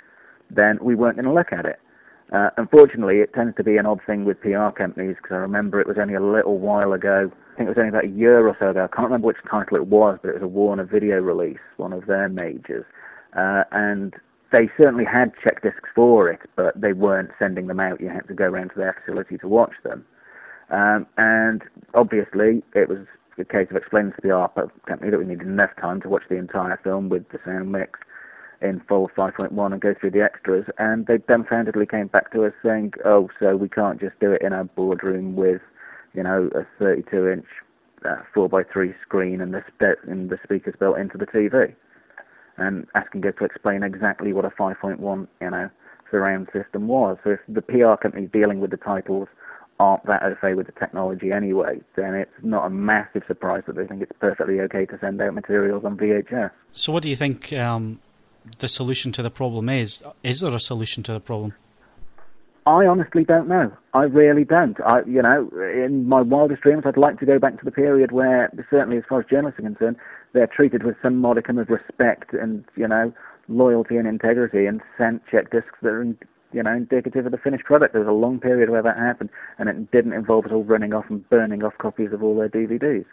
then 0.50 0.78
we 0.82 0.94
weren't 0.94 1.16
going 1.16 1.24
to 1.24 1.32
look 1.32 1.52
at 1.52 1.64
it. 1.64 1.78
Uh, 2.32 2.50
unfortunately, 2.56 3.18
it 3.18 3.34
tends 3.34 3.56
to 3.56 3.64
be 3.64 3.76
an 3.76 3.86
odd 3.86 4.00
thing 4.06 4.24
with 4.24 4.40
PR 4.40 4.70
companies 4.70 5.16
because 5.16 5.32
I 5.32 5.38
remember 5.38 5.80
it 5.80 5.88
was 5.88 5.96
only 6.00 6.14
a 6.14 6.22
little 6.22 6.58
while 6.58 6.92
ago. 6.92 7.30
I 7.54 7.56
think 7.56 7.66
it 7.66 7.76
was 7.76 7.78
only 7.78 7.88
about 7.88 8.04
a 8.04 8.08
year 8.08 8.46
or 8.46 8.56
so 8.58 8.70
ago. 8.70 8.84
I 8.84 8.94
can't 8.94 9.06
remember 9.06 9.26
which 9.26 9.38
title 9.50 9.76
it 9.76 9.86
was, 9.86 10.18
but 10.22 10.28
it 10.30 10.34
was 10.34 10.42
a 10.42 10.48
Warner 10.48 10.84
video 10.84 11.20
release, 11.20 11.58
one 11.76 11.92
of 11.92 12.06
their 12.06 12.28
majors. 12.28 12.84
Uh, 13.36 13.64
and 13.72 14.14
they 14.52 14.70
certainly 14.80 15.04
had 15.04 15.32
check 15.42 15.62
discs 15.62 15.88
for 15.94 16.30
it, 16.30 16.40
but 16.54 16.80
they 16.80 16.92
weren't 16.92 17.30
sending 17.38 17.66
them 17.66 17.80
out. 17.80 18.00
You 18.00 18.08
had 18.08 18.28
to 18.28 18.34
go 18.34 18.44
around 18.44 18.70
to 18.70 18.76
their 18.76 18.96
facility 19.04 19.36
to 19.38 19.48
watch 19.48 19.74
them. 19.82 20.04
Um, 20.70 21.06
and 21.16 21.62
obviously, 21.94 22.62
it 22.74 22.88
was 22.88 23.06
a 23.38 23.44
case 23.44 23.66
of 23.70 23.76
explaining 23.76 24.12
to 24.12 24.18
the 24.22 24.48
PR 24.54 24.60
company 24.86 25.10
that 25.10 25.18
we 25.18 25.26
needed 25.26 25.46
enough 25.46 25.70
time 25.80 26.00
to 26.02 26.08
watch 26.08 26.22
the 26.28 26.36
entire 26.36 26.78
film 26.84 27.08
with 27.08 27.28
the 27.30 27.38
sound 27.44 27.72
mix 27.72 27.98
in 28.62 28.80
full 28.88 29.10
5.1 29.16 29.72
and 29.72 29.80
go 29.80 29.94
through 29.98 30.10
the 30.10 30.22
extras. 30.22 30.66
And 30.78 31.06
they 31.06 31.18
dumbfoundedly 31.18 31.90
came 31.90 32.08
back 32.08 32.32
to 32.32 32.44
us 32.44 32.52
saying, 32.62 32.92
"Oh, 33.04 33.28
so 33.38 33.56
we 33.56 33.68
can't 33.68 34.00
just 34.00 34.18
do 34.20 34.32
it 34.32 34.42
in 34.42 34.52
our 34.52 34.64
boardroom 34.64 35.36
with, 35.36 35.62
you 36.14 36.22
know, 36.22 36.50
a 36.54 36.82
32-inch 36.82 37.46
uh, 38.04 38.16
4x3 38.34 38.94
screen 39.02 39.40
and 39.40 39.54
the 39.54 39.62
spe- 39.68 40.08
and 40.08 40.30
the 40.30 40.38
speakers 40.44 40.74
built 40.78 40.98
into 40.98 41.18
the 41.18 41.26
TV." 41.26 41.74
And 42.56 42.86
asking 42.94 43.26
us 43.26 43.34
to 43.38 43.44
explain 43.44 43.82
exactly 43.82 44.32
what 44.32 44.44
a 44.44 44.50
5.1, 44.50 45.26
you 45.40 45.50
know, 45.50 45.70
surround 46.10 46.48
system 46.52 46.88
was. 46.88 47.16
So 47.24 47.30
if 47.30 47.40
the 47.48 47.62
PR 47.62 47.94
companies 48.00 48.28
dealing 48.32 48.60
with 48.60 48.70
the 48.70 48.76
titles 48.76 49.28
aren't 49.78 50.04
that 50.04 50.22
au 50.22 50.34
fait 50.38 50.54
with 50.54 50.66
the 50.66 50.72
technology 50.72 51.32
anyway, 51.32 51.80
then 51.96 52.14
it's 52.14 52.30
not 52.42 52.66
a 52.66 52.70
massive 52.70 53.22
surprise 53.26 53.62
that 53.66 53.76
they 53.76 53.86
think 53.86 54.02
it's 54.02 54.12
perfectly 54.20 54.60
okay 54.60 54.84
to 54.84 54.98
send 55.00 55.20
out 55.22 55.32
materials 55.32 55.84
on 55.86 55.96
VHS. 55.96 56.50
So, 56.72 56.92
what 56.92 57.02
do 57.02 57.08
you 57.08 57.16
think 57.16 57.52
um, 57.54 57.98
the 58.58 58.68
solution 58.68 59.12
to 59.12 59.22
the 59.22 59.30
problem 59.30 59.68
is. 59.68 60.02
Is 60.22 60.40
there 60.40 60.54
a 60.54 60.60
solution 60.60 61.02
to 61.04 61.12
the 61.12 61.20
problem? 61.20 61.54
I 62.66 62.86
honestly 62.86 63.24
don't 63.24 63.48
know. 63.48 63.72
I 63.94 64.02
really 64.02 64.44
don't. 64.44 64.78
I, 64.84 65.00
you 65.06 65.22
know, 65.22 65.50
in 65.74 66.06
my 66.06 66.20
wildest 66.20 66.62
dreams, 66.62 66.82
I'd 66.84 66.96
like 66.96 67.18
to 67.20 67.26
go 67.26 67.38
back 67.38 67.58
to 67.58 67.64
the 67.64 67.70
period 67.70 68.12
where, 68.12 68.52
certainly 68.70 68.98
as 68.98 69.04
far 69.08 69.20
as 69.20 69.26
journalists 69.26 69.58
are 69.58 69.62
concerned, 69.62 69.96
they're 70.34 70.46
treated 70.46 70.84
with 70.84 70.96
some 71.02 71.16
modicum 71.16 71.58
of 71.58 71.70
respect 71.70 72.32
and, 72.32 72.64
you 72.76 72.86
know, 72.86 73.12
loyalty 73.48 73.96
and 73.96 74.06
integrity 74.06 74.66
and 74.66 74.80
sent 74.96 75.22
check 75.26 75.50
discs 75.50 75.74
that 75.82 75.88
are, 75.88 76.04
you 76.52 76.62
know, 76.62 76.72
indicative 76.72 77.26
of 77.26 77.32
the 77.32 77.38
finished 77.38 77.64
product. 77.64 77.94
There 77.94 78.02
was 78.02 78.08
a 78.08 78.12
long 78.12 78.38
period 78.38 78.68
where 78.68 78.82
that 78.82 78.96
happened, 78.96 79.30
and 79.58 79.68
it 79.68 79.90
didn't 79.90 80.12
involve 80.12 80.44
us 80.44 80.52
all 80.52 80.64
running 80.64 80.92
off 80.92 81.06
and 81.08 81.28
burning 81.30 81.64
off 81.64 81.76
copies 81.78 82.12
of 82.12 82.22
all 82.22 82.36
their 82.36 82.48
DVDs. 82.48 83.06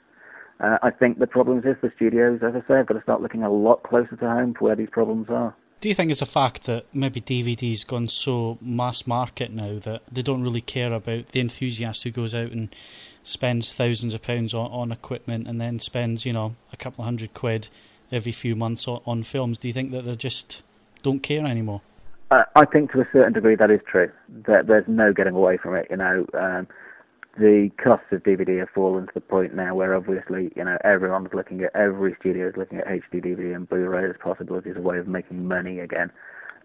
Uh, 0.59 0.77
I 0.81 0.89
think 0.89 1.19
the 1.19 1.27
problem 1.27 1.59
is 1.59 1.77
the 1.81 1.91
studios, 1.95 2.39
as 2.41 2.55
I 2.55 2.67
say, 2.67 2.77
have 2.77 2.87
got 2.87 2.95
to 2.95 3.01
start 3.01 3.21
looking 3.21 3.43
a 3.43 3.51
lot 3.51 3.83
closer 3.83 4.15
to 4.15 4.27
home 4.27 4.53
for 4.53 4.65
where 4.65 4.75
these 4.75 4.89
problems 4.89 5.27
are. 5.29 5.55
Do 5.79 5.89
you 5.89 5.95
think 5.95 6.09
it's 6.09 6.23
a 6.23 6.25
fact 6.25 6.63
that 6.63 6.85
maybe 6.91 7.21
DVD's 7.21 7.83
gone 7.83 8.07
so 8.07 8.57
mass 8.61 9.05
market 9.05 9.51
now 9.51 9.77
that 9.79 10.01
they 10.11 10.23
don't 10.23 10.41
really 10.41 10.61
care 10.61 10.91
about 10.91 11.27
the 11.27 11.39
enthusiast 11.39 12.03
who 12.03 12.09
goes 12.09 12.33
out 12.33 12.51
and 12.51 12.75
spends 13.23 13.73
thousands 13.73 14.15
of 14.15 14.23
pounds 14.23 14.55
on, 14.55 14.71
on 14.71 14.91
equipment 14.91 15.47
and 15.47 15.61
then 15.61 15.79
spends, 15.79 16.25
you 16.25 16.33
know, 16.33 16.55
a 16.73 16.77
couple 16.77 17.03
of 17.03 17.05
hundred 17.05 17.35
quid 17.35 17.67
every 18.11 18.31
few 18.31 18.55
months 18.55 18.87
on, 18.87 19.01
on 19.05 19.21
films? 19.21 19.59
Do 19.59 19.67
you 19.67 19.73
think 19.73 19.91
that 19.91 20.05
they 20.05 20.15
just 20.15 20.63
don't 21.03 21.21
care 21.21 21.45
anymore? 21.45 21.81
Uh, 22.31 22.43
I 22.55 22.65
think 22.65 22.91
to 22.91 23.01
a 23.01 23.07
certain 23.13 23.33
degree 23.33 23.55
that 23.55 23.69
is 23.69 23.79
true. 23.85 24.11
That 24.47 24.65
there's 24.65 24.87
no 24.87 25.13
getting 25.13 25.35
away 25.35 25.57
from 25.57 25.75
it. 25.75 25.87
You 25.91 25.97
know, 25.97 26.25
um, 26.33 26.67
the 27.37 27.69
costs 27.81 28.07
of 28.11 28.23
DVD 28.23 28.59
have 28.59 28.69
fallen 28.69 29.07
to 29.07 29.13
the 29.13 29.21
point 29.21 29.55
now 29.55 29.75
where 29.75 29.95
obviously, 29.95 30.51
you 30.55 30.63
know, 30.63 30.77
everyone's 30.83 31.33
looking 31.33 31.61
at, 31.61 31.75
every 31.75 32.15
studio 32.19 32.47
is 32.49 32.55
looking 32.57 32.79
at 32.79 32.87
HD 32.87 33.23
DVD 33.23 33.55
and 33.55 33.69
Blu-ray 33.69 34.09
as 34.09 34.15
possibilities 34.21 34.73
as 34.75 34.77
a 34.77 34.81
way 34.81 34.97
of 34.97 35.07
making 35.07 35.47
money 35.47 35.79
again. 35.79 36.11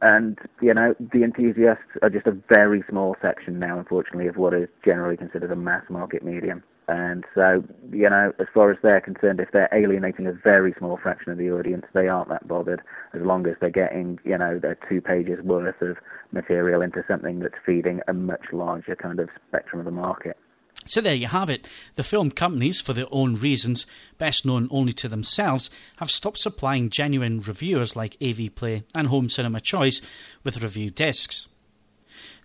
And, 0.01 0.39
you 0.61 0.75
know, 0.75 0.95
the 1.13 1.23
enthusiasts 1.23 1.85
are 2.03 2.11
just 2.11 2.27
a 2.27 2.37
very 2.49 2.83
small 2.91 3.15
section 3.23 3.61
now, 3.61 3.79
unfortunately, 3.79 4.27
of 4.27 4.37
what 4.37 4.53
is 4.53 4.69
generally 4.85 5.17
considered 5.17 5.53
a 5.53 5.57
mass 5.57 5.85
market 5.89 6.25
medium. 6.25 6.65
And 6.89 7.25
so, 7.35 7.63
you 7.93 8.11
know, 8.11 8.33
as 8.41 8.49
far 8.53 8.73
as 8.73 8.79
they're 8.83 9.01
concerned, 9.01 9.39
if 9.39 9.53
they're 9.53 9.69
alienating 9.73 10.27
a 10.27 10.33
very 10.33 10.75
small 10.77 10.99
fraction 11.01 11.31
of 11.31 11.39
the 11.39 11.53
audience, 11.53 11.87
they 11.95 12.09
aren't 12.09 12.29
that 12.31 12.49
bothered 12.49 12.83
as 13.15 13.23
long 13.23 13.47
as 13.47 13.55
they're 13.61 13.71
getting, 13.71 14.19
you 14.25 14.37
know, 14.37 14.59
their 14.59 14.77
two 14.89 15.01
pages 15.01 15.41
worth 15.45 15.81
of 15.81 15.97
material 16.33 16.83
into 16.83 17.05
something 17.07 17.39
that's 17.39 17.55
feeding 17.65 18.01
a 18.09 18.13
much 18.13 18.47
larger 18.53 18.97
kind 18.97 19.21
of 19.21 19.29
spectrum 19.49 19.79
of 19.79 19.85
the 19.85 19.93
market. 19.93 20.37
So 20.85 21.01
there 21.01 21.15
you 21.15 21.29
have 21.29 21.49
it. 21.49 21.69
The 21.95 22.05
film 22.05 22.31
companies, 22.31 22.81
for 22.81 22.93
their 22.93 23.07
own 23.11 23.37
reasons, 23.37 23.87
best 24.19 24.45
known 24.45 24.69
only 24.71 24.93
to 24.95 25.09
themselves, 25.09 25.71
have 25.97 26.11
stopped 26.11 26.39
supplying 26.39 26.91
genuine 26.91 27.41
reviewers 27.41 27.97
like 27.97 28.17
AV 28.23 28.55
Play 28.55 28.85
and 28.95 29.09
Home 29.09 29.29
Cinema 29.29 29.61
Choice 29.61 30.01
with 30.45 30.63
review 30.63 30.91
discs. 30.91 31.47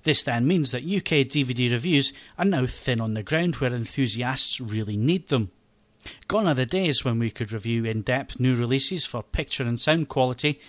This 0.04 0.24
then 0.24 0.48
means 0.48 0.72
that 0.72 0.84
UK 0.84 1.28
DVD 1.28 1.72
reviews 1.72 2.14
are 2.38 2.46
now 2.46 2.66
thin 2.66 3.02
on 3.02 3.14
the 3.14 3.24
ground 3.24 3.56
where 3.56 3.74
enthusiasts 3.74 4.62
really 4.62 4.96
need 4.96 5.28
them. 5.28 5.52
Gone 6.28 6.48
are 6.48 6.54
the 6.54 6.66
days 6.66 7.04
when 7.04 7.20
we 7.20 7.32
could 7.32 7.52
review 7.52 7.84
in 7.84 8.04
depth 8.04 8.40
new 8.40 8.56
releases 8.56 9.06
for 9.06 9.24
picture 9.24 9.64
and 9.64 9.80
sound 9.80 10.08
quality, 10.08 10.60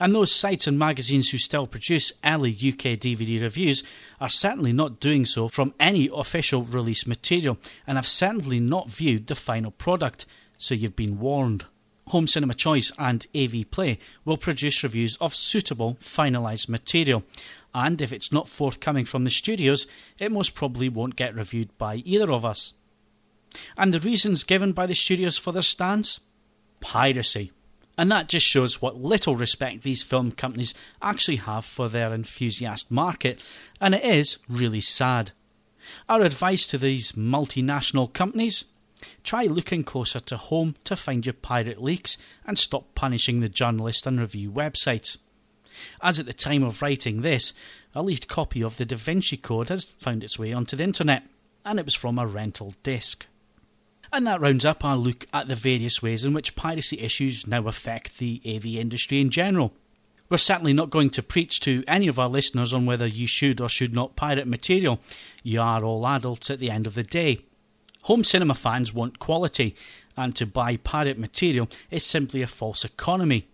and 0.00 0.14
those 0.14 0.32
sites 0.32 0.66
and 0.66 0.78
magazines 0.78 1.30
who 1.30 1.38
still 1.38 1.66
produce 1.66 2.10
early 2.24 2.50
UK 2.50 2.96
DVD 2.98 3.40
reviews 3.42 3.84
are 4.20 4.30
certainly 4.30 4.72
not 4.72 4.98
doing 4.98 5.26
so 5.26 5.48
from 5.48 5.74
any 5.78 6.08
official 6.12 6.62
release 6.62 7.06
material 7.06 7.58
and 7.86 7.98
have 7.98 8.08
certainly 8.08 8.58
not 8.58 8.88
viewed 8.88 9.26
the 9.26 9.34
final 9.34 9.70
product, 9.70 10.24
so 10.56 10.74
you've 10.74 10.96
been 10.96 11.20
warned. 11.20 11.66
Home 12.08 12.26
Cinema 12.26 12.54
Choice 12.54 12.90
and 12.98 13.26
AV 13.36 13.70
Play 13.70 13.98
will 14.24 14.38
produce 14.38 14.82
reviews 14.82 15.16
of 15.16 15.34
suitable 15.34 15.96
finalised 16.00 16.68
material, 16.68 17.22
and 17.74 18.00
if 18.00 18.12
it's 18.12 18.32
not 18.32 18.48
forthcoming 18.48 19.04
from 19.04 19.24
the 19.24 19.30
studios, 19.30 19.86
it 20.18 20.32
most 20.32 20.54
probably 20.54 20.88
won't 20.88 21.14
get 21.14 21.36
reviewed 21.36 21.76
by 21.78 21.96
either 21.96 22.32
of 22.32 22.44
us. 22.44 22.72
And 23.76 23.92
the 23.92 24.00
reasons 24.00 24.44
given 24.44 24.72
by 24.72 24.86
the 24.86 24.94
studios 24.94 25.38
for 25.38 25.52
their 25.52 25.62
stance? 25.62 26.20
Piracy. 26.80 27.52
And 28.00 28.10
that 28.10 28.30
just 28.30 28.46
shows 28.46 28.80
what 28.80 28.96
little 28.96 29.36
respect 29.36 29.82
these 29.82 30.02
film 30.02 30.32
companies 30.32 30.72
actually 31.02 31.36
have 31.36 31.66
for 31.66 31.86
their 31.90 32.14
enthusiast 32.14 32.90
market, 32.90 33.38
and 33.78 33.94
it 33.94 34.02
is 34.02 34.38
really 34.48 34.80
sad. 34.80 35.32
Our 36.08 36.22
advice 36.22 36.66
to 36.68 36.78
these 36.78 37.12
multinational 37.12 38.10
companies 38.10 38.64
try 39.22 39.44
looking 39.44 39.84
closer 39.84 40.18
to 40.18 40.38
home 40.38 40.76
to 40.84 40.96
find 40.96 41.26
your 41.26 41.34
pirate 41.34 41.82
leaks 41.82 42.16
and 42.46 42.58
stop 42.58 42.94
punishing 42.94 43.40
the 43.40 43.50
journalist 43.50 44.06
and 44.06 44.18
review 44.18 44.50
websites. 44.50 45.18
As 46.00 46.18
at 46.18 46.24
the 46.24 46.32
time 46.32 46.62
of 46.62 46.80
writing 46.80 47.20
this, 47.20 47.52
a 47.94 48.02
leaked 48.02 48.28
copy 48.28 48.64
of 48.64 48.78
the 48.78 48.86
Da 48.86 48.96
Vinci 48.96 49.36
Code 49.36 49.68
has 49.68 49.84
found 49.98 50.24
its 50.24 50.38
way 50.38 50.54
onto 50.54 50.74
the 50.74 50.84
internet, 50.84 51.24
and 51.66 51.78
it 51.78 51.84
was 51.84 51.94
from 51.94 52.18
a 52.18 52.26
rental 52.26 52.72
disc. 52.82 53.26
And 54.12 54.26
that 54.26 54.40
rounds 54.40 54.64
up 54.64 54.84
our 54.84 54.96
look 54.96 55.26
at 55.32 55.48
the 55.48 55.54
various 55.54 56.02
ways 56.02 56.24
in 56.24 56.32
which 56.32 56.56
piracy 56.56 56.98
issues 56.98 57.46
now 57.46 57.66
affect 57.68 58.18
the 58.18 58.42
AV 58.44 58.66
industry 58.66 59.20
in 59.20 59.30
general. 59.30 59.72
We're 60.28 60.38
certainly 60.38 60.72
not 60.72 60.90
going 60.90 61.10
to 61.10 61.22
preach 61.22 61.60
to 61.60 61.82
any 61.88 62.06
of 62.06 62.18
our 62.18 62.28
listeners 62.28 62.72
on 62.72 62.86
whether 62.86 63.06
you 63.06 63.26
should 63.26 63.60
or 63.60 63.68
should 63.68 63.92
not 63.92 64.16
pirate 64.16 64.46
material. 64.46 65.00
You 65.42 65.60
are 65.60 65.84
all 65.84 66.06
adults 66.06 66.50
at 66.50 66.60
the 66.60 66.70
end 66.70 66.86
of 66.86 66.94
the 66.94 67.02
day. 67.02 67.40
Home 68.02 68.24
cinema 68.24 68.54
fans 68.54 68.94
want 68.94 69.18
quality, 69.18 69.74
and 70.16 70.34
to 70.36 70.46
buy 70.46 70.76
pirate 70.76 71.18
material 71.18 71.68
is 71.90 72.04
simply 72.04 72.42
a 72.42 72.46
false 72.46 72.84
economy. 72.84 73.48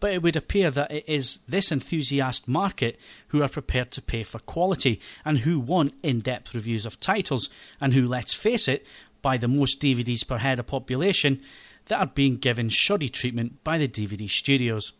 But 0.00 0.12
it 0.12 0.22
would 0.22 0.34
appear 0.36 0.70
that 0.70 0.90
it 0.90 1.04
is 1.06 1.40
this 1.46 1.70
enthusiast 1.70 2.48
market 2.48 2.98
who 3.28 3.42
are 3.42 3.48
prepared 3.48 3.90
to 3.92 4.02
pay 4.02 4.24
for 4.24 4.38
quality 4.38 5.00
and 5.24 5.40
who 5.40 5.60
want 5.60 5.94
in 6.02 6.20
depth 6.20 6.54
reviews 6.54 6.86
of 6.86 6.98
titles, 6.98 7.50
and 7.80 7.92
who, 7.92 8.06
let's 8.06 8.32
face 8.32 8.66
it, 8.66 8.86
buy 9.22 9.36
the 9.36 9.48
most 9.48 9.80
DVDs 9.80 10.26
per 10.26 10.38
head 10.38 10.58
of 10.58 10.66
population 10.66 11.40
that 11.86 12.00
are 12.00 12.06
being 12.06 12.36
given 12.36 12.68
shoddy 12.68 13.08
treatment 13.08 13.62
by 13.64 13.78
the 13.78 13.88
DVD 13.88 14.28
studios. 14.28 14.92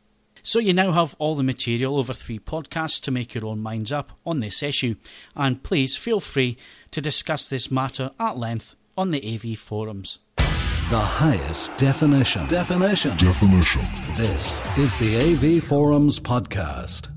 So 0.42 0.58
you 0.58 0.72
now 0.72 0.92
have 0.92 1.14
all 1.18 1.34
the 1.34 1.42
material 1.42 1.98
over 1.98 2.14
three 2.14 2.38
podcasts 2.38 3.02
to 3.02 3.10
make 3.10 3.34
your 3.34 3.46
own 3.46 3.60
minds 3.60 3.92
up 3.92 4.12
on 4.24 4.40
this 4.40 4.62
issue, 4.62 4.94
and 5.36 5.62
please 5.62 5.96
feel 5.96 6.20
free 6.20 6.56
to 6.90 7.00
discuss 7.00 7.48
this 7.48 7.70
matter 7.70 8.12
at 8.18 8.36
length 8.36 8.76
on 8.96 9.10
the 9.10 9.34
AV 9.34 9.58
forums. 9.58 10.18
The 10.90 10.98
highest 10.98 11.76
definition. 11.76 12.46
Definition. 12.46 13.14
Definition. 13.18 13.82
This 14.14 14.62
is 14.78 14.96
the 14.96 15.58
AV 15.58 15.62
Forums 15.62 16.18
podcast. 16.18 17.10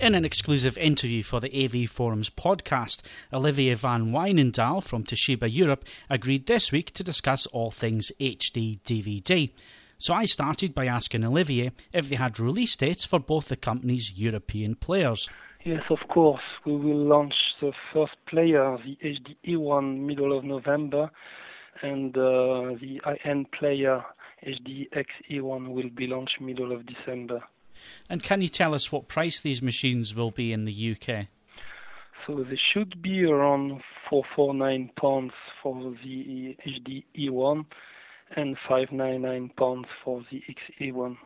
In 0.00 0.16
an 0.16 0.24
exclusive 0.24 0.76
interview 0.76 1.22
for 1.22 1.38
the 1.38 1.64
AV 1.64 1.88
Forums 1.88 2.28
podcast, 2.28 3.00
Olivier 3.32 3.74
van 3.74 4.10
Wijnendaal 4.10 4.82
from 4.82 5.04
Toshiba 5.04 5.46
Europe 5.50 5.84
agreed 6.10 6.46
this 6.46 6.72
week 6.72 6.92
to 6.94 7.04
discuss 7.04 7.46
all 7.46 7.70
things 7.70 8.10
HD 8.20 8.80
DVD. 8.80 9.52
So 9.98 10.12
I 10.12 10.24
started 10.24 10.74
by 10.74 10.86
asking 10.86 11.24
Olivier 11.24 11.70
if 11.92 12.08
they 12.08 12.16
had 12.16 12.40
release 12.40 12.74
dates 12.74 13.04
for 13.04 13.20
both 13.20 13.48
the 13.48 13.56
company's 13.56 14.18
European 14.18 14.74
players. 14.74 15.28
Yes, 15.64 15.84
of 15.88 16.00
course. 16.08 16.42
We 16.66 16.76
will 16.76 17.06
launch 17.06 17.34
the 17.60 17.72
first 17.92 18.16
player, 18.26 18.76
the 18.84 18.98
HD 19.02 19.36
E1, 19.46 20.00
middle 20.00 20.36
of 20.36 20.42
November, 20.44 21.08
and 21.82 22.16
uh, 22.16 22.74
the 22.80 23.00
high-end 23.04 23.52
player 23.52 24.04
HD 24.44 24.88
XE1 24.90 25.68
will 25.68 25.88
be 25.88 26.08
launched 26.08 26.40
middle 26.40 26.72
of 26.72 26.84
December. 26.84 27.42
And 28.08 28.22
can 28.22 28.42
you 28.42 28.48
tell 28.48 28.74
us 28.74 28.90
what 28.92 29.08
price 29.08 29.40
these 29.40 29.62
machines 29.62 30.14
will 30.14 30.30
be 30.30 30.52
in 30.52 30.64
the 30.64 30.96
UK? 30.96 31.26
So 32.26 32.44
they 32.48 32.58
should 32.72 33.02
be 33.02 33.24
around 33.24 33.82
449 34.08 34.90
pounds 35.00 35.32
for 35.62 35.94
the 36.02 36.56
HD 36.66 37.04
E1 37.18 37.66
and 38.36 38.56
599 38.68 39.50
pounds 39.56 39.86
for 40.02 40.24
the 40.30 40.42
XE1. 40.80 41.16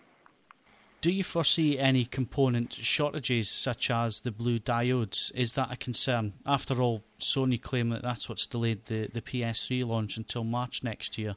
Do 1.00 1.12
you 1.12 1.22
foresee 1.22 1.78
any 1.78 2.04
component 2.04 2.72
shortages 2.72 3.48
such 3.48 3.88
as 3.88 4.22
the 4.22 4.32
blue 4.32 4.58
diodes? 4.58 5.30
Is 5.32 5.52
that 5.52 5.70
a 5.70 5.76
concern? 5.76 6.32
After 6.44 6.82
all, 6.82 7.04
Sony 7.20 7.62
claim 7.62 7.90
that 7.90 8.02
that's 8.02 8.28
what's 8.28 8.46
delayed 8.46 8.86
the, 8.86 9.06
the 9.06 9.22
PS3 9.22 9.86
launch 9.86 10.16
until 10.16 10.42
March 10.42 10.82
next 10.82 11.16
year. 11.16 11.36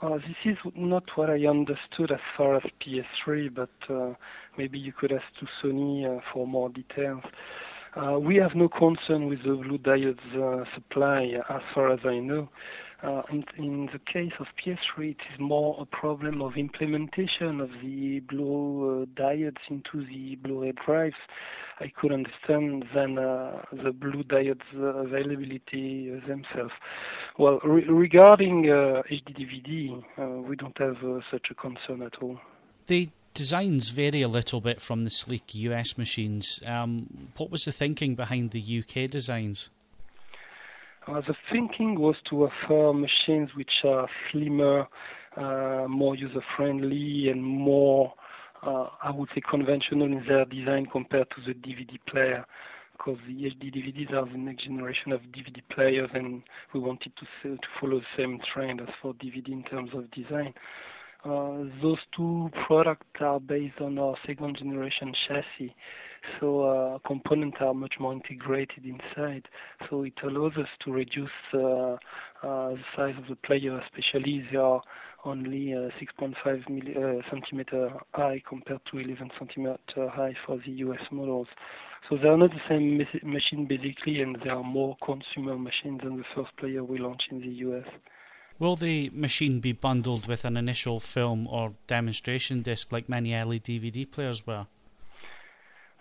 Uh, 0.00 0.14
this 0.18 0.36
is 0.44 0.56
not 0.76 1.02
what 1.16 1.28
I 1.28 1.46
understood 1.46 2.12
as 2.12 2.20
far 2.36 2.56
as 2.56 2.62
PS3, 2.80 3.52
but 3.52 3.70
uh, 3.92 4.14
maybe 4.56 4.78
you 4.78 4.92
could 4.92 5.10
ask 5.10 5.24
to 5.40 5.46
Sony 5.60 6.06
uh, 6.06 6.20
for 6.32 6.46
more 6.46 6.68
details. 6.68 7.22
Uh, 7.96 8.16
we 8.18 8.36
have 8.36 8.54
no 8.54 8.68
concern 8.68 9.28
with 9.28 9.40
the 9.42 9.54
blue 9.54 9.78
diodes 9.78 10.64
supply, 10.74 11.32
as 11.50 11.62
far 11.74 11.90
as 11.92 11.98
I 12.04 12.18
know. 12.18 12.48
Uh, 13.00 13.22
in, 13.30 13.44
in, 13.56 13.88
the 13.92 14.00
case 14.12 14.32
of 14.40 14.46
PS3, 14.58 15.10
it 15.10 15.16
is 15.32 15.38
more 15.38 15.76
a 15.80 15.86
problem 15.86 16.42
of 16.42 16.56
implementation 16.56 17.60
of 17.60 17.70
the 17.80 18.18
blue 18.28 19.02
uh, 19.02 19.20
diodes 19.20 19.62
into 19.70 20.04
the 20.04 20.34
Blu-ray 20.36 20.72
drives. 20.84 21.14
I 21.80 21.92
could 21.94 22.10
understand 22.10 22.86
than 22.92 23.18
uh, 23.18 23.62
the 23.72 23.92
blue 23.92 24.24
diodes 24.24 24.62
availability 24.74 26.10
themselves. 26.26 26.72
Well, 27.38 27.60
re- 27.62 27.84
regarding 27.84 28.64
HD 28.64 29.30
DVD, 29.38 30.04
uh, 30.18 30.42
we 30.42 30.56
don't 30.56 30.76
have 30.78 30.96
uh, 31.04 31.20
such 31.30 31.46
a 31.50 31.54
concern 31.54 32.02
at 32.02 32.20
all. 32.20 32.40
The 32.88 33.10
designs 33.32 33.90
vary 33.90 34.22
a 34.22 34.28
little 34.28 34.60
bit 34.60 34.80
from 34.80 35.04
the 35.04 35.10
sleek 35.10 35.54
US 35.54 35.96
machines. 35.96 36.60
Um, 36.66 37.28
what 37.36 37.52
was 37.52 37.64
the 37.64 37.70
thinking 37.70 38.16
behind 38.16 38.50
the 38.50 38.60
UK 38.82 39.08
designs? 39.08 39.70
Uh, 41.08 41.22
the 41.26 41.34
thinking 41.50 41.98
was 41.98 42.16
to 42.28 42.44
offer 42.44 42.92
machines 42.92 43.48
which 43.56 43.70
are 43.84 44.06
slimmer, 44.30 44.86
uh, 45.38 45.86
more 45.88 46.14
user 46.14 46.42
friendly, 46.54 47.30
and 47.30 47.42
more, 47.42 48.12
uh, 48.62 48.88
I 49.02 49.10
would 49.10 49.30
say, 49.34 49.40
conventional 49.48 50.04
in 50.04 50.22
their 50.28 50.44
design 50.44 50.86
compared 50.92 51.28
to 51.30 51.36
the 51.46 51.54
DVD 51.54 51.98
player. 52.06 52.44
Because 52.92 53.16
the 53.26 53.32
HD 53.32 53.72
DVDs 53.74 54.12
are 54.12 54.30
the 54.30 54.36
next 54.36 54.64
generation 54.64 55.12
of 55.12 55.20
DVD 55.22 55.62
players, 55.70 56.10
and 56.12 56.42
we 56.74 56.80
wanted 56.80 57.12
to, 57.16 57.56
to 57.56 57.68
follow 57.80 58.00
the 58.00 58.06
same 58.16 58.38
trend 58.52 58.82
as 58.82 58.88
for 59.00 59.14
DVD 59.14 59.48
in 59.48 59.62
terms 59.62 59.90
of 59.94 60.10
design. 60.10 60.52
Uh, 61.24 61.70
those 61.80 61.98
two 62.14 62.50
products 62.66 63.06
are 63.20 63.40
based 63.40 63.80
on 63.80 63.98
our 63.98 64.16
second 64.26 64.58
generation 64.58 65.14
chassis, 65.26 65.74
so 66.40 66.62
uh, 66.62 66.98
components 67.06 67.58
are 67.60 67.74
much 67.74 67.94
more 68.00 68.12
integrated 68.12 68.84
inside. 68.84 69.48
So 69.88 70.02
it 70.02 70.14
allows 70.22 70.52
us 70.56 70.68
to 70.84 70.92
reduce 70.92 71.30
uh, 71.54 71.58
uh 71.58 71.96
the 72.42 72.84
size 72.96 73.14
of 73.18 73.28
the 73.28 73.36
player, 73.36 73.78
especially 73.80 74.44
they 74.50 74.58
are 74.58 74.80
only 75.24 75.74
uh, 75.74 75.90
6.5 76.00 76.34
milli- 76.68 76.96
uh, 76.96 77.22
centimeter 77.30 77.90
high 78.14 78.42
compared 78.48 78.80
to 78.90 78.98
11 78.98 79.30
centimeter 79.38 80.08
high 80.08 80.34
for 80.46 80.58
the 80.64 80.72
US 80.84 81.00
models. 81.10 81.48
So 82.08 82.16
they 82.16 82.28
are 82.28 82.38
not 82.38 82.50
the 82.50 82.60
same 82.68 82.98
machine 83.22 83.66
basically, 83.66 84.22
and 84.22 84.38
they 84.42 84.50
are 84.50 84.62
more 84.62 84.96
consumer 85.04 85.58
machines 85.58 86.00
than 86.02 86.16
the 86.16 86.24
first 86.34 86.56
player 86.56 86.84
we 86.84 86.98
launched 86.98 87.28
in 87.30 87.40
the 87.40 87.54
US. 87.68 87.86
Will 88.58 88.76
the 88.76 89.10
machine 89.10 89.60
be 89.60 89.72
bundled 89.72 90.26
with 90.26 90.44
an 90.44 90.56
initial 90.56 91.00
film 91.00 91.46
or 91.46 91.74
demonstration 91.86 92.62
disc 92.62 92.90
like 92.90 93.08
many 93.08 93.34
early 93.34 93.60
DVD 93.60 94.10
players 94.10 94.46
were? 94.46 94.66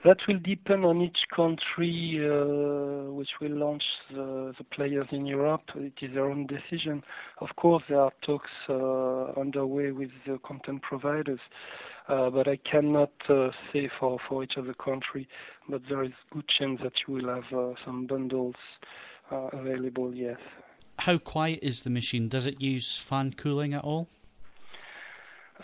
That 0.08 0.20
will 0.26 0.40
depend 0.40 0.86
on 0.86 1.02
each 1.02 1.18
country 1.36 2.18
uh, 2.18 3.12
which 3.12 3.28
will 3.42 3.58
launch 3.58 3.84
the, 4.10 4.54
the, 4.58 4.64
players 4.64 5.08
in 5.12 5.26
Europe. 5.26 5.64
It 5.76 5.96
is 6.02 6.14
their 6.14 6.30
own 6.30 6.48
decision. 6.48 7.04
Of 7.42 7.50
course, 7.58 7.84
there 7.90 8.00
are 8.00 8.14
talks 8.26 8.50
uh, 8.70 9.38
underway 9.38 9.92
with 9.92 10.12
the 10.26 10.40
content 10.48 10.82
providers, 10.82 11.42
uh, 12.08 12.30
but 12.30 12.48
I 12.48 12.56
cannot 12.56 13.12
say 13.74 13.90
for, 14.00 14.18
for 14.30 14.46
each 14.46 14.56
of 14.56 14.68
the 14.68 14.76
country. 14.76 15.28
But 15.68 15.82
there 15.90 16.06
is 16.06 16.14
good 16.32 16.48
chance 16.58 16.80
that 16.84 16.94
you 17.06 17.16
will 17.16 17.28
have 17.28 17.76
some 17.84 18.08
bundles 18.08 18.56
available. 19.30 20.16
Yes 20.16 20.38
how 21.00 21.18
quiet 21.18 21.60
is 21.62 21.82
the 21.82 21.90
machine? 21.90 22.28
Does 22.28 22.46
it 22.46 22.60
use 22.60 22.98
fan 22.98 23.34
cooling 23.34 23.74
at 23.74 23.84
all? 23.84 24.08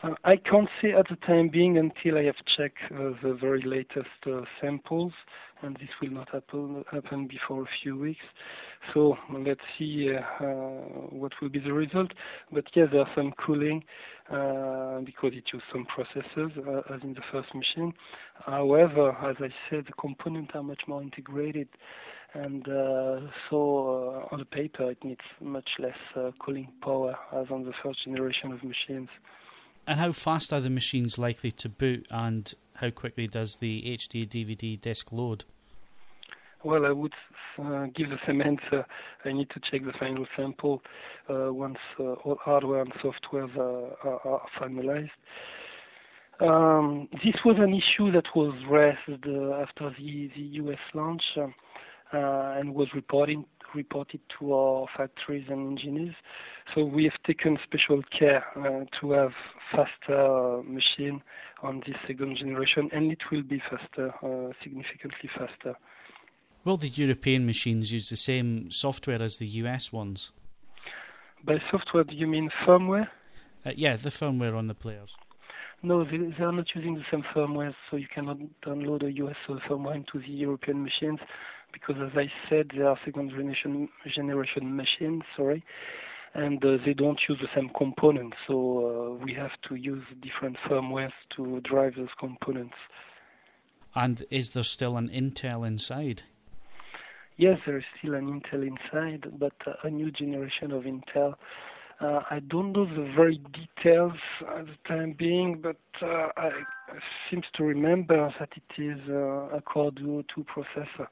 Uh, 0.04 0.16
I 0.26 0.36
can't 0.36 0.68
say 0.82 0.92
at 0.92 1.08
the 1.10 1.16
time 1.26 1.48
being 1.48 1.78
until 1.78 2.18
I 2.18 2.24
have 2.24 2.36
checked 2.58 2.80
the 2.90 3.38
very 3.40 3.62
latest 3.62 4.10
uh, 4.28 4.42
samples, 4.60 5.14
and 5.62 5.78
this 5.78 5.88
will 6.02 6.10
not 6.10 6.28
happen, 6.30 6.84
happen 6.92 7.26
before 7.26 7.62
a 7.64 7.70
few 7.82 7.98
weeks. 7.98 8.26
So 8.94 9.16
let's 9.32 9.62
see 9.80 10.14
uh, 10.14 10.44
what 11.10 11.32
will 11.42 11.48
be 11.48 11.60
the 11.60 11.72
result. 11.72 12.12
But 12.52 12.66
yes, 12.76 12.90
there's 12.92 13.08
some 13.16 13.32
cooling 13.46 13.82
because 14.28 15.32
it 15.32 15.46
uses 15.54 15.68
some 15.72 15.88
processors 15.88 16.52
as 16.94 17.02
in 17.02 17.14
the 17.14 17.22
first 17.32 17.56
machine. 17.56 17.94
However, 18.46 19.12
as 19.24 19.38
I 19.40 19.50
said, 19.70 19.86
the 19.86 19.94
components 19.94 20.52
are 20.54 20.64
much 20.64 20.82
more 20.86 21.02
integrated 21.02 21.70
and 22.34 22.68
uh, 22.68 23.20
so 23.50 24.26
uh, 24.32 24.34
on 24.34 24.40
the 24.40 24.46
paper 24.46 24.90
it 24.90 24.98
needs 25.04 25.22
much 25.40 25.70
less 25.78 25.94
uh, 26.16 26.32
cooling 26.40 26.68
power 26.82 27.16
as 27.32 27.46
on 27.52 27.64
the 27.64 27.74
first 27.84 28.04
generation 28.04 28.52
of 28.52 28.60
machines. 28.64 29.10
And 29.86 30.00
how 30.00 30.14
fast 30.14 30.54
are 30.54 30.62
the 30.62 30.70
machines 30.70 31.18
likely 31.18 31.52
to 31.52 31.70
boot, 31.70 32.08
and 32.10 32.54
how 32.76 32.90
quickly 32.90 33.28
does 33.28 33.58
the 33.58 33.82
HD 33.98 34.28
DVD 34.28 34.80
disc 34.80 35.12
load? 35.12 35.44
Well, 36.64 36.86
I 36.86 36.92
would 36.92 37.14
uh, 37.60 37.88
give 37.94 38.10
the 38.10 38.20
same 38.26 38.42
answer. 38.42 38.86
I 39.26 39.34
need 39.34 39.50
to 39.50 39.60
check 39.70 39.86
the 39.86 39.92
final 40.00 40.26
sample 40.38 40.82
uh, 41.30 41.54
once 41.54 41.78
uh, 42.00 42.14
all 42.24 42.38
hardware 42.42 42.82
and 42.82 42.94
software 43.02 43.50
are, 43.58 44.20
are, 44.26 44.42
finalized. 44.60 45.10
Um, 46.40 47.10
this 47.24 47.36
was 47.46 47.58
an 47.60 47.74
issue 47.74 48.12
that 48.14 48.26
was 48.36 48.54
raised 48.70 49.00
after 49.10 49.94
the, 50.00 50.32
the 50.36 50.42
US 50.64 50.80
launch. 50.94 51.24
Uh, 52.14 52.60
and 52.60 52.76
was 52.76 52.90
reporting, 52.94 53.46
reported 53.74 54.20
to 54.38 54.54
our 54.54 54.86
factories 54.96 55.46
and 55.50 55.78
engineers. 55.78 56.16
So 56.76 56.86
we 56.86 57.06
have 57.06 57.20
taken 57.26 57.58
special 57.64 58.04
care 58.18 58.46
uh, 58.56 58.86
to 59.00 59.12
have 59.12 59.32
faster 59.72 60.62
machine 60.64 61.24
on 61.64 61.82
this 61.88 61.96
second 62.06 62.38
generation, 62.38 62.90
and 62.94 63.12
it 63.12 63.20
will 63.32 63.42
be 63.42 63.62
faster, 63.70 64.14
uh, 64.22 64.54
significantly 64.62 65.30
faster. 65.36 65.76
Will 66.64 66.78
the 66.78 66.88
European 66.88 67.46
machines 67.46 67.92
use 67.92 68.10
the 68.10 68.16
same 68.16 68.70
software 68.70 69.22
as 69.22 69.38
the 69.38 69.48
US 69.48 69.92
ones? 69.92 70.32
by 71.46 71.62
software, 71.70 72.04
do 72.04 72.16
you 72.16 72.28
mean 72.28 72.50
firmware? 72.66 73.08
Uh, 73.66 73.72
yeah, 73.76 73.96
the 73.96 74.10
firmware 74.10 74.58
on 74.58 74.68
the 74.68 74.74
players. 74.74 75.16
No, 75.82 76.06
they, 76.06 76.18
they, 76.18 76.44
are 76.44 76.52
not 76.52 76.68
using 76.74 76.96
the 76.96 77.04
same 77.12 77.24
firmware, 77.36 77.74
so 77.90 77.98
you 77.98 78.08
cannot 78.14 78.38
download 78.66 79.04
a 79.04 79.12
US 79.24 79.36
firmware 79.48 79.96
into 79.96 80.20
the 80.20 80.34
European 80.34 80.84
machines 80.84 81.20
because, 81.74 81.96
as 82.00 82.16
I 82.16 82.32
said, 82.50 82.72
they 82.76 82.84
are 82.84 82.98
second 83.04 83.32
generation 83.32 83.90
generation 84.16 84.76
machines. 84.76 85.24
Sorry, 85.36 85.64
and 86.34 86.64
uh, 86.64 86.78
they 86.86 86.94
don't 86.94 87.20
use 87.28 87.40
the 87.42 87.50
same 87.54 87.70
components, 87.78 88.38
so 88.48 89.18
uh, 89.20 89.24
we 89.24 89.34
have 89.34 89.52
to 89.68 89.76
use 89.76 90.04
different 90.22 90.58
firmwares 90.68 91.12
to 91.36 91.60
drive 91.62 91.96
those 91.96 92.14
components. 92.20 92.76
And 93.96 94.26
is 94.32 94.52
there 94.52 94.64
still 94.64 94.98
an 94.98 95.10
Intel 95.10 95.68
inside? 95.68 96.24
Yes, 97.38 97.60
there 97.66 97.78
is 97.78 97.84
still 97.98 98.14
an 98.14 98.42
Intel 98.42 98.66
inside, 98.66 99.26
but 99.38 99.54
uh, 99.66 99.74
a 99.84 99.90
new 99.90 100.12
generation 100.12 100.72
of 100.72 100.84
Intel. 100.84 101.36
Uh, 102.04 102.22
I 102.30 102.40
don't 102.50 102.74
know 102.74 102.86
the 102.86 103.10
very 103.16 103.40
details 103.54 104.12
at 104.58 104.66
the 104.66 104.76
time 104.86 105.16
being, 105.18 105.62
but 105.62 105.78
uh, 106.02 106.28
I, 106.36 106.50
seems 107.32 107.46
to 107.56 107.64
remember 107.64 108.30
that 108.40 108.50
it 108.58 108.82
is 108.82 109.00
uh, 109.08 109.56
a 109.56 109.62
Core 109.62 109.92
Duo 109.92 110.22
2 110.36 110.44
processor, 110.44 111.08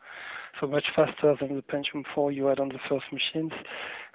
so 0.59 0.67
much 0.67 0.83
faster 0.93 1.33
than 1.39 1.55
the 1.55 1.61
Pentium 1.61 2.03
4 2.13 2.33
you 2.33 2.47
had 2.47 2.59
on 2.59 2.67
the 2.67 2.79
first 2.89 3.05
machines. 3.13 3.53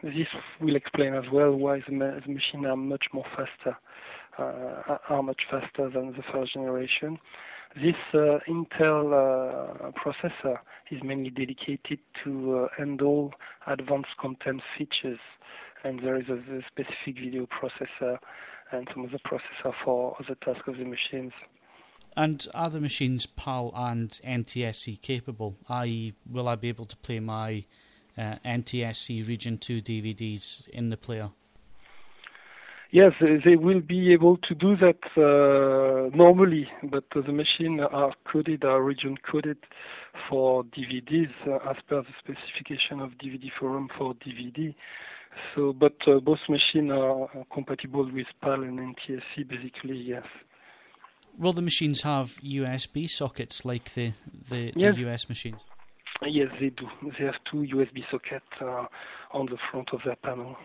This 0.02 0.26
will 0.60 0.76
explain 0.76 1.14
as 1.14 1.24
well 1.32 1.52
why 1.52 1.80
the, 1.88 1.94
ma- 1.94 2.20
the 2.26 2.30
machines 2.30 2.66
are 2.66 2.76
much 2.76 3.06
more 3.14 3.24
faster, 3.34 3.74
are 4.36 5.22
much 5.22 5.40
faster 5.50 5.88
than 5.88 6.12
the 6.12 6.22
first 6.30 6.52
generation. 6.52 7.18
This 7.74 7.94
Intel 8.14 9.92
processor 9.94 10.58
is 10.90 11.02
mainly 11.02 11.30
dedicated 11.30 12.00
to 12.24 12.68
handle 12.76 13.32
advanced 13.66 14.16
content 14.20 14.60
features, 14.76 15.18
and 15.86 16.00
there 16.00 16.16
is 16.16 16.28
a, 16.28 16.34
a 16.34 16.62
specific 16.66 17.22
video 17.22 17.46
processor 17.46 18.18
and 18.72 18.88
some 18.92 19.04
other 19.04 19.20
processor 19.24 19.72
for 19.84 20.16
other 20.20 20.34
tasks 20.44 20.66
of 20.66 20.76
the 20.76 20.84
machines. 20.84 21.32
And 22.16 22.46
are 22.54 22.70
the 22.70 22.80
machines 22.80 23.26
PAL 23.26 23.72
and 23.76 24.10
NTSC 24.26 25.00
capable? 25.00 25.56
I.e., 25.68 26.14
will 26.28 26.48
I 26.48 26.56
be 26.56 26.68
able 26.68 26.86
to 26.86 26.96
play 26.96 27.20
my 27.20 27.64
uh, 28.18 28.36
NTSC 28.44 29.28
Region 29.28 29.58
2 29.58 29.82
DVDs 29.82 30.66
in 30.68 30.88
the 30.88 30.96
player? 30.96 31.30
Yes, 32.90 33.12
they 33.20 33.56
will 33.56 33.80
be 33.80 34.12
able 34.12 34.38
to 34.38 34.54
do 34.54 34.76
that 34.76 35.00
uh, 35.16 36.16
normally, 36.16 36.68
but 36.84 37.04
the 37.14 37.32
machines 37.32 37.80
are 37.90 38.12
coded, 38.32 38.64
are 38.64 38.80
region 38.80 39.16
coded 39.30 39.58
for 40.30 40.62
DVDs 40.64 41.32
uh, 41.46 41.68
as 41.68 41.76
per 41.88 42.02
the 42.02 42.14
specification 42.18 43.00
of 43.00 43.10
DVD 43.22 43.50
Forum 43.58 43.88
for 43.98 44.14
DVD. 44.14 44.74
So, 45.54 45.72
but 45.72 45.96
uh, 46.06 46.20
both 46.20 46.38
machines 46.48 46.90
are 46.90 47.28
compatible 47.52 48.10
with 48.10 48.26
PAL 48.40 48.62
and 48.62 48.78
NTSC, 48.78 49.48
basically, 49.48 49.96
yes. 49.96 50.24
Will 51.38 51.52
the 51.52 51.62
machines 51.62 52.02
have 52.02 52.36
USB 52.42 53.08
sockets 53.08 53.64
like 53.64 53.92
the 53.94 54.12
the, 54.48 54.72
yes. 54.74 54.96
the 54.96 55.10
US 55.10 55.28
machines? 55.28 55.60
Yes, 56.22 56.48
they 56.58 56.70
do. 56.70 56.88
They 57.02 57.26
have 57.26 57.34
two 57.50 57.58
USB 57.58 58.02
sockets 58.10 58.46
uh, 58.60 58.86
on 59.32 59.46
the 59.46 59.58
front 59.70 59.90
of 59.92 60.00
their 60.04 60.16
panel. 60.16 60.56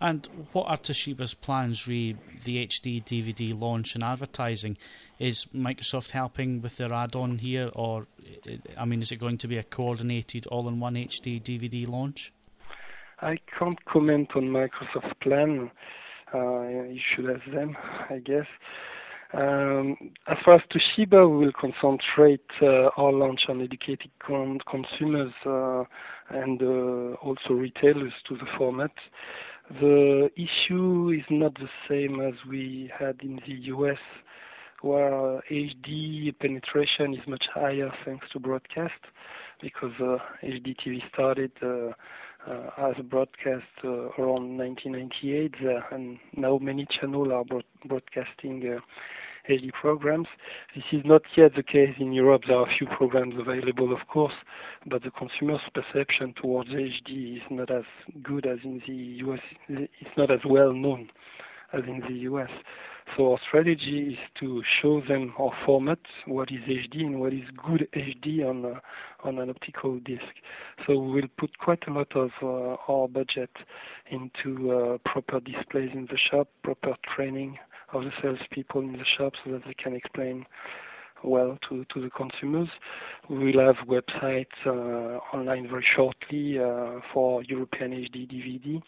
And 0.00 0.26
what 0.52 0.66
are 0.68 0.78
Toshiba's 0.78 1.34
plans 1.34 1.86
re 1.86 2.16
the 2.44 2.66
HD 2.66 3.04
DVD 3.04 3.58
launch 3.58 3.94
and 3.94 4.02
advertising? 4.02 4.78
Is 5.18 5.46
Microsoft 5.54 6.12
helping 6.12 6.62
with 6.62 6.78
their 6.78 6.92
add-on 6.92 7.38
here, 7.38 7.70
or 7.74 8.06
I 8.78 8.86
mean, 8.86 9.02
is 9.02 9.12
it 9.12 9.16
going 9.16 9.36
to 9.38 9.48
be 9.48 9.58
a 9.58 9.62
coordinated 9.62 10.46
all-in-one 10.46 10.94
HD 10.94 11.42
DVD 11.42 11.86
launch? 11.86 12.32
I 13.22 13.36
can't 13.58 13.82
comment 13.84 14.30
on 14.34 14.44
Microsoft's 14.44 15.14
plan. 15.22 15.70
Uh, 16.32 16.62
you 16.88 17.00
should 17.14 17.28
ask 17.28 17.44
them, 17.52 17.76
I 18.08 18.18
guess. 18.18 18.46
Um, 19.32 19.96
as 20.26 20.38
far 20.44 20.54
as 20.54 20.62
Toshiba, 20.72 21.28
we 21.30 21.46
will 21.46 21.52
concentrate 21.52 22.46
uh, 22.62 22.88
our 22.96 23.12
launch 23.12 23.42
on 23.48 23.60
educating 23.60 24.10
con- 24.26 24.58
consumers 24.68 25.32
uh, 25.46 25.84
and 26.30 26.62
also 27.22 27.50
retailers 27.50 28.12
to 28.28 28.36
the 28.36 28.46
format. 28.56 28.90
The 29.80 30.30
issue 30.36 31.10
is 31.16 31.24
not 31.30 31.54
the 31.54 31.68
same 31.88 32.20
as 32.20 32.34
we 32.48 32.90
had 32.98 33.20
in 33.22 33.40
the 33.46 33.54
US, 33.76 33.98
where 34.82 35.42
HD 35.50 36.36
penetration 36.40 37.14
is 37.14 37.20
much 37.28 37.44
higher 37.54 37.92
thanks 38.04 38.26
to 38.32 38.40
broadcast, 38.40 39.00
because 39.60 39.92
HD 40.42 40.74
TV 40.84 41.00
started 41.12 41.52
Uh, 42.48 42.88
as 42.88 42.94
a 42.98 43.02
broadcast 43.02 43.66
uh, 43.84 44.08
around 44.18 44.56
1998, 44.56 45.54
uh, 45.62 45.94
and 45.94 46.18
now 46.34 46.58
many 46.58 46.86
channels 46.98 47.28
are 47.30 47.44
broadcasting 47.86 48.80
HD 49.48 49.70
programs. 49.78 50.26
This 50.74 50.84
is 50.90 51.02
not 51.04 51.20
yet 51.36 51.54
the 51.54 51.62
case 51.62 51.94
in 51.98 52.14
Europe. 52.14 52.42
There 52.46 52.56
are 52.56 52.66
a 52.66 52.76
few 52.78 52.86
programs 52.96 53.34
available, 53.38 53.92
of 53.92 54.08
course, 54.08 54.32
but 54.86 55.02
the 55.02 55.10
consumer's 55.10 55.60
perception 55.74 56.32
towards 56.40 56.70
HD 56.70 57.36
is 57.36 57.42
not 57.50 57.70
as 57.70 57.84
good 58.22 58.46
as 58.46 58.58
in 58.64 58.80
the 58.86 58.94
US. 59.26 59.40
It's 59.68 60.16
not 60.16 60.30
as 60.30 60.40
well 60.46 60.72
known 60.72 61.10
as 61.72 61.82
in 61.86 62.00
the 62.08 62.14
US. 62.30 62.50
So 63.16 63.32
our 63.32 63.38
strategy 63.48 64.12
is 64.12 64.18
to 64.40 64.62
show 64.80 65.00
them 65.08 65.32
our 65.38 65.50
format, 65.66 65.98
what 66.26 66.50
is 66.52 66.60
HD 66.60 67.00
and 67.00 67.20
what 67.20 67.32
is 67.32 67.42
good 67.66 67.88
HD 67.92 68.48
on 68.48 68.64
uh, 68.64 68.80
on 69.24 69.38
an 69.38 69.50
optical 69.50 69.98
disc. 69.98 70.22
So 70.86 70.98
we 70.98 71.20
will 71.20 71.28
put 71.36 71.58
quite 71.58 71.86
a 71.88 71.92
lot 71.92 72.14
of 72.14 72.30
uh, 72.42 72.76
our 72.88 73.08
budget 73.08 73.50
into 74.10 74.70
uh, 74.70 74.98
proper 75.04 75.40
displays 75.40 75.90
in 75.92 76.06
the 76.06 76.18
shop, 76.30 76.48
proper 76.62 76.94
training 77.14 77.58
of 77.92 78.04
the 78.04 78.12
salespeople 78.22 78.82
in 78.82 78.92
the 78.92 79.04
shop 79.18 79.32
so 79.44 79.52
that 79.52 79.64
they 79.66 79.74
can 79.74 79.94
explain 79.94 80.46
well 81.24 81.58
to, 81.68 81.84
to 81.92 82.00
the 82.00 82.10
consumers. 82.10 82.68
We 83.28 83.52
will 83.52 83.66
have 83.66 83.86
websites 83.86 84.46
uh, 84.66 85.18
online 85.36 85.68
very 85.68 85.84
shortly 85.96 86.58
uh, 86.58 87.00
for 87.12 87.42
European 87.42 87.92
HD 87.92 88.28
DVD. 88.28 88.82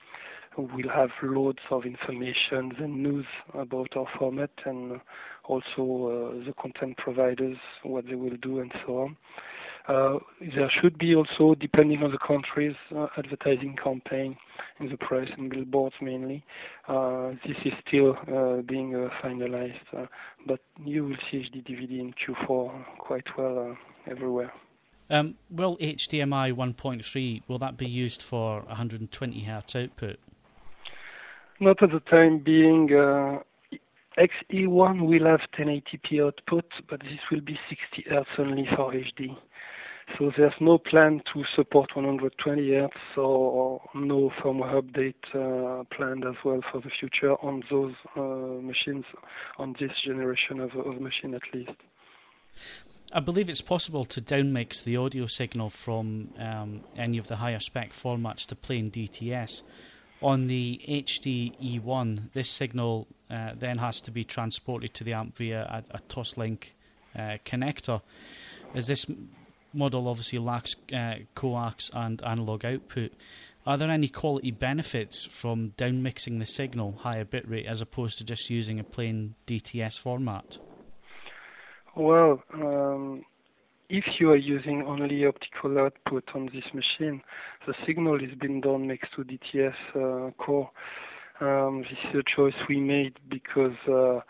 We'll 0.57 0.91
have 0.95 1.11
loads 1.23 1.61
of 1.71 1.85
information 1.85 2.73
and 2.79 3.03
news 3.03 3.27
about 3.55 3.97
our 3.97 4.07
format 4.19 4.51
and 4.67 5.01
also 5.45 5.61
uh, 6.39 6.45
the 6.45 6.55
content 6.61 6.99
providers, 6.99 7.57
what 7.83 8.07
they 8.07 8.15
will 8.15 8.37
do 8.43 8.61
and 8.61 8.73
so 8.87 9.03
on. 9.03 9.17
Uh, 9.89 10.19
there 10.55 10.71
should 10.81 10.97
be 10.97 11.15
also, 11.15 11.55
depending 11.57 12.03
on 12.03 12.13
the 12.13 12.19
countries, 12.19 12.77
uh, 12.95 13.09
advertising 13.17 13.77
campaign 13.83 14.37
in 14.79 14.89
the 14.89 14.97
press 14.97 15.29
and 15.37 15.51
billboards 15.51 15.95
mainly. 16.01 16.45
Uh, 16.87 17.31
this 17.47 17.57
is 17.65 17.73
still 17.87 18.17
uh, 18.33 18.63
being 18.63 18.95
uh, 18.95 19.09
finalized, 19.23 19.81
uh, 19.97 20.07
but 20.47 20.61
you 20.85 21.05
will 21.05 21.17
see 21.31 21.39
HD 21.39 21.67
DVD 21.67 22.01
in 22.01 22.15
Q4 22.15 22.99
quite 22.99 23.27
well 23.37 23.77
everywhere. 24.07 24.53
Um, 25.11 25.35
will 25.51 25.77
HDMI 25.79 26.55
1.3 26.55 27.43
will 27.49 27.59
that 27.59 27.77
be 27.77 27.87
used 27.87 28.23
for 28.23 28.61
120 28.63 29.43
Hz 29.43 29.85
output? 29.85 30.19
Not 31.63 31.81
at 31.81 31.93
the 31.93 32.01
time 32.01 32.41
being. 32.41 32.89
XE1 32.89 35.07
will 35.07 35.27
have 35.27 35.43
1080p 35.57 36.27
output, 36.27 36.65
but 36.91 36.99
this 37.03 37.21
will 37.31 37.41
be 37.41 37.57
60 37.69 38.11
Hz 38.11 38.41
only 38.41 38.67
for 38.75 38.93
HD. 38.93 39.39
So 40.19 40.33
there's 40.37 40.61
no 40.61 40.79
plan 40.79 41.23
to 41.33 41.45
support 41.55 41.95
120 41.95 42.63
Hz 42.63 42.91
or, 43.17 43.81
no 43.95 44.33
firmware 44.43 44.83
update 44.83 45.15
uh, 45.37 45.85
planned 45.97 46.25
as 46.25 46.35
well 46.45 46.63
for 46.73 46.81
the 46.81 46.91
future 46.99 47.35
on 47.45 47.63
those 47.71 47.95
uh, 48.17 48.61
machines, 48.61 49.05
on 49.57 49.77
this 49.79 49.93
generation 50.05 50.59
of, 50.59 50.75
of 50.75 51.01
machine 51.01 51.33
at 51.33 51.43
least. 51.55 51.71
I 53.13 53.21
believe 53.21 53.49
it's 53.49 53.61
possible 53.61 54.05
to 54.07 54.21
downmix 54.21 54.83
the 54.83 54.97
audio 54.97 55.29
signal 55.29 55.71
from 55.71 56.31
um, 56.41 56.81
any 56.97 57.19
of 57.19 57.29
the 57.29 57.37
higher 57.37 57.61
spec 57.61 57.93
formats 57.93 58.47
to 58.47 58.57
plain 58.57 58.91
DTS. 58.91 59.63
On 60.23 60.47
the 60.47 60.81
HD 60.89 61.53
E1, 61.61 62.33
this 62.33 62.49
signal 62.49 63.09
uh, 63.31 63.53
then 63.59 63.79
has 63.79 64.01
to 64.03 64.11
be 64.11 64.25
transported 64.25 64.95
to 64.95 65.05
the 65.05 65.13
amp 65.13 65.37
via 65.37 65.63
a, 65.91 65.97
a 65.97 66.01
Toslink 66.09 66.73
uh, 67.17 67.39
connector. 67.45 68.03
Is 68.75 68.87
this 68.87 69.07
model 69.75 70.09
obviously 70.09 70.39
lacks 70.39 70.77
uh, 70.93 71.17
coax 71.35 71.91
and 71.95 72.23
analog 72.23 72.65
output. 72.65 73.13
Are 73.65 73.77
there 73.77 73.91
any 73.91 74.09
quality 74.09 74.51
benefits 74.51 75.25
from 75.25 75.73
downmixing 75.79 76.39
the 76.41 76.47
signal 76.47 76.97
higher 77.01 77.25
bitrate 77.25 77.67
as 77.67 77.81
opposed 77.81 78.19
to 78.19 78.25
just 78.25 78.51
using 78.51 78.81
a 78.81 78.85
plain 78.85 79.35
DTS 79.47 79.99
format? 80.01 80.59
Well, 81.95 82.43
um, 82.55 83.25
if 83.93 84.05
you 84.19 84.31
are 84.31 84.37
using 84.37 84.83
only 84.87 85.27
optical 85.27 85.79
output 85.79 86.25
on 86.35 86.47
this 86.47 86.65
machine, 86.73 87.21
the 87.67 87.75
signal 87.87 88.17
is 88.17 88.31
being 88.41 88.63
downmixed 88.63 89.11
to 89.15 89.23
DTS 89.23 89.75
uh, 89.95 90.31
core. 90.43 90.71
Um, 91.43 91.83
this 91.83 91.99
is 92.09 92.21
a 92.21 92.23
choice 92.35 92.55
we 92.71 92.81
made 92.81 93.19
because 93.29 93.77
uh, 93.87 94.21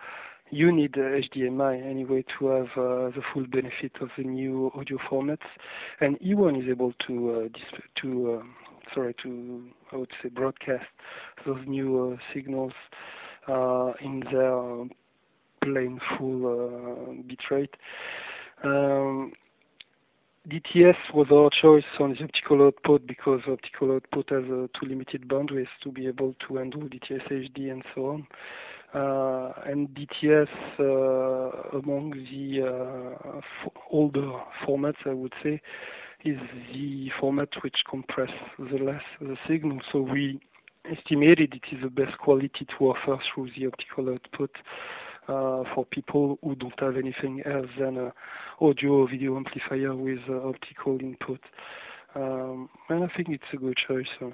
you 0.51 0.73
need 0.73 0.95
HDMI 0.95 1.89
anyway 1.89 2.25
to 2.37 2.47
have 2.49 2.67
uh, 2.77 3.15
the 3.15 3.23
full 3.33 3.47
benefit 3.47 3.93
of 4.01 4.09
the 4.19 4.25
new 4.25 4.73
audio 4.75 4.99
formats. 5.09 5.47
And 6.01 6.19
E1 6.19 6.61
is 6.61 6.69
able 6.69 6.93
to 7.07 7.49
uh, 7.53 7.59
to 8.01 8.41
uh, 8.41 8.93
sorry, 8.93 9.15
to 9.23 9.63
I 9.93 9.97
would 9.97 10.11
say 10.25 10.29
broadcast 10.29 10.87
those 11.47 11.65
new 11.69 12.15
uh, 12.15 12.35
signals 12.35 12.73
uh, 13.47 13.93
in 14.03 14.25
their 14.33 14.89
plain 15.63 16.01
full 16.19 17.15
bitrate. 17.29 17.75
Um, 18.65 19.33
DTS 20.49 20.97
was 21.14 21.28
our 21.30 21.51
choice 21.51 21.84
on 22.01 22.14
the 22.14 22.24
optical 22.24 22.66
output 22.66 23.07
because 23.07 23.40
optical 23.49 23.93
output 23.95 24.28
has 24.30 24.43
uh, 24.51 24.66
too 24.76 24.86
limited 24.88 25.28
bandwidth 25.28 25.68
to 25.84 25.93
be 25.93 26.09
able 26.09 26.34
to 26.49 26.57
handle 26.57 26.80
DTS 26.82 27.30
HD 27.30 27.70
and 27.70 27.84
so 27.95 28.07
on. 28.07 28.26
Uh, 28.93 29.53
and 29.64 29.88
DTS 29.90 30.49
uh, 30.80 31.78
among 31.78 32.11
the 32.11 32.61
uh, 32.61 33.38
f- 33.38 33.72
older 33.93 34.32
formats, 34.66 35.07
I 35.07 35.14
would 35.14 35.32
say, 35.45 35.61
is 36.24 36.38
the 36.74 37.09
format 37.20 37.49
which 37.62 37.76
compresses 37.88 38.34
the 38.59 38.78
less 38.78 39.03
the 39.20 39.36
signal. 39.49 39.78
So 39.93 40.01
we 40.01 40.40
estimated 40.90 41.55
it 41.55 41.74
is 41.74 41.82
the 41.82 41.88
best 41.88 42.18
quality 42.18 42.66
to 42.78 42.84
offer 42.84 43.22
through 43.32 43.51
the 43.57 43.68
optical 43.68 44.11
output 44.12 44.51
for 45.27 45.87
people 45.91 46.39
who 46.43 46.55
don't 46.55 46.79
have 46.81 46.97
anything 46.97 47.43
else 47.45 47.68
than 47.79 47.97
an 47.97 48.12
audio 48.61 48.93
or 48.93 49.09
video 49.09 49.37
amplifier 49.37 49.95
with 49.95 50.20
uh, 50.29 50.49
optical 50.49 50.99
input. 51.01 51.41
Um, 52.14 52.68
and 52.89 53.05
I 53.05 53.09
think 53.16 53.29
it's 53.29 53.45
a 53.53 53.57
good 53.57 53.77
choice. 53.77 54.07
So. 54.18 54.33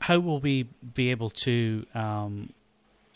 How 0.00 0.18
will 0.18 0.40
we 0.40 0.64
be 0.94 1.10
able 1.10 1.30
to 1.30 1.84
um, 1.94 2.52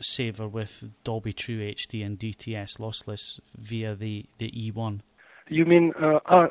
savor 0.00 0.48
with 0.48 0.84
Dolby 1.04 1.32
True 1.32 1.58
HD 1.58 2.04
and 2.04 2.18
DTS 2.18 2.78
lossless 2.78 3.38
via 3.56 3.94
the, 3.94 4.26
the 4.38 4.50
E1? 4.50 5.00
You 5.48 5.64
mean, 5.64 5.92
uh, 6.00 6.20
uh, 6.26 6.46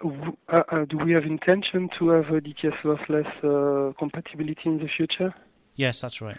uh, 0.50 0.64
uh, 0.72 0.86
do 0.86 0.98
we 0.98 1.14
have 1.14 1.24
intention 1.24 1.90
to 1.98 2.10
have 2.10 2.26
a 2.26 2.42
DTS 2.42 2.82
lossless 2.84 3.28
uh, 3.44 3.94
compatibility 3.98 4.62
in 4.66 4.78
the 4.80 4.90
future? 4.96 5.34
Yes, 5.76 6.02
that's 6.02 6.22
right. 6.22 6.38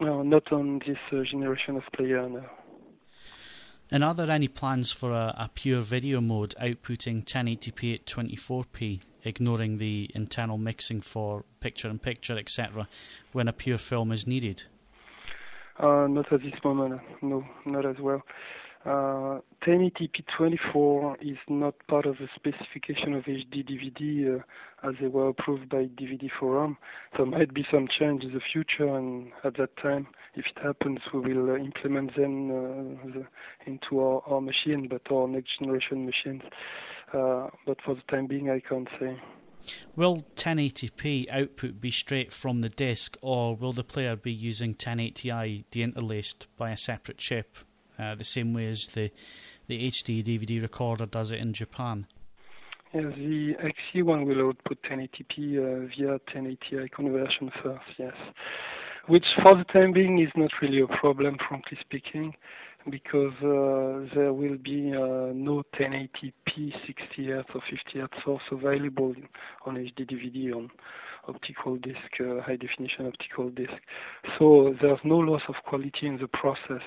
No, 0.00 0.22
not 0.22 0.50
on 0.52 0.80
this 0.86 0.98
uh, 1.12 1.22
generation 1.30 1.76
of 1.76 1.84
player, 1.94 2.28
no. 2.28 2.44
And 3.92 4.04
are 4.04 4.14
there 4.14 4.30
any 4.30 4.46
plans 4.46 4.92
for 4.92 5.12
a, 5.12 5.34
a 5.36 5.50
pure 5.52 5.82
video 5.82 6.20
mode 6.20 6.54
outputting 6.60 7.24
1080p 7.24 7.94
at 7.94 8.06
24p, 8.06 9.00
ignoring 9.24 9.78
the 9.78 10.10
internal 10.14 10.58
mixing 10.58 11.00
for 11.00 11.44
picture 11.58 11.88
in 11.88 11.98
picture, 11.98 12.38
etc., 12.38 12.86
when 13.32 13.48
a 13.48 13.52
pure 13.52 13.78
film 13.78 14.12
is 14.12 14.26
needed? 14.28 14.62
Uh, 15.78 16.06
not 16.08 16.32
at 16.32 16.42
this 16.42 16.54
moment, 16.62 17.00
no, 17.20 17.44
not 17.66 17.84
as 17.84 17.96
well. 17.98 18.22
Uh, 18.86 19.40
1080p 19.66 20.24
24 20.38 21.18
is 21.20 21.36
not 21.48 21.74
part 21.88 22.06
of 22.06 22.16
the 22.18 22.28
specification 22.34 23.12
of 23.14 23.24
HD 23.24 23.62
DVD 23.68 24.38
uh, 24.38 24.88
as 24.88 24.94
they 25.00 25.06
were 25.06 25.28
approved 25.28 25.68
by 25.68 25.84
DVD 25.84 26.30
Forum. 26.38 26.78
There 27.16 27.26
might 27.26 27.52
be 27.52 27.66
some 27.70 27.88
change 27.98 28.22
in 28.22 28.32
the 28.32 28.40
future, 28.52 28.86
and 28.86 29.32
at 29.44 29.56
that 29.58 29.76
time, 29.76 30.06
if 30.34 30.44
it 30.46 30.62
happens, 30.62 31.00
we 31.12 31.34
will 31.34 31.50
uh, 31.50 31.56
implement 31.56 32.16
them 32.16 32.50
uh, 32.50 33.12
the, 33.12 33.26
into 33.66 34.00
our, 34.00 34.22
our 34.26 34.40
machine, 34.40 34.88
but 34.88 35.02
our 35.12 35.28
next 35.28 35.58
generation 35.58 36.06
machines. 36.06 36.42
Uh, 37.12 37.48
but 37.66 37.78
for 37.84 37.94
the 37.94 38.02
time 38.10 38.26
being, 38.26 38.50
I 38.50 38.60
can't 38.60 38.88
say. 38.98 39.20
Will 39.94 40.24
1080p 40.36 41.28
output 41.30 41.80
be 41.80 41.90
straight 41.90 42.32
from 42.32 42.62
the 42.62 42.68
disc, 42.68 43.16
or 43.20 43.54
will 43.54 43.72
the 43.72 43.84
player 43.84 44.16
be 44.16 44.32
using 44.32 44.74
1080i 44.74 45.64
deinterlaced 45.70 46.46
by 46.56 46.70
a 46.70 46.76
separate 46.76 47.18
chip? 47.18 47.58
uh, 48.00 48.14
the 48.14 48.24
same 48.24 48.54
way 48.54 48.68
as 48.68 48.86
the 48.88 49.10
the 49.66 49.86
HD 49.88 50.24
DVD 50.24 50.60
recorder 50.60 51.06
does 51.06 51.30
it 51.30 51.38
in 51.38 51.52
Japan. 51.52 52.06
Yes, 52.92 53.04
the 53.16 53.54
XE1 53.94 54.26
will 54.26 54.48
output 54.48 54.78
1080p 54.82 55.58
uh, 55.58 55.86
via 55.96 56.18
1080i 56.34 56.90
conversion 56.90 57.52
first, 57.62 57.84
yes. 57.96 58.14
Which 59.06 59.24
for 59.42 59.56
the 59.56 59.64
time 59.64 59.92
being 59.92 60.20
is 60.20 60.30
not 60.36 60.50
really 60.62 60.80
a 60.80 60.86
problem, 60.86 61.36
frankly 61.48 61.78
speaking, 61.80 62.34
because 62.88 63.32
uh, 63.38 64.14
there 64.14 64.32
will 64.32 64.56
be 64.56 64.92
uh, 64.94 65.32
no 65.34 65.62
1080p 65.78 66.72
60 66.86 66.94
Hz 67.18 67.44
or 67.54 67.62
50 67.70 67.98
Hz 67.98 68.24
source 68.24 68.42
available 68.50 69.14
on 69.66 69.76
HD 69.76 70.10
DVD 70.10 70.54
on 70.54 70.70
optical 71.28 71.76
disc, 71.76 71.98
uh, 72.20 72.40
high 72.42 72.56
definition 72.56 73.06
optical 73.06 73.50
disc. 73.50 73.72
So 74.38 74.74
there's 74.80 75.00
no 75.04 75.18
loss 75.18 75.42
of 75.48 75.54
quality 75.66 76.06
in 76.06 76.18
the 76.18 76.28
process 76.28 76.82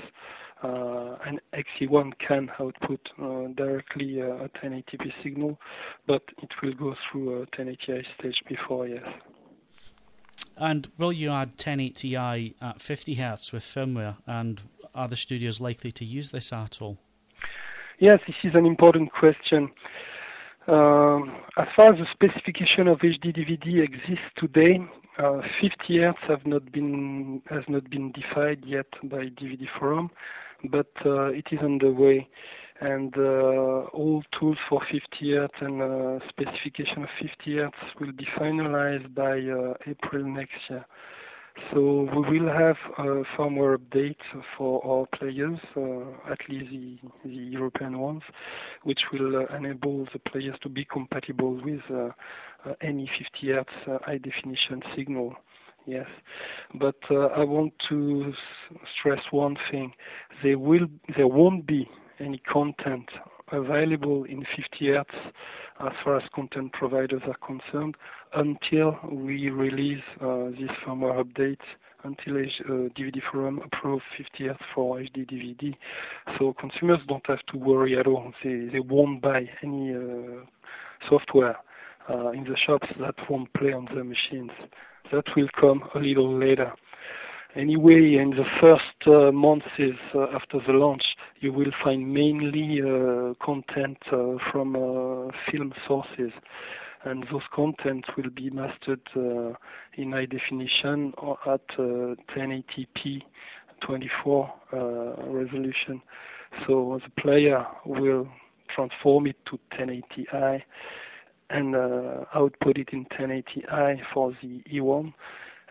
uh, 0.63 1.17
an 1.25 1.39
XE1 1.53 2.13
can 2.25 2.49
output 2.59 2.99
uh, 3.21 3.47
directly 3.55 4.21
uh, 4.21 4.45
a 4.45 4.49
1080p 4.49 5.11
signal, 5.21 5.59
but 6.07 6.23
it 6.41 6.49
will 6.61 6.73
go 6.73 6.95
through 7.11 7.43
a 7.43 7.45
1080i 7.47 8.03
stage 8.17 8.41
before, 8.47 8.87
yes. 8.87 9.03
And 10.57 10.89
will 10.97 11.11
you 11.11 11.31
add 11.31 11.57
1080i 11.57 12.53
at 12.61 12.81
50 12.81 13.15
Hz 13.15 13.51
with 13.51 13.63
firmware? 13.63 14.17
And 14.27 14.61
are 14.93 15.07
the 15.07 15.15
studios 15.15 15.59
likely 15.59 15.91
to 15.93 16.05
use 16.05 16.29
this 16.29 16.53
at 16.53 16.81
all? 16.81 16.97
Yes, 17.99 18.19
this 18.27 18.35
is 18.43 18.55
an 18.55 18.65
important 18.65 19.11
question. 19.11 19.71
Um, 20.67 21.35
as 21.57 21.67
far 21.75 21.93
as 21.93 21.99
the 21.99 22.07
specification 22.11 22.87
of 22.87 22.99
HD 22.99 23.35
DVD 23.35 23.83
exists 23.83 24.25
today, 24.37 24.79
uh, 25.17 25.41
50 25.61 25.75
Hz 25.89 26.15
have 26.27 26.45
not 26.45 26.71
been 26.71 27.41
has 27.49 27.63
not 27.67 27.89
been 27.89 28.11
defined 28.11 28.63
yet 28.65 28.87
by 29.03 29.25
DVD 29.25 29.67
Forum, 29.77 30.09
but 30.63 30.91
uh, 31.05 31.25
it 31.25 31.45
is 31.51 31.59
on 31.61 31.79
the 31.79 31.91
way. 31.91 32.27
And 32.83 33.15
uh, 33.17 33.87
all 33.93 34.21
tools 34.37 34.57
for 34.67 34.81
50 34.91 34.99
Hz 35.21 35.47
and 35.61 35.81
uh, 35.81 36.27
specification 36.27 37.03
of 37.03 37.09
50 37.21 37.51
Hz 37.55 37.71
will 38.01 38.11
be 38.11 38.27
finalized 38.37 39.15
by 39.15 39.37
April 39.89 40.25
next 40.25 40.57
year. 40.69 40.85
So 41.71 42.09
we 42.13 42.39
will 42.39 42.51
have 42.51 42.75
a 42.97 43.23
firmware 43.37 43.77
update 43.77 44.17
for 44.57 44.85
our 44.85 45.05
players, 45.17 45.59
uh, 45.77 46.29
at 46.29 46.39
least 46.49 46.71
the, 46.71 46.97
the, 47.23 47.33
European 47.33 47.99
ones, 47.99 48.23
which 48.83 48.99
will 49.13 49.37
uh, 49.37 49.55
enable 49.55 50.05
the 50.11 50.19
players 50.19 50.55
to 50.63 50.67
be 50.67 50.83
compatible 50.83 51.61
with 51.63 51.79
uh, 51.89 52.09
any 52.81 53.09
50 53.17 53.47
Hz 53.47 54.01
high 54.03 54.17
definition 54.17 54.81
signal. 54.93 55.35
Yes, 55.85 56.07
but 56.75 56.95
uh, 57.09 57.27
I 57.27 57.45
want 57.45 57.73
to 57.89 58.33
s- 58.33 58.77
stress 58.97 59.21
one 59.31 59.55
thing: 59.71 59.93
there 60.41 60.57
will, 60.57 60.87
there 61.15 61.27
won't 61.27 61.65
be 61.65 61.87
any 62.19 62.39
content 62.51 63.09
available 63.51 64.23
in 64.23 64.45
50 64.55 64.85
Hz 64.85 65.05
as 65.79 65.91
far 66.03 66.17
as 66.17 66.23
content 66.33 66.71
providers 66.73 67.21
are 67.27 67.37
concerned 67.45 67.95
until 68.35 68.97
we 69.11 69.49
release 69.49 70.03
uh, 70.21 70.45
this 70.51 70.71
firmware 70.85 71.23
update 71.23 71.57
until 72.03 72.35
uh, 72.35 72.89
DVD 72.97 73.19
Forum 73.31 73.61
approves 73.65 74.03
50 74.17 74.43
Hz 74.43 74.57
for 74.73 74.99
HD 74.99 75.29
DVD. 75.29 75.75
So 76.37 76.53
consumers 76.59 76.99
don't 77.07 77.25
have 77.27 77.45
to 77.51 77.57
worry 77.57 77.97
at 77.97 78.07
all. 78.07 78.33
They, 78.43 78.69
they 78.71 78.79
won't 78.79 79.21
buy 79.21 79.49
any 79.63 79.93
uh, 79.95 80.45
software 81.09 81.57
uh, 82.09 82.31
in 82.31 82.43
the 82.43 82.57
shops 82.65 82.87
that 82.99 83.15
won't 83.29 83.53
play 83.53 83.73
on 83.73 83.87
the 83.93 84.03
machines. 84.03 84.51
That 85.11 85.25
will 85.35 85.49
come 85.59 85.83
a 85.95 85.99
little 85.99 86.37
later. 86.37 86.73
Anyway, 87.55 88.15
in 88.15 88.31
the 88.31 88.45
first 88.59 89.07
uh, 89.07 89.31
months 89.31 89.67
uh, 89.79 90.25
after 90.33 90.59
the 90.65 90.73
launch, 90.73 91.03
you 91.43 91.51
will 91.51 91.71
find 91.83 92.13
mainly 92.13 92.79
uh, 92.81 93.33
content 93.45 93.97
uh, 94.13 94.37
from 94.49 94.77
uh, 94.77 95.29
film 95.51 95.73
sources, 95.85 96.31
and 97.03 97.25
those 97.29 97.41
contents 97.53 98.07
will 98.15 98.29
be 98.29 98.49
mastered 98.49 99.01
in 99.97 100.13
high 100.13 100.25
definition 100.25 101.13
or 101.17 101.37
at 101.45 101.67
1080p 101.77 103.23
24 103.85 104.53
resolution. 105.27 106.01
So 106.65 107.01
the 107.03 107.21
player 107.21 107.65
will 107.85 108.29
transform 108.73 109.27
it 109.27 109.35
to 109.47 109.59
1080i 109.77 110.61
and 111.49 111.75
uh, 111.75 112.23
output 112.33 112.77
it 112.77 112.89
in 112.93 113.05
1080i 113.05 113.99
for 114.13 114.31
the 114.41 114.63
E1 114.73 115.13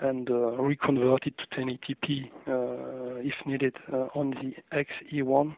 and 0.01 0.31
uh, 0.31 0.53
reconvert 0.63 1.27
it 1.27 1.35
to 1.39 1.61
1080p 1.61 2.31
uh, 2.49 3.21
if 3.21 3.35
needed 3.47 3.75
uh, 3.93 4.09
on 4.15 4.31
the 4.31 4.55
XE1 4.77 5.55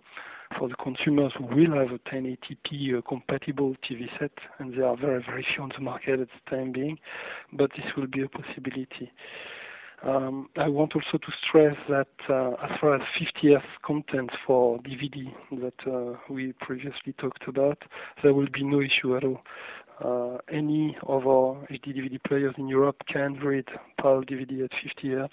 for 0.59 0.69
the 0.69 0.77
consumers 0.77 1.33
who 1.37 1.45
will 1.45 1.77
have 1.77 1.91
a 1.91 1.99
1080p 2.09 2.99
uh, 2.99 3.01
compatible 3.09 3.75
TV 3.89 4.09
set, 4.19 4.33
and 4.59 4.75
there 4.75 4.87
are 4.87 4.97
very, 4.97 5.23
very 5.25 5.45
few 5.55 5.63
on 5.63 5.73
the 5.75 5.83
market 5.83 6.21
at 6.21 6.29
the 6.29 6.51
time 6.51 6.73
being, 6.73 6.99
but 7.53 7.71
this 7.77 7.87
will 7.97 8.07
be 8.07 8.23
a 8.23 8.29
possibility. 8.29 9.11
Um, 10.05 10.51
I 10.59 10.69
want 10.69 10.95
also 10.95 11.17
to 11.17 11.33
stress 11.49 11.77
that 11.89 12.09
uh, 12.29 12.51
as 12.63 12.79
far 12.79 12.95
as 12.95 13.01
50F 13.19 13.63
content 13.83 14.31
for 14.47 14.79
DVD 14.81 15.33
that 15.63 15.91
uh, 15.91 16.19
we 16.29 16.53
previously 16.61 17.15
talked 17.19 17.49
about, 17.49 17.79
there 18.23 18.35
will 18.35 18.49
be 18.53 18.63
no 18.63 18.83
issue 18.83 19.17
at 19.17 19.25
all 19.25 19.41
uh, 20.03 20.39
any 20.53 20.97
of 21.05 21.27
our 21.27 21.67
HD 21.71 21.97
DVD 21.97 22.23
players 22.27 22.55
in 22.59 22.69
Europe 22.69 22.97
can 23.11 23.35
read 23.35 23.67
PAL 24.01 24.23
DVD 24.23 24.65
at 24.65 24.71
50 24.83 25.09
Hz 25.09 25.29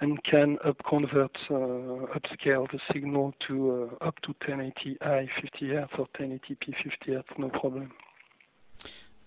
and 0.00 0.22
can 0.24 0.58
up 0.64 0.76
convert, 0.88 1.36
uh, 1.50 1.54
upscale 2.14 2.70
the 2.70 2.78
signal 2.92 3.34
to 3.48 3.90
uh, 4.00 4.06
up 4.06 4.20
to 4.20 4.34
1080i 4.46 5.28
50 5.40 5.66
Hz 5.66 5.98
or 5.98 6.06
1080p 6.18 6.74
50 6.82 6.90
Hz, 7.08 7.22
no 7.38 7.48
problem. 7.48 7.92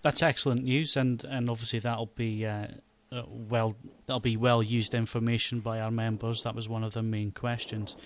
That's 0.02 0.22
excellent 0.22 0.64
news, 0.64 0.96
and, 0.96 1.22
and 1.24 1.50
obviously 1.50 1.80
that'll 1.80 2.06
be 2.06 2.46
uh, 2.46 2.68
uh, 3.10 3.22
well 3.26 3.74
that'll 4.06 4.20
be 4.20 4.36
well 4.36 4.62
used 4.62 4.94
information 4.94 5.60
by 5.60 5.80
our 5.80 5.90
members. 5.90 6.42
That 6.42 6.54
was 6.54 6.68
one 6.68 6.84
of 6.84 6.92
the 6.92 7.02
main 7.02 7.30
questions. 7.30 7.96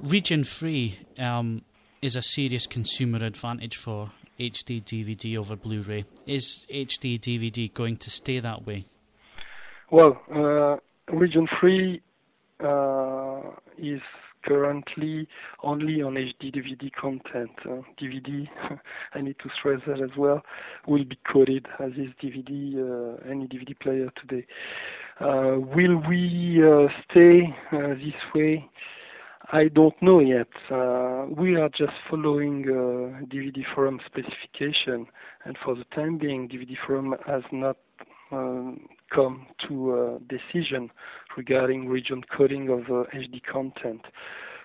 Region 0.00 0.44
free 0.44 0.98
um, 1.18 1.62
is 2.02 2.16
a 2.16 2.22
serious 2.22 2.66
consumer 2.66 3.24
advantage 3.24 3.76
for 3.76 4.10
HD 4.50 4.82
DVD 4.82 5.38
over 5.38 5.54
Blu-ray. 5.54 6.04
Is 6.26 6.66
HD 6.68 7.18
DVD 7.20 7.72
going 7.72 7.96
to 7.98 8.10
stay 8.10 8.40
that 8.40 8.66
way? 8.66 8.86
Well, 9.90 10.20
uh, 10.34 10.76
region 11.14 11.46
free 11.60 12.02
uh, 12.60 13.40
is 13.78 14.00
currently 14.44 15.28
only 15.62 16.02
on 16.02 16.14
HD 16.14 16.52
DVD 16.54 16.90
content. 16.92 17.52
Uh, 17.64 17.82
DVD, 18.00 18.48
I 19.14 19.20
need 19.20 19.36
to 19.42 19.50
stress 19.58 19.80
that 19.86 20.00
as 20.00 20.16
well, 20.16 20.42
will 20.86 21.04
be 21.04 21.18
coded 21.32 21.66
as 21.78 21.92
is 21.92 22.10
DVD, 22.22 22.74
uh, 22.76 23.30
any 23.30 23.46
DVD 23.46 23.78
player 23.78 24.10
today. 24.20 24.46
Uh, 25.20 25.58
will 25.58 26.02
we 26.08 26.60
uh, 26.64 26.88
stay 27.08 27.54
uh, 27.70 27.94
this 27.94 28.20
way? 28.34 28.68
I 29.54 29.68
don't 29.68 29.94
know 30.00 30.20
yet. 30.20 30.48
Uh, 30.70 31.26
we 31.28 31.56
are 31.56 31.68
just 31.68 31.92
following 32.08 32.64
DVD 33.30 33.62
forum 33.74 34.00
specification, 34.06 35.06
and 35.44 35.58
for 35.62 35.74
the 35.74 35.84
time 35.94 36.16
being, 36.16 36.48
DVD 36.48 36.74
forum 36.86 37.14
has 37.26 37.42
not 37.52 37.76
um, 38.30 38.80
come 39.14 39.46
to 39.68 39.94
a 39.94 40.18
decision 40.20 40.90
regarding 41.36 41.86
region 41.86 42.22
coding 42.34 42.70
of 42.70 42.84
uh, 42.84 43.04
HD 43.14 43.42
content. 43.42 44.00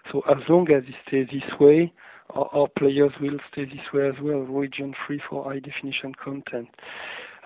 So 0.10 0.22
as 0.22 0.38
long 0.48 0.72
as 0.72 0.84
it 0.88 0.96
stays 1.06 1.28
this 1.34 1.60
way, 1.60 1.92
our, 2.30 2.48
our, 2.54 2.68
players 2.80 3.12
will 3.20 3.40
stay 3.52 3.66
this 3.66 3.92
way 3.94 4.08
as 4.08 4.16
well, 4.22 4.40
region 4.40 4.94
free 5.06 5.22
for 5.30 5.44
high 5.44 5.60
definition 5.60 6.14
content. 6.16 6.70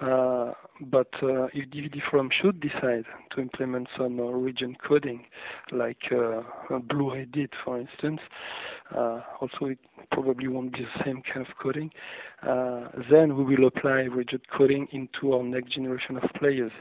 Uh, 0.01 0.53
but 0.89 1.09
uh, 1.21 1.45
if 1.53 1.69
DVD 1.69 2.01
Forum 2.09 2.29
should 2.41 2.59
decide 2.59 3.05
to 3.35 3.41
implement 3.41 3.87
some 3.95 4.19
uh, 4.19 4.23
region 4.23 4.75
coding, 4.87 5.25
like 5.71 6.11
uh, 6.11 6.41
Blu-ray 6.79 7.25
did, 7.25 7.51
for 7.63 7.79
instance, 7.79 8.19
uh, 8.95 9.21
also 9.39 9.65
it 9.65 9.77
probably 10.11 10.47
won't 10.47 10.73
be 10.73 10.79
the 10.79 11.03
same 11.05 11.21
kind 11.21 11.45
of 11.45 11.53
coding, 11.61 11.91
then 13.11 13.37
we 13.37 13.55
will 13.55 13.67
apply 13.67 14.01
region 14.01 14.41
coding 14.57 14.87
into 14.91 15.33
our 15.33 15.43
next 15.43 15.73
generation 15.75 16.17
of 16.17 16.23
players. 16.39 16.71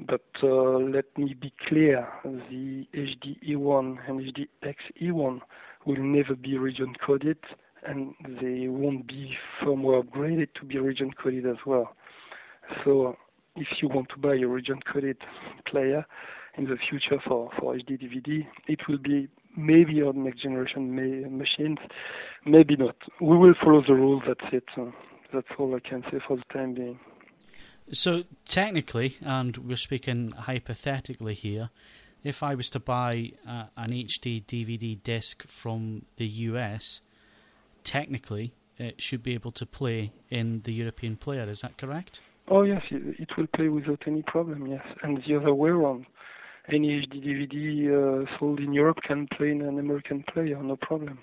But 0.00 0.24
let 0.42 1.06
me 1.16 1.34
be 1.34 1.52
clear, 1.68 2.08
the 2.24 2.86
HD 2.94 3.38
E1 3.48 3.98
and 4.08 4.20
HD 4.20 4.48
X 4.64 4.78
E1 5.00 5.40
will 5.86 6.02
never 6.02 6.34
be 6.34 6.58
region 6.58 6.94
coded 7.04 7.38
and 7.86 8.14
they 8.40 8.68
won't 8.68 9.06
be 9.06 9.34
firmware 9.62 10.02
upgraded 10.02 10.48
to 10.54 10.64
be 10.66 10.78
region 10.78 11.10
coded 11.12 11.46
as 11.46 11.56
well. 11.64 11.94
So 12.84 13.16
if 13.56 13.68
you 13.82 13.88
want 13.88 14.08
to 14.10 14.18
buy 14.18 14.34
a 14.34 14.46
region 14.46 14.80
coded 14.92 15.18
player 15.66 16.06
in 16.56 16.64
the 16.64 16.76
future 16.88 17.20
for, 17.26 17.50
for 17.58 17.74
HD 17.74 18.00
DVD, 18.02 18.46
it 18.66 18.80
will 18.88 18.98
be 18.98 19.28
maybe 19.56 20.02
on 20.02 20.24
next 20.24 20.42
generation 20.42 20.94
ma- 20.94 21.28
machines, 21.28 21.78
maybe 22.44 22.76
not. 22.76 22.96
We 23.20 23.36
will 23.36 23.54
follow 23.62 23.82
the 23.86 23.94
rules, 23.94 24.22
that's 24.26 24.52
it. 24.52 24.64
Uh, 24.76 24.90
that's 25.32 25.48
all 25.58 25.74
I 25.74 25.80
can 25.80 26.02
say 26.10 26.18
for 26.26 26.36
the 26.36 26.42
time 26.52 26.74
being. 26.74 26.98
So, 27.92 28.24
technically, 28.44 29.16
and 29.20 29.56
we're 29.56 29.76
speaking 29.76 30.32
hypothetically 30.32 31.34
here, 31.34 31.70
if 32.22 32.42
I 32.42 32.54
was 32.54 32.70
to 32.70 32.80
buy 32.80 33.32
uh, 33.48 33.64
an 33.76 33.90
HD 33.90 34.44
DVD 34.44 35.02
disc 35.02 35.46
from 35.46 36.04
the 36.16 36.26
US, 36.26 37.00
technically 37.82 38.52
it 38.78 39.00
should 39.02 39.22
be 39.22 39.34
able 39.34 39.52
to 39.52 39.66
play 39.66 40.12
in 40.30 40.62
the 40.64 40.72
European 40.72 41.16
player. 41.16 41.48
Is 41.48 41.60
that 41.60 41.76
correct? 41.76 42.20
Oh 42.50 42.62
yes, 42.62 42.82
it, 42.90 43.28
will 43.38 43.46
play 43.54 43.68
without 43.68 44.02
any 44.06 44.22
problem. 44.22 44.66
Yes, 44.66 44.84
and 45.02 45.22
the 45.26 45.36
other 45.36 45.54
way 45.54 45.70
around. 45.70 46.06
Any 46.68 47.00
HD 47.00 47.24
DVD 47.24 48.26
uh, 48.26 48.38
sold 48.38 48.60
in 48.60 48.72
Europe 48.72 48.98
can 49.06 49.28
play 49.36 49.50
in 49.50 49.62
an 49.62 49.78
American 49.78 50.24
player, 50.32 50.60
no 50.62 50.76
problem. 50.76 51.20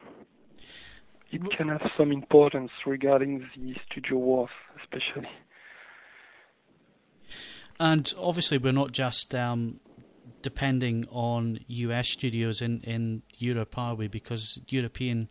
It 1.29 1.41
can 1.55 1.67
have 1.67 1.81
some 1.97 2.11
importance 2.11 2.71
regarding 2.85 3.45
the 3.55 3.75
studio 3.89 4.17
wars, 4.17 4.49
especially. 4.81 5.29
And 7.79 8.11
obviously, 8.17 8.57
we're 8.57 8.71
not 8.71 8.93
just 8.93 9.35
um, 9.35 9.79
depending 10.41 11.05
on 11.11 11.59
US 11.67 12.09
studios 12.09 12.61
in, 12.61 12.81
in 12.81 13.21
Europe, 13.37 13.77
are 13.77 13.95
we? 13.95 14.07
Because 14.07 14.59
European 14.69 15.27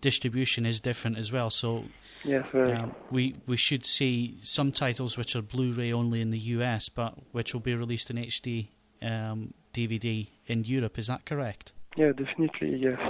distribution 0.00 0.66
is 0.66 0.80
different 0.80 1.16
as 1.16 1.32
well. 1.32 1.48
So 1.48 1.84
yes, 2.24 2.44
um, 2.54 2.94
we 3.10 3.36
we 3.46 3.56
should 3.56 3.84
see 3.84 4.36
some 4.40 4.72
titles 4.72 5.16
which 5.16 5.34
are 5.36 5.42
Blu-ray 5.42 5.92
only 5.92 6.20
in 6.20 6.30
the 6.30 6.38
US, 6.38 6.88
but 6.88 7.14
which 7.32 7.52
will 7.52 7.60
be 7.60 7.74
released 7.74 8.10
in 8.10 8.16
HD 8.16 8.68
um, 9.02 9.54
DVD 9.74 10.28
in 10.46 10.64
Europe. 10.64 10.98
Is 10.98 11.06
that 11.06 11.24
correct? 11.24 11.72
Yeah, 11.96 12.12
definitely. 12.12 12.76
Yes, 12.76 13.00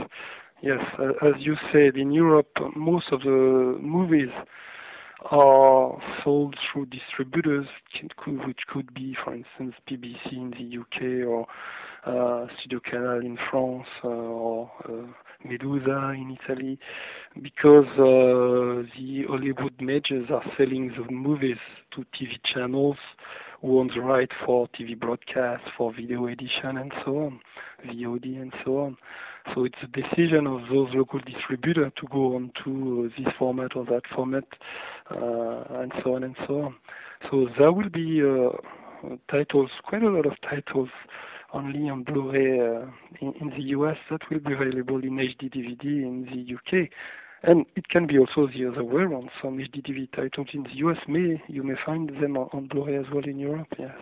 yes. 0.62 0.80
Uh, 0.98 1.26
as 1.26 1.34
you 1.38 1.56
said, 1.72 1.96
in 1.96 2.12
Europe, 2.12 2.50
most 2.74 3.06
of 3.12 3.20
the 3.20 3.78
movies 3.80 4.30
are 5.30 5.98
sold 6.24 6.56
through 6.72 6.86
distributors, 6.86 7.66
which 8.26 8.60
could 8.68 8.92
be, 8.92 9.16
for 9.22 9.34
instance, 9.34 9.74
BBC 9.88 10.32
in 10.32 10.50
the 10.50 10.80
UK 10.80 11.26
or 11.26 11.46
uh, 12.04 12.46
Studio 12.58 12.80
Canal 12.84 13.20
in 13.20 13.38
France 13.50 13.86
uh, 14.02 14.08
or 14.08 14.70
uh, 14.88 15.06
Medusa 15.44 16.10
in 16.16 16.36
Italy, 16.42 16.78
because 17.40 17.86
uh, 17.94 18.86
the 18.96 19.24
Hollywood 19.28 19.74
majors 19.80 20.30
are 20.30 20.44
selling 20.56 20.92
the 20.96 21.10
movies 21.12 21.58
to 21.94 22.04
TV 22.14 22.38
channels 22.52 22.96
who 23.60 23.78
own 23.78 23.90
the 23.94 24.00
right 24.00 24.30
for 24.44 24.68
TV 24.68 24.98
broadcast, 24.98 25.62
for 25.76 25.92
video 25.92 26.26
edition, 26.26 26.76
and 26.76 26.92
so 27.04 27.16
on, 27.18 27.40
VOD, 27.86 28.24
and 28.40 28.52
so 28.64 28.78
on. 28.78 28.96
So 29.54 29.64
it's 29.64 29.78
a 29.82 29.86
decision 29.86 30.46
of 30.46 30.62
those 30.68 30.88
local 30.94 31.20
distributors 31.20 31.92
to 32.00 32.06
go 32.08 32.36
on 32.36 32.52
to 32.64 33.10
this 33.16 33.32
format 33.38 33.76
or 33.76 33.84
that 33.86 34.02
format, 34.14 34.44
uh, 35.10 35.80
and 35.80 35.92
so 36.02 36.14
on 36.14 36.24
and 36.24 36.36
so 36.46 36.62
on. 36.62 36.74
So 37.30 37.48
there 37.58 37.72
will 37.72 37.88
be 37.88 38.22
uh, 38.22 39.16
titles, 39.30 39.70
quite 39.84 40.02
a 40.02 40.10
lot 40.10 40.26
of 40.26 40.34
titles 40.42 40.88
only 41.52 41.88
on 41.88 42.02
Blu-ray 42.02 42.60
uh, 42.60 42.86
in, 43.20 43.34
in, 43.40 43.50
the 43.50 43.62
US 43.76 43.96
that 44.10 44.20
will 44.30 44.40
be 44.40 44.52
available 44.52 45.02
in 45.02 45.16
HD 45.16 45.50
DVD 45.50 45.84
in 45.84 46.24
the 46.24 46.54
UK. 46.54 46.88
And 47.42 47.66
it 47.74 47.88
can 47.88 48.06
be 48.06 48.18
also 48.18 48.46
the 48.46 48.66
other 48.66 48.84
way 48.84 49.02
around. 49.02 49.30
Some 49.42 49.58
HD 49.58 49.82
DVD 49.84 50.10
titles 50.12 50.48
in 50.52 50.62
the 50.64 50.74
US 50.86 50.98
may 51.08 51.42
you 51.48 51.62
may 51.62 51.74
find 51.84 52.08
them 52.20 52.36
on, 52.36 52.48
on 52.52 52.66
Blu-ray 52.68 52.96
as 52.96 53.06
well 53.12 53.24
in 53.24 53.38
Europe. 53.38 53.68
Yes. 53.78 53.94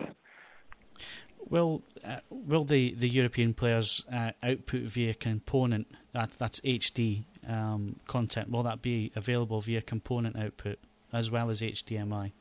Will 1.49 1.81
uh, 2.05 2.19
will 2.29 2.63
the, 2.63 2.93
the 2.93 3.09
European 3.09 3.53
players 3.53 4.03
uh, 4.11 4.31
output 4.43 4.83
via 4.83 5.13
component 5.13 5.87
that 6.13 6.31
that's 6.39 6.59
HD 6.61 7.25
um, 7.47 7.97
content? 8.07 8.49
Will 8.49 8.63
that 8.63 8.81
be 8.81 9.11
available 9.15 9.59
via 9.61 9.81
component 9.81 10.37
output 10.37 10.79
as 11.11 11.29
well 11.31 11.49
as 11.49 11.61
HDMI? 11.61 12.31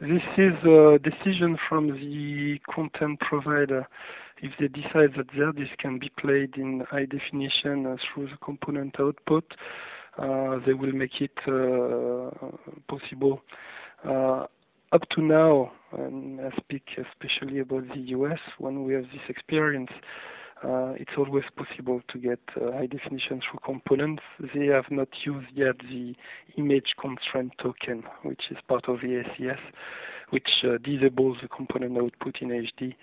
This 0.00 0.22
is 0.36 0.54
a 0.64 1.00
decision 1.02 1.58
from 1.68 1.88
the 1.88 2.60
content 2.72 3.18
provider. 3.18 3.84
If 4.40 4.52
they 4.60 4.68
decide 4.68 5.14
that 5.16 5.26
their 5.36 5.50
disc 5.50 5.76
can 5.80 5.98
be 5.98 6.08
played 6.20 6.54
in 6.56 6.84
high 6.88 7.06
definition 7.06 7.84
uh, 7.84 7.96
through 8.14 8.28
the 8.28 8.36
component 8.36 8.94
output, 9.00 9.44
uh, 10.16 10.60
they 10.64 10.74
will 10.74 10.92
make 10.92 11.20
it 11.20 11.36
uh, 11.48 12.30
possible. 12.88 13.42
Uh, 14.06 14.46
up 14.92 15.02
to 15.16 15.20
now, 15.20 15.72
and 15.90 16.42
I 16.42 16.56
speak 16.58 16.84
especially 16.96 17.58
about 17.58 17.88
the 17.88 18.00
US, 18.18 18.38
when 18.58 18.84
we 18.84 18.94
have 18.94 19.04
this 19.04 19.28
experience, 19.28 19.90
it's 20.62 21.12
always 21.16 21.44
possible 21.56 22.00
to 22.08 22.18
get 22.18 22.40
uh, 22.56 22.72
high 22.72 22.86
definition 22.86 23.40
through 23.40 23.60
components. 23.64 24.22
They 24.54 24.66
have 24.66 24.90
not 24.90 25.08
used 25.24 25.48
yet 25.54 25.78
the 25.78 26.14
image 26.56 26.94
constraint 27.00 27.52
token, 27.62 28.04
which 28.22 28.42
is 28.50 28.58
part 28.68 28.88
of 28.88 29.00
the 29.00 29.22
AACS, 29.22 29.58
which 30.30 30.48
uh, 30.64 30.78
disables 30.82 31.38
the 31.42 31.48
component 31.48 31.96
output 31.96 32.36
in 32.40 32.48
HD. 32.48 32.94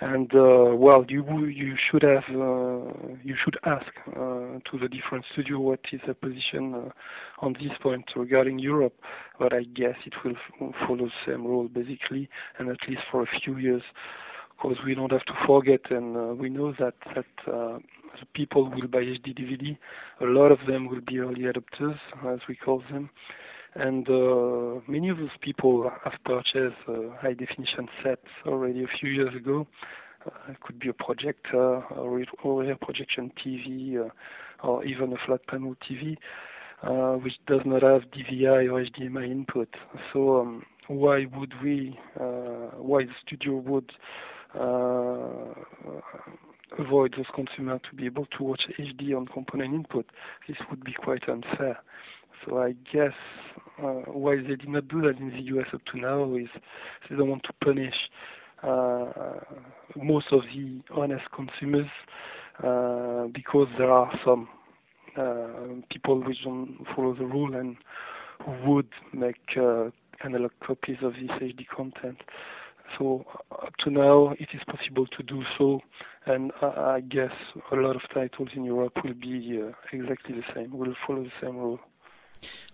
And 0.00 0.32
uh, 0.34 0.74
well, 0.74 1.04
you 1.08 1.46
you 1.46 1.76
should 1.90 2.02
have 2.02 2.24
uh, 2.30 2.92
you 3.22 3.36
should 3.42 3.58
ask 3.64 3.86
uh, 4.08 4.58
to 4.70 4.78
the 4.80 4.88
different 4.88 5.24
studio 5.32 5.60
what 5.60 5.80
is 5.92 6.00
the 6.06 6.14
position 6.14 6.90
on 7.40 7.52
this 7.54 7.72
point 7.80 8.04
regarding 8.16 8.58
Europe. 8.58 8.94
But 9.38 9.52
I 9.52 9.62
guess 9.62 9.96
it 10.04 10.14
will 10.24 10.72
follow 10.86 11.06
the 11.06 11.10
same 11.26 11.46
rule 11.46 11.68
basically, 11.68 12.28
and 12.58 12.68
at 12.68 12.78
least 12.88 13.02
for 13.10 13.22
a 13.22 13.40
few 13.42 13.56
years 13.58 13.82
course, 14.58 14.78
we 14.84 14.94
don't 14.94 15.12
have 15.12 15.24
to 15.24 15.34
forget, 15.46 15.90
and 15.90 16.16
uh, 16.16 16.34
we 16.34 16.48
know 16.48 16.72
that 16.78 16.94
that 17.14 17.52
uh, 17.52 17.78
people 18.34 18.70
will 18.70 18.88
buy 18.88 19.00
HD 19.00 19.36
DVD. 19.38 19.76
A 20.20 20.24
lot 20.24 20.52
of 20.52 20.58
them 20.66 20.88
will 20.88 21.00
be 21.00 21.18
early 21.18 21.42
adopters, 21.42 21.98
as 22.26 22.40
we 22.48 22.56
call 22.56 22.82
them, 22.90 23.10
and 23.74 24.08
uh, 24.08 24.80
many 24.86 25.08
of 25.08 25.18
those 25.18 25.36
people 25.40 25.90
have 26.04 26.14
purchased 26.24 26.76
uh, 26.88 27.16
high 27.20 27.34
definition 27.34 27.88
sets 28.02 28.28
already 28.46 28.84
a 28.84 28.98
few 29.00 29.10
years 29.10 29.34
ago. 29.34 29.66
Uh, 30.26 30.52
it 30.52 30.60
could 30.60 30.78
be 30.78 30.88
a 30.88 30.92
projector, 30.92 31.82
or, 31.96 32.20
a 32.20 32.76
projection 32.76 33.30
TV, 33.44 33.98
uh, 33.98 34.08
or 34.66 34.84
even 34.84 35.12
a 35.12 35.16
flat 35.26 35.46
panel 35.46 35.74
TV. 35.88 36.16
Which 37.22 37.34
does 37.46 37.62
not 37.64 37.82
have 37.82 38.02
DVI 38.10 38.70
or 38.70 38.84
HDMI 38.84 39.30
input. 39.30 39.68
So 40.12 40.40
um, 40.40 40.66
why 40.86 41.24
would 41.34 41.54
we, 41.62 41.98
why 42.14 43.04
the 43.04 43.14
studio 43.24 43.56
would 43.56 43.90
avoid 46.78 47.14
those 47.16 47.26
consumers 47.34 47.80
to 47.90 47.96
be 47.96 48.06
able 48.06 48.26
to 48.26 48.44
watch 48.44 48.62
HD 48.78 49.16
on 49.16 49.26
component 49.26 49.74
input. 49.74 50.06
This 50.48 50.56
would 50.70 50.84
be 50.84 50.92
quite 50.92 51.28
unfair. 51.28 51.78
So 52.44 52.58
I 52.62 52.74
guess 52.92 53.14
uh, 53.82 54.10
why 54.12 54.36
they 54.36 54.56
did 54.56 54.68
not 54.68 54.88
do 54.88 55.00
that 55.02 55.18
in 55.18 55.30
the 55.30 55.40
US 55.56 55.66
up 55.72 55.80
to 55.92 55.98
now 55.98 56.34
is 56.34 56.48
they 57.08 57.16
don't 57.16 57.30
want 57.30 57.44
to 57.44 57.52
punish 57.64 57.94
uh, 58.62 59.40
most 59.96 60.26
of 60.32 60.42
the 60.54 60.80
honest 60.94 61.24
consumers 61.34 61.88
uh, 62.62 63.26
because 63.32 63.68
there 63.78 63.90
are 63.90 64.10
some 64.24 64.48
uh, 65.16 65.80
people 65.90 66.22
which 66.22 66.38
don't 66.44 66.78
follow 66.94 67.14
the 67.14 67.24
rule 67.24 67.54
and 67.54 67.76
would 68.66 68.88
make 69.12 69.36
uh, 69.56 69.90
analog 70.24 70.50
copies 70.66 70.96
of 71.02 71.12
this 71.14 71.30
HD 71.40 71.66
content. 71.74 72.18
So 72.98 73.24
up 73.50 73.74
to 73.84 73.90
now, 73.90 74.34
it 74.38 74.48
is 74.52 74.60
possible 74.66 75.06
to 75.06 75.22
do 75.22 75.42
so, 75.58 75.80
and 76.26 76.52
I 76.62 77.00
guess 77.00 77.32
a 77.72 77.76
lot 77.76 77.96
of 77.96 78.02
titles 78.12 78.50
in 78.54 78.64
Europe 78.64 78.92
will 79.02 79.14
be 79.14 79.60
uh, 79.62 79.72
exactly 79.92 80.36
the 80.36 80.44
same, 80.54 80.76
will 80.76 80.94
follow 81.06 81.24
the 81.24 81.32
same 81.40 81.56
rule. 81.56 81.80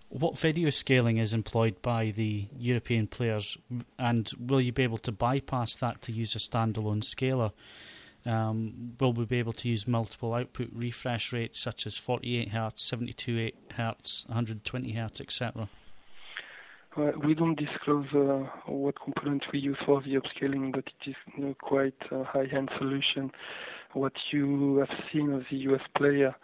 What 0.09 0.37
video 0.37 0.69
scaling 0.69 1.17
is 1.17 1.33
employed 1.33 1.81
by 1.81 2.11
the 2.11 2.47
European 2.57 3.07
players, 3.07 3.57
and 3.97 4.29
will 4.37 4.59
you 4.59 4.73
be 4.73 4.83
able 4.83 4.97
to 4.99 5.11
bypass 5.11 5.75
that 5.75 6.01
to 6.03 6.11
use 6.11 6.35
a 6.35 6.39
standalone 6.39 7.03
scaler? 7.03 7.51
Um, 8.25 8.93
will 8.99 9.13
we 9.13 9.25
be 9.25 9.39
able 9.39 9.53
to 9.53 9.69
use 9.69 9.87
multiple 9.87 10.33
output 10.33 10.69
refresh 10.73 11.33
rates 11.33 11.59
such 11.59 11.87
as 11.87 11.97
48 11.97 12.51
Hz, 12.51 12.79
72 12.79 13.51
Hz, 13.71 14.27
120 14.27 14.93
Hz, 14.93 15.21
etc.? 15.21 15.69
Uh, 16.97 17.11
we 17.25 17.33
don't 17.33 17.57
disclose 17.57 18.05
uh, 18.13 18.45
what 18.65 18.95
component 19.01 19.45
we 19.53 19.59
use 19.59 19.77
for 19.85 20.01
the 20.01 20.15
upscaling, 20.15 20.73
but 20.73 20.83
it 20.85 21.09
is 21.09 21.15
you 21.37 21.45
know, 21.45 21.55
quite 21.61 21.95
a 22.11 22.23
high-end 22.25 22.69
solution. 22.77 23.31
What 23.93 24.11
you 24.31 24.77
have 24.77 24.97
seen 25.11 25.31
of 25.31 25.43
the 25.49 25.57
US 25.57 25.81
player 25.95 26.35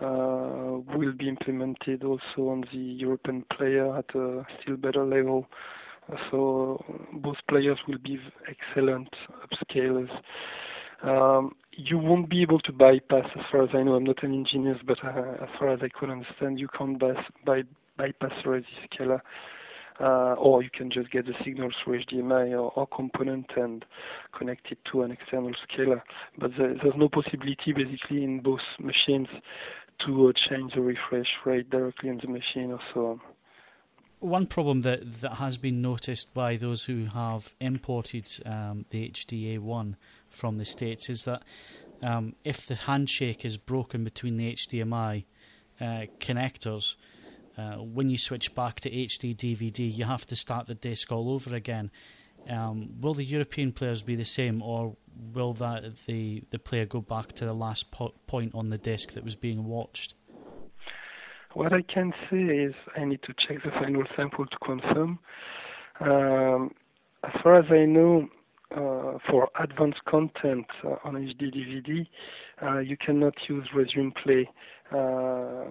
uh, 0.00 0.78
will 0.96 1.12
be 1.18 1.28
implemented 1.28 2.04
also 2.04 2.48
on 2.48 2.64
the 2.72 2.78
European 2.78 3.44
player 3.56 3.96
at 3.96 4.14
a 4.14 4.46
still 4.62 4.76
better 4.76 5.04
level. 5.04 5.48
So 6.30 6.82
both 7.14 7.36
players 7.48 7.78
will 7.88 7.98
be 7.98 8.20
excellent 8.48 9.08
upscalers. 9.44 10.10
Um, 11.02 11.56
you 11.72 11.98
won't 11.98 12.30
be 12.30 12.42
able 12.42 12.60
to 12.60 12.72
bypass, 12.72 13.26
as 13.36 13.44
far 13.50 13.64
as 13.64 13.70
I 13.74 13.82
know, 13.82 13.94
I'm 13.94 14.04
not 14.04 14.22
an 14.22 14.32
engineer, 14.32 14.78
but 14.86 14.98
as 15.04 15.48
far 15.58 15.70
as 15.70 15.80
I 15.82 15.88
could 15.88 16.10
understand, 16.10 16.60
you 16.60 16.68
can't 16.76 16.98
bypass, 17.00 17.24
by, 17.44 17.62
uh, 20.00 20.34
or 20.34 20.62
you 20.62 20.70
can 20.72 20.90
just 20.90 21.10
get 21.10 21.26
the 21.26 21.34
signal 21.44 21.70
through 21.82 22.02
HDMI 22.04 22.52
or, 22.52 22.72
or, 22.76 22.86
component 22.86 23.46
and 23.56 23.84
connect 24.36 24.70
it 24.70 24.78
to 24.92 25.02
an 25.02 25.10
external 25.10 25.52
scaler. 25.64 26.02
But 26.38 26.52
there, 26.56 26.74
there's 26.74 26.96
no 26.96 27.08
possibility 27.08 27.72
basically 27.74 28.22
in 28.22 28.40
both 28.40 28.60
machines 28.78 29.28
to 30.06 30.28
uh, 30.28 30.32
change 30.48 30.74
the 30.74 30.80
refresh 30.80 31.26
rate 31.44 31.68
directly 31.70 32.10
on 32.10 32.20
the 32.22 32.28
machine 32.28 32.70
or 32.70 32.80
so 32.94 33.06
on. 33.06 33.20
One 34.20 34.46
problem 34.46 34.82
that, 34.82 35.20
that 35.20 35.34
has 35.34 35.58
been 35.58 35.80
noticed 35.80 36.34
by 36.34 36.56
those 36.56 36.84
who 36.84 37.06
have 37.06 37.54
imported 37.60 38.28
um, 38.44 38.84
the 38.90 39.08
HDA1 39.10 39.94
from 40.28 40.58
the 40.58 40.64
States 40.64 41.08
is 41.08 41.22
that 41.22 41.42
um, 42.02 42.34
if 42.44 42.66
the 42.66 42.74
handshake 42.74 43.44
is 43.44 43.56
broken 43.56 44.02
between 44.02 44.36
the 44.36 44.52
HDMI 44.52 45.24
uh, 45.80 46.06
connectors, 46.18 46.96
uh, 47.58 47.76
when 47.76 48.08
you 48.08 48.16
switch 48.16 48.54
back 48.54 48.80
to 48.80 48.90
HD 48.90 49.36
DVD, 49.36 49.92
you 49.92 50.04
have 50.04 50.24
to 50.26 50.36
start 50.36 50.68
the 50.68 50.74
disc 50.74 51.10
all 51.10 51.30
over 51.30 51.54
again. 51.54 51.90
Um, 52.48 52.90
will 53.00 53.14
the 53.14 53.24
European 53.24 53.72
players 53.72 54.02
be 54.02 54.14
the 54.14 54.24
same, 54.24 54.62
or 54.62 54.96
will 55.34 55.52
that 55.54 55.82
the 56.06 56.44
the 56.50 56.58
player 56.58 56.86
go 56.86 57.00
back 57.00 57.32
to 57.32 57.44
the 57.44 57.52
last 57.52 57.90
po- 57.90 58.14
point 58.26 58.54
on 58.54 58.70
the 58.70 58.78
disc 58.78 59.12
that 59.14 59.24
was 59.24 59.34
being 59.34 59.64
watched? 59.64 60.14
What 61.54 61.72
I 61.72 61.82
can 61.82 62.12
say 62.30 62.38
is 62.38 62.74
I 62.96 63.04
need 63.04 63.22
to 63.24 63.34
check 63.46 63.62
the 63.64 63.70
final 63.72 64.04
sample 64.16 64.46
to 64.46 64.58
confirm. 64.64 65.18
Um, 66.00 66.74
as 67.24 67.32
far 67.42 67.58
as 67.58 67.64
I 67.70 67.84
know, 67.86 68.28
uh, 68.70 69.18
for 69.28 69.48
advanced 69.58 70.04
content 70.04 70.66
uh, 70.84 70.96
on 71.04 71.14
HD 71.14 71.52
DVD, 71.52 72.06
uh, 72.62 72.78
you 72.78 72.96
cannot 72.96 73.34
use 73.48 73.66
resume 73.74 74.12
play 74.22 74.48
uh, 74.92 75.64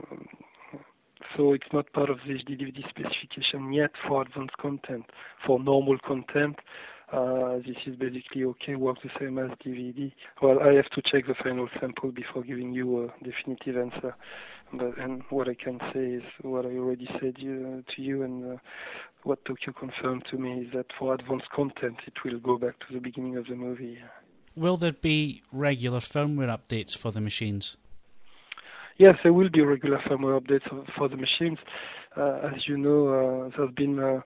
so 1.35 1.53
it's 1.53 1.71
not 1.73 1.91
part 1.93 2.09
of 2.09 2.19
the 2.27 2.33
DVD 2.33 2.87
specification 2.89 3.73
yet 3.73 3.91
for 4.07 4.21
advanced 4.21 4.57
content. 4.57 5.05
For 5.45 5.59
normal 5.59 5.97
content, 5.99 6.57
uh, 7.11 7.57
this 7.65 7.77
is 7.85 7.95
basically 7.95 8.43
okay, 8.43 8.75
works 8.75 9.01
the 9.03 9.09
same 9.19 9.39
as 9.39 9.51
DVD. 9.65 10.11
Well, 10.41 10.59
I 10.61 10.73
have 10.73 10.89
to 10.89 11.01
check 11.01 11.27
the 11.27 11.35
final 11.41 11.69
sample 11.79 12.11
before 12.11 12.43
giving 12.43 12.73
you 12.73 13.05
a 13.05 13.23
definitive 13.23 13.77
answer. 13.77 14.15
But 14.73 14.97
and 14.97 15.23
what 15.29 15.47
I 15.47 15.53
can 15.53 15.79
say 15.93 16.05
is 16.05 16.23
what 16.41 16.65
I 16.65 16.75
already 16.75 17.07
said 17.21 17.35
uh, 17.37 17.81
to 17.95 18.01
you, 18.01 18.23
and 18.23 18.53
uh, 18.53 18.57
what 19.23 19.43
Tokyo 19.45 19.73
confirmed 19.73 20.25
to 20.31 20.37
me 20.37 20.65
is 20.65 20.73
that 20.73 20.87
for 20.99 21.13
advanced 21.13 21.49
content, 21.55 21.97
it 22.05 22.13
will 22.25 22.39
go 22.39 22.57
back 22.57 22.77
to 22.79 22.93
the 22.93 22.99
beginning 22.99 23.37
of 23.37 23.47
the 23.47 23.55
movie. 23.55 23.99
Will 24.55 24.75
there 24.75 24.91
be 24.91 25.43
regular 25.51 25.99
firmware 25.99 26.49
updates 26.49 26.97
for 26.97 27.11
the 27.11 27.21
machines? 27.21 27.77
Yes, 28.99 29.15
there 29.21 29.31
will 29.31 29.49
be 29.49 29.61
regular 29.61 29.99
firmware 29.99 30.41
updates 30.41 30.67
for 30.97 31.07
the 31.07 31.17
machines. 31.17 31.59
Uh, 32.15 32.49
as 32.51 32.67
you 32.67 32.77
know, 32.79 33.09
uh, 33.45 33.49
there's 33.55 33.73
been 33.75 33.99
uh, 33.99 34.21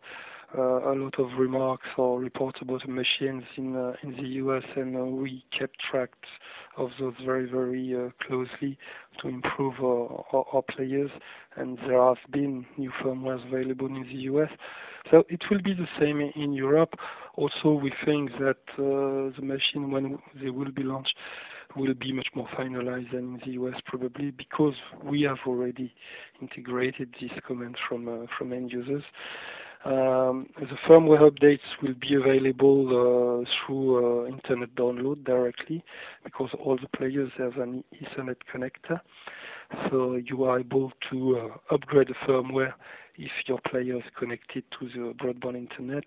uh, 0.57 0.93
a 0.93 0.95
lot 0.95 1.19
of 1.19 1.27
remarks 1.37 1.87
or 1.97 2.21
reports 2.21 2.59
about 2.61 2.81
the 2.85 2.91
machines 2.91 3.43
in 3.57 3.75
uh, 3.75 3.93
in 4.01 4.11
the 4.11 4.29
US, 4.43 4.63
and 4.77 4.95
uh, 4.95 4.99
we 5.03 5.43
kept 5.57 5.75
track 5.91 6.11
of 6.77 6.89
those 7.01 7.15
very 7.25 7.51
very 7.51 8.13
closely 8.25 8.77
to 9.21 9.27
improve 9.27 9.73
our, 9.81 10.23
our, 10.31 10.45
our, 10.53 10.61
players. 10.61 11.11
And 11.57 11.77
there 11.79 12.01
have 12.01 12.23
been 12.31 12.65
new 12.77 12.91
firmwares 13.03 13.45
available 13.45 13.87
in 13.87 14.03
the 14.03 14.21
US, 14.31 14.49
so 15.09 15.25
it 15.27 15.41
will 15.51 15.61
be 15.61 15.73
the 15.73 15.87
same 15.99 16.21
in 16.21 16.53
Europe. 16.53 16.93
Also, 17.35 17.73
we 17.73 17.91
think 18.05 18.31
that 18.39 18.57
the 18.77 19.33
machine, 19.41 19.91
when 19.91 20.17
they 20.41 20.49
will 20.49 20.71
be 20.71 20.83
launched, 20.83 21.15
will 21.75 21.93
be 21.93 22.11
much 22.11 22.27
more 22.35 22.47
finalized 22.57 23.11
than 23.11 23.35
in 23.35 23.41
the 23.45 23.51
US 23.61 23.79
probably 23.85 24.31
because 24.31 24.73
we 25.03 25.21
have 25.23 25.37
already 25.45 25.93
integrated 26.41 27.13
these 27.19 27.31
comments 27.47 27.79
from 27.87 28.07
uh, 28.07 28.25
from 28.37 28.53
end 28.53 28.71
users. 28.71 29.03
Um, 29.83 30.47
the 30.59 30.77
firmware 30.87 31.27
updates 31.27 31.65
will 31.81 31.95
be 31.95 32.13
available 32.13 33.41
uh, 33.41 33.49
through 33.65 34.25
uh, 34.25 34.27
internet 34.27 34.75
download 34.75 35.23
directly 35.23 35.83
because 36.23 36.49
all 36.63 36.77
the 36.77 36.87
players 36.95 37.31
have 37.39 37.57
an 37.57 37.83
Ethernet 37.99 38.35
connector. 38.53 38.99
So 39.89 40.15
you 40.23 40.43
are 40.43 40.59
able 40.59 40.91
to 41.09 41.37
uh, 41.71 41.73
upgrade 41.73 42.09
the 42.09 42.13
firmware 42.27 42.73
if 43.17 43.31
your 43.47 43.59
player 43.69 43.97
is 43.97 44.03
connected 44.19 44.63
to 44.79 44.87
the 44.89 45.13
broadband 45.13 45.55
internet 45.55 46.03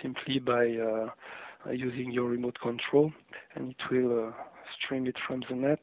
simply 0.00 0.38
by 0.38 0.76
uh, 0.76 1.70
using 1.70 2.10
your 2.10 2.28
remote 2.28 2.58
control, 2.62 3.12
and 3.54 3.70
it 3.72 3.76
will 3.90 4.28
uh, 4.28 4.32
stream 4.78 5.06
it 5.06 5.16
from 5.26 5.42
the 5.48 5.56
net, 5.56 5.80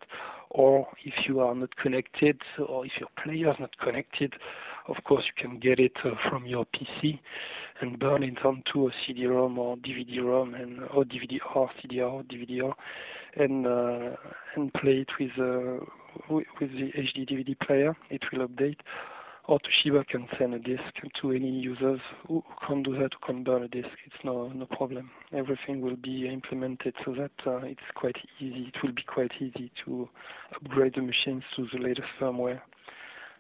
or 0.50 0.88
if 1.04 1.14
you 1.28 1.40
are 1.40 1.54
not 1.56 1.76
connected, 1.78 2.42
or 2.68 2.86
if 2.86 2.92
your 3.00 3.10
player 3.24 3.52
is 3.52 3.58
not 3.60 3.78
connected, 3.80 4.34
of 4.88 4.96
course 5.04 5.24
you 5.26 5.42
can 5.42 5.60
get 5.60 5.80
it 5.80 5.94
uh, 6.06 6.12
from 6.30 6.46
your 6.46 6.66
PC 6.66 7.20
and 7.82 8.00
burn 8.00 8.24
it 8.24 8.44
onto 8.44 8.88
a 8.88 8.92
CD-ROM 9.06 9.60
or 9.60 9.78
DVD-ROM 9.78 10.56
and 10.56 10.80
or 10.94 11.04
DVD-R, 11.04 11.70
cd 11.82 12.02
or 12.02 12.24
DVD-R, 12.24 12.76
and 13.36 13.68
uh, 13.68 14.16
and 14.56 14.74
play 14.74 15.06
it 15.06 15.10
with 15.20 15.32
uh, 15.38 15.84
with 16.30 16.46
the 16.60 16.92
HD 16.96 17.30
DVD 17.30 17.60
player. 17.60 17.96
It 18.10 18.24
will 18.32 18.48
update 18.48 18.80
or 19.48 19.60
Toshiba 19.60 20.06
can 20.08 20.28
send 20.38 20.54
a 20.54 20.60
disk 20.60 20.84
to 21.22 21.32
any 21.32 21.50
users 21.50 22.02
who 22.28 22.44
can 22.68 22.84
do 22.84 22.92
that, 23.00 23.14
who 23.14 23.34
can 23.34 23.44
burn 23.44 23.64
a 23.64 23.68
disk. 23.68 23.90
It's 24.06 24.24
no 24.24 24.50
no 24.50 24.66
problem. 24.66 25.10
Everything 25.34 25.82
will 25.82 25.96
be 25.96 26.28
implemented 26.28 26.94
so 27.06 27.14
that 27.14 27.32
uh, 27.46 27.66
it's 27.66 27.90
quite 27.96 28.18
easy. 28.40 28.72
It 28.74 28.84
will 28.84 28.94
be 28.94 29.04
quite 29.04 29.32
easy 29.40 29.72
to 29.86 30.10
upgrade 30.56 30.96
the 30.96 31.02
machines 31.02 31.44
to 31.56 31.68
the 31.72 31.80
latest 31.80 32.08
firmware. 32.20 32.62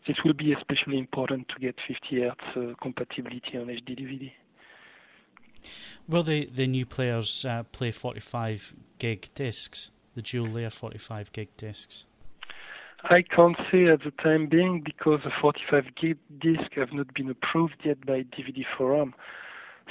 This 0.07 0.15
will 0.23 0.33
be 0.33 0.53
especially 0.53 0.97
important 0.97 1.49
to 1.49 1.59
get 1.59 1.75
50 1.85 2.15
Hz 2.15 2.31
uh, 2.71 2.75
compatibility 2.81 3.57
on 3.57 3.67
HD 3.67 3.99
DVD. 3.99 4.31
Will 6.07 6.23
the, 6.23 6.45
the 6.45 6.67
new 6.67 6.85
players 6.85 7.43
uh, 7.43 7.63
play 7.63 7.91
45 7.91 8.73
gig 8.99 9.27
discs, 9.35 9.91
the 10.15 10.21
dual 10.21 10.47
layer 10.47 10.69
45 10.69 11.33
gig 11.33 11.49
discs? 11.57 12.05
I 13.03 13.21
can't 13.21 13.55
say 13.71 13.87
at 13.87 14.03
the 14.03 14.11
time 14.23 14.47
being 14.47 14.81
because 14.83 15.19
the 15.23 15.31
45 15.39 15.83
gig 15.99 16.17
disk 16.39 16.73
have 16.75 16.91
not 16.91 17.13
been 17.13 17.29
approved 17.29 17.77
yet 17.83 18.05
by 18.05 18.23
DVD 18.23 18.63
Forum. 18.77 19.13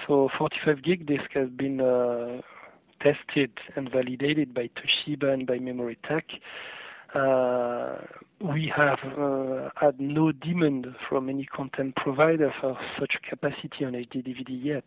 So 0.07 0.29
45 0.37 0.83
gig 0.83 1.07
disk 1.07 1.31
has 1.35 1.49
been 1.49 1.81
uh, 1.81 2.41
tested 3.01 3.53
and 3.77 3.91
validated 3.91 4.53
by 4.53 4.71
Toshiba 4.77 5.33
and 5.33 5.47
by 5.47 5.59
Memory 5.59 5.99
Tech. 6.07 6.25
Uh, 7.15 7.99
we 8.41 8.71
have 8.77 8.99
uh, 9.17 9.71
had 9.77 9.99
no 10.01 10.33
demand 10.33 10.89
from 11.09 11.29
any 11.29 11.47
content 11.47 11.95
provider 11.97 12.53
for 12.61 12.77
such 12.99 13.15
capacity 13.29 13.85
on 13.85 13.93
HD 13.93 14.17
DVD 14.27 14.49
yet. 14.49 14.85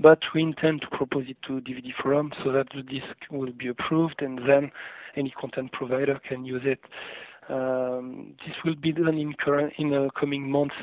But 0.00 0.20
we 0.34 0.42
intend 0.42 0.80
to 0.80 0.88
propose 0.88 1.26
it 1.28 1.36
to 1.46 1.60
DVD 1.60 1.92
Forum 2.02 2.32
so 2.42 2.50
that 2.50 2.66
the 2.74 2.82
disc 2.82 3.14
will 3.30 3.52
be 3.52 3.68
approved 3.68 4.22
and 4.22 4.40
then 4.48 4.72
any 5.16 5.32
content 5.40 5.70
provider 5.72 6.18
can 6.28 6.44
use 6.44 6.62
it. 6.64 6.80
Um, 7.48 8.34
this 8.46 8.54
will 8.64 8.74
be 8.74 8.92
done 8.92 9.18
in 9.18 9.90
the 9.90 10.10
coming 10.18 10.50
months, 10.50 10.74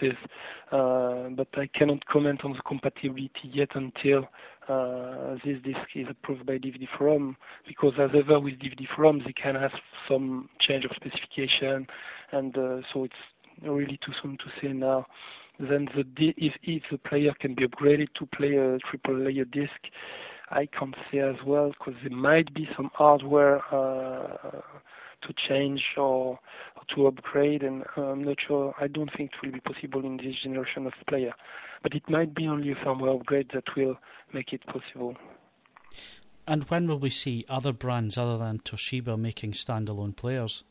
uh, 0.72 1.30
but 1.36 1.48
I 1.56 1.68
cannot 1.74 2.06
comment 2.06 2.42
on 2.44 2.54
the 2.54 2.62
compatibility 2.68 3.32
yet 3.52 3.70
until 3.74 4.30
uh, 4.70 5.36
this 5.44 5.58
disc 5.64 5.88
is 5.96 6.08
approved 6.10 6.46
by 6.46 6.54
DVD 6.54 6.88
Forum, 6.98 7.36
because 7.68 7.94
as 8.00 8.12
ever 8.16 8.40
with 8.40 8.60
DVD 8.60 8.86
Forum, 8.96 9.22
they 9.26 9.34
can 9.34 9.56
have 9.56 9.72
some 10.08 10.50
change 10.60 10.86
of 10.86 10.92
specification, 10.96 11.88
and 12.32 12.56
uh, 12.58 12.82
so 12.94 13.06
it's 13.06 13.14
really 13.64 14.00
too 14.06 14.14
soon 14.22 14.38
to 14.38 14.46
say 14.62 14.72
now. 14.72 15.06
Then 15.60 15.88
the 15.96 16.34
if, 16.38 16.54
if 16.64 16.84
the 16.92 16.98
player 16.98 17.34
can 17.40 17.56
be 17.56 17.68
upgraded 17.68 18.08
to 18.20 18.26
play 18.28 18.56
a 18.56 18.78
triple 18.90 19.18
layer 19.18 19.46
disc, 19.46 19.72
I 20.52 20.68
can't 20.68 20.96
say 21.12 21.20
as 21.20 21.38
well 21.46 21.70
because 21.70 21.94
there 22.02 22.16
might 22.16 22.54
be 22.54 22.68
some 22.76 22.92
hardware 22.94 23.60
uh, 23.74 24.62
to 25.22 25.34
change 25.48 25.82
or, 25.98 26.40
or 26.76 26.84
to 26.96 27.08
upgrade, 27.08 27.64
and 27.64 27.84
I'm 27.96 28.24
not 28.24 28.38
sure. 28.46 28.74
I 28.80 28.88
don't 28.88 29.12
think 29.16 29.32
it 29.32 29.46
will 29.46 29.54
be 29.54 29.60
possible 29.62 30.06
in 30.06 30.18
this 30.18 30.36
generation 30.44 30.88
of 30.88 30.94
player, 31.08 31.34
but 31.84 31.94
it 31.94 32.10
might 32.10 32.34
be 32.36 32.48
only 32.48 32.72
a 32.72 32.76
firmware 32.76 33.20
upgrade 33.20 33.52
that 33.54 33.76
will 33.76 33.98
make 34.34 34.52
it 34.54 34.62
possible. 34.66 35.16
And 36.48 36.64
when 36.70 36.88
will 36.88 37.00
we 37.00 37.10
see 37.10 37.46
other 37.48 37.72
brands 37.72 38.18
other 38.18 38.38
than 38.38 38.60
Toshiba 38.60 39.18
making 39.18 39.52
standalone 39.52 40.16
players? 40.16 40.64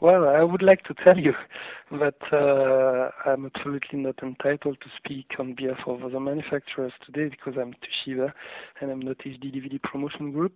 Well, 0.00 0.26
I 0.30 0.42
would 0.42 0.62
like 0.62 0.82
to 0.84 0.94
tell 1.04 1.18
you, 1.18 1.34
that 1.90 2.14
uh, 2.32 3.10
I'm 3.28 3.44
absolutely 3.54 3.98
not 3.98 4.14
entitled 4.22 4.78
to 4.80 4.86
speak 4.96 5.26
on 5.38 5.54
behalf 5.54 5.80
of 5.86 6.02
other 6.02 6.18
manufacturers 6.18 6.92
today 7.04 7.28
because 7.28 7.60
I'm 7.60 7.74
Toshiba 7.74 8.32
and 8.80 8.90
I'm 8.90 9.00
not 9.00 9.18
HD 9.18 9.54
DVD 9.54 9.82
Promotion 9.82 10.32
Group. 10.32 10.54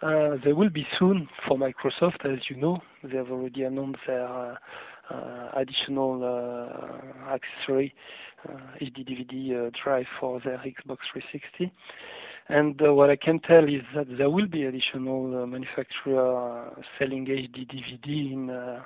Uh, 0.00 0.36
there 0.42 0.54
will 0.54 0.70
be 0.70 0.86
soon 0.98 1.28
for 1.46 1.58
Microsoft, 1.58 2.24
as 2.24 2.38
you 2.48 2.56
know. 2.56 2.78
They 3.04 3.18
have 3.18 3.30
already 3.30 3.64
announced 3.64 4.00
their 4.06 4.26
uh, 4.26 4.54
uh 5.10 5.50
additional 5.56 6.22
uh, 6.22 7.34
accessory 7.34 7.94
HD 8.80 9.00
uh, 9.00 9.10
DVD 9.10 9.72
drive 9.84 10.06
for 10.18 10.40
their 10.40 10.58
Xbox 10.58 10.98
360. 11.12 11.72
And 12.48 12.80
uh, 12.82 12.94
what 12.94 13.10
I 13.10 13.16
can 13.16 13.40
tell 13.40 13.64
is 13.64 13.82
that 13.94 14.06
there 14.16 14.30
will 14.30 14.46
be 14.46 14.64
additional 14.64 15.42
uh, 15.42 15.46
manufacturer 15.46 16.72
selling 16.98 17.26
HD 17.26 17.66
DVD 17.68 18.32
in, 18.32 18.50
uh, 18.50 18.84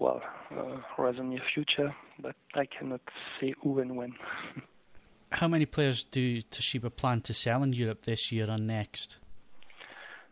well, 0.00 0.20
uh, 0.50 0.78
rather 0.98 1.22
near 1.22 1.42
future, 1.54 1.94
but 2.20 2.34
I 2.54 2.66
cannot 2.66 3.00
say 3.40 3.54
who 3.62 3.78
and 3.78 3.96
when. 3.96 4.14
How 5.32 5.46
many 5.46 5.66
players 5.66 6.02
do 6.02 6.42
Toshiba 6.42 6.94
plan 6.94 7.20
to 7.22 7.32
sell 7.32 7.62
in 7.62 7.72
Europe 7.72 8.02
this 8.02 8.32
year 8.32 8.50
and 8.50 8.66
next? 8.66 9.18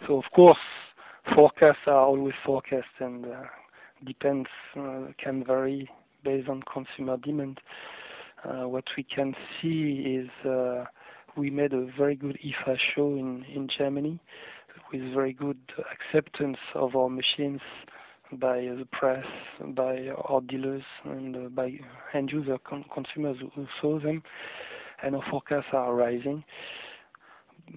So, 0.07 0.17
of 0.19 0.25
course, 0.35 0.59
forecasts 1.37 1.87
are 1.87 2.01
always 2.05 2.35
forecasts 2.45 2.99
and 2.99 3.25
uh, 3.25 3.43
depends, 4.05 4.49
uh, 4.77 5.13
can 5.23 5.45
vary 5.45 5.89
based 6.25 6.49
on 6.49 6.63
consumer 6.63 7.17
demand. 7.19 7.61
Uh, 8.45 8.69
what 8.69 8.85
we 8.97 9.05
can 9.05 9.35
see 9.61 10.19
is 10.19 10.31
we 11.39 11.51
made 11.51 11.73
a 11.73 11.87
very 11.97 12.17
good 12.17 12.39
IFA 12.45 12.77
show 12.95 13.15
in, 13.15 13.45
in 13.55 13.69
Germany 13.79 14.21
with 14.93 15.03
very 15.15 15.33
good 15.33 15.59
acceptance 15.93 16.57
of 16.75 16.97
our 16.97 17.09
machines 17.09 17.61
by 18.33 18.57
the 18.61 18.87
press, 18.93 19.25
by 19.69 20.09
our 20.09 20.41
dealers, 20.43 20.83
and 21.05 21.37
uh, 21.37 21.49
by 21.49 21.73
end 22.13 22.31
user 22.31 22.59
con- 22.59 22.85
consumers 22.93 23.37
who 23.55 23.67
saw 23.81 23.99
them. 23.99 24.23
And 25.03 25.15
our 25.15 25.23
forecasts 25.31 25.69
are 25.73 25.95
rising. 25.95 26.45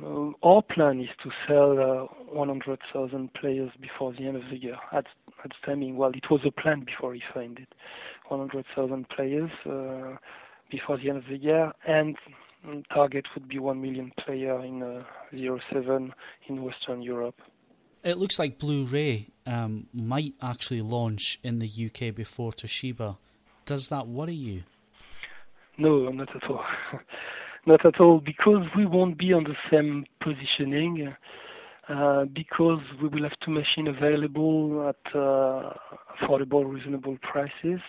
Uh, 0.02 0.32
our 0.44 0.62
plan 0.62 1.00
is 1.00 1.10
to 1.24 1.30
sell 1.48 1.72
uh, 1.80 2.34
100,000 2.34 3.34
players 3.34 3.72
before 3.80 4.14
the 4.14 4.26
end 4.28 4.38
of 4.38 4.44
the 4.50 4.58
year. 4.58 4.78
At, 4.92 5.06
at 5.44 5.52
timing, 5.66 5.98
well, 5.98 6.12
it 6.12 6.30
was 6.30 6.42
a 6.46 6.52
plan 6.52 6.84
before 6.86 7.14
IFA 7.14 7.44
ended. 7.44 7.68
100,000 8.28 9.10
players 9.10 9.52
uh, 9.66 10.18
before 10.72 10.98
the 10.98 11.10
end 11.10 11.18
of 11.18 11.26
the 11.30 11.38
year, 11.38 11.72
and 11.88 12.16
target 12.94 13.26
would 13.34 13.48
be 13.48 13.60
1 13.60 13.82
million 13.82 14.12
player 14.24 14.64
in 14.64 14.84
uh, 14.84 15.04
07 15.72 16.14
in 16.48 16.64
Western 16.64 17.02
Europe. 17.02 17.36
It 18.04 18.18
looks 18.18 18.40
like 18.40 18.58
Blu-ray 18.58 19.28
um, 19.46 19.88
might 19.94 20.34
actually 20.42 20.82
launch 20.82 21.40
in 21.44 21.60
the 21.60 21.68
UK 21.68 22.16
before 22.16 22.52
Toshiba. 22.52 23.18
Does 23.66 23.90
that 23.90 24.08
worry 24.08 24.34
you? 24.34 24.64
No, 25.78 26.10
not 26.10 26.36
at 26.36 26.50
all. 26.50 26.64
not 27.66 27.86
at 27.86 28.00
all, 28.00 28.20
because 28.20 28.66
we 28.76 28.86
won't 28.86 29.18
be 29.18 29.34
on 29.34 29.44
the 29.44 29.56
same 29.72 30.06
positioning. 30.22 31.14
Uh, 31.90 32.26
because 32.26 32.80
we 33.02 33.08
will 33.10 33.24
have 33.24 33.34
two 33.44 33.52
machines 33.52 33.90
available 33.90 34.88
at 34.88 35.16
uh, 35.16 35.74
affordable, 36.16 36.72
reasonable 36.72 37.18
prices 37.22 37.82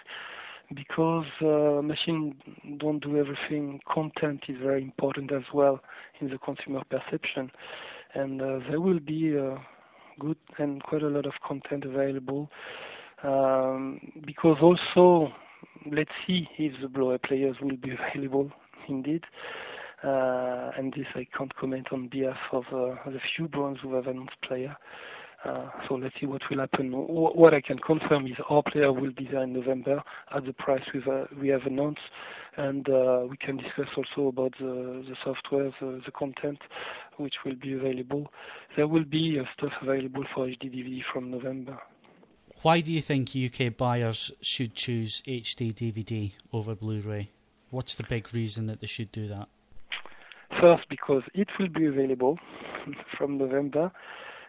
because 0.75 1.27
uh, 1.41 1.81
don't 2.79 3.03
do 3.03 3.17
everything. 3.19 3.81
Content 3.93 4.45
is 4.49 4.57
very 4.63 4.83
important 4.83 5.33
as 5.33 5.43
well 5.53 5.81
in 6.21 6.29
the 6.31 6.39
consumer 6.39 6.83
perception, 6.91 7.51
and 8.15 8.41
uh, 8.41 8.59
there 8.69 8.81
will 8.81 9.01
be 9.01 9.37
uh, 9.39 9.57
good 10.19 10.37
and 10.59 10.83
quite 10.83 11.03
a 11.03 11.09
lot 11.09 11.27
of 11.27 11.33
content 11.47 11.85
available. 11.85 12.51
Um, 13.23 14.01
because 14.27 14.57
also, 14.61 15.33
let's 15.91 16.11
see 16.27 16.49
if 16.59 16.81
the 16.81 16.89
Blu-ray 16.89 17.19
players 17.19 17.57
will 17.61 17.77
be 17.77 17.93
available 18.15 18.51
indeed. 18.89 19.25
Uh, 20.03 20.73
and 20.77 20.93
this 20.95 21.07
I 21.15 21.27
can't 21.37 21.55
comment 21.55 21.89
on 21.93 22.09
behalf 22.09 22.37
of 22.51 22.65
uh, 22.73 22.97
the 23.07 23.21
few 23.37 23.47
brands 23.47 23.79
who 23.83 23.95
have 23.95 24.09
announced 24.09 24.35
player. 24.43 24.77
Uh, 25.45 25.69
so 25.89 25.95
let's 25.95 26.15
see 26.21 26.27
what 26.27 26.41
will 26.49 26.61
happen. 26.61 26.93
What 26.93 27.53
I 27.53 27.61
can 27.61 27.79
confirm 27.79 28.27
is 28.27 28.35
our 28.49 28.63
player 28.63 28.93
will 28.93 29.11
be 29.11 29.29
there 29.31 29.43
in 29.43 29.53
November 29.53 30.03
at 30.35 30.45
the 30.47 30.53
price 30.53 30.83
we've, 30.95 31.09
uh, 31.09 31.25
we 31.41 31.49
have 31.49 31.63
announced, 31.67 32.01
and 32.57 32.89
uh, 32.89 33.25
we 33.29 33.37
can 33.37 33.57
discuss 33.57 33.89
also 33.97 34.29
about 34.29 34.53
the, 34.61 35.05
the 35.09 35.17
software, 35.25 35.73
the, 35.81 36.01
the, 36.05 36.13
content, 36.13 36.59
which 37.17 37.35
will 37.45 37.57
be 37.57 37.73
available. 37.73 38.29
There 38.77 38.87
will 38.87 39.05
be 39.05 39.41
uh, 39.41 39.45
stuff 39.59 39.73
available 39.83 40.25
for 40.33 40.47
HD 40.47 40.73
DVD 40.73 41.01
from 41.13 41.33
November. 41.33 41.79
Why 42.63 42.81
do 42.81 42.93
you 42.93 43.01
think 43.01 43.31
UK 43.35 43.77
buyers 43.77 44.31
should 44.43 44.77
choose 44.77 45.23
HD 45.27 45.75
DVD 45.75 46.33
over 46.53 46.77
Blu-ray? 46.77 47.31
What's 47.71 47.97
the 47.97 48.05
big 48.05 48.33
reason 48.33 48.67
that 48.67 48.81
they 48.81 48.87
should 48.87 49.11
do 49.11 49.27
that? 49.27 49.49
First, 50.61 50.85
because 50.89 51.23
it 51.35 51.49
will 51.59 51.71
be 51.71 51.87
available 51.87 52.39
from 53.19 53.39
November 53.39 53.91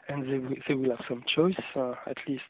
and 0.09 0.23
they 0.27 0.37
will, 0.37 0.55
they 0.67 0.73
will 0.73 0.89
have 0.95 1.05
some 1.07 1.23
choice, 1.33 1.59
uh, 1.75 1.93
at 2.07 2.17
least 2.27 2.43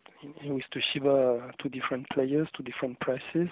with 0.45 0.63
Toshiba, 0.73 1.49
uh, 1.49 1.51
two 1.61 1.69
different 1.69 2.07
players, 2.09 2.47
two 2.55 2.63
different 2.63 2.99
prices. 2.99 3.49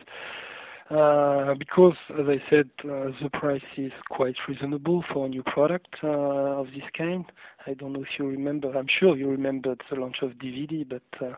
Uh, 0.89 1.53
because, 1.57 1.95
as 2.19 2.25
I 2.27 2.41
said, 2.49 2.69
uh, 2.83 3.11
the 3.21 3.29
price 3.31 3.61
is 3.77 3.93
quite 4.09 4.35
reasonable 4.47 5.03
for 5.13 5.25
a 5.25 5.29
new 5.29 5.43
product 5.43 5.95
uh, 6.03 6.07
of 6.07 6.67
this 6.67 6.83
kind. 6.97 7.23
I 7.65 7.73
don't 7.75 7.93
know 7.93 8.01
if 8.01 8.09
you 8.19 8.27
remember, 8.27 8.77
I'm 8.77 8.87
sure 8.99 9.15
you 9.15 9.29
remember 9.29 9.75
the 9.89 9.95
launch 9.95 10.17
of 10.21 10.32
DVD, 10.32 10.87
but 10.87 11.25
uh, 11.25 11.36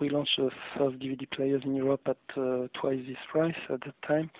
we 0.00 0.08
launched 0.08 0.38
the 0.38 0.50
first 0.78 0.98
DVD 1.00 1.30
players 1.30 1.62
in 1.66 1.74
Europe 1.74 2.00
at 2.06 2.16
twice 2.34 3.00
this 3.06 3.18
price 3.30 3.54
at 3.68 3.80
that 3.80 3.94
time 4.06 4.30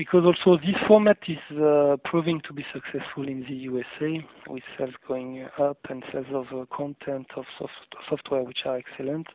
because 0.00 0.24
also 0.24 0.56
this 0.64 0.76
format 0.88 1.18
is 1.28 1.58
uh, 1.58 1.94
proving 2.04 2.40
to 2.48 2.54
be 2.54 2.64
successful 2.72 3.28
in 3.28 3.44
the 3.46 3.54
USA 3.68 4.26
with 4.48 4.62
sales 4.78 4.94
going 5.06 5.46
up 5.58 5.76
and 5.90 6.02
sales 6.10 6.24
of 6.32 6.46
uh, 6.58 6.64
content 6.74 7.26
of 7.36 7.44
soft 7.58 7.94
software 8.08 8.42
which 8.42 8.60
are 8.64 8.78
excellent. 8.78 9.26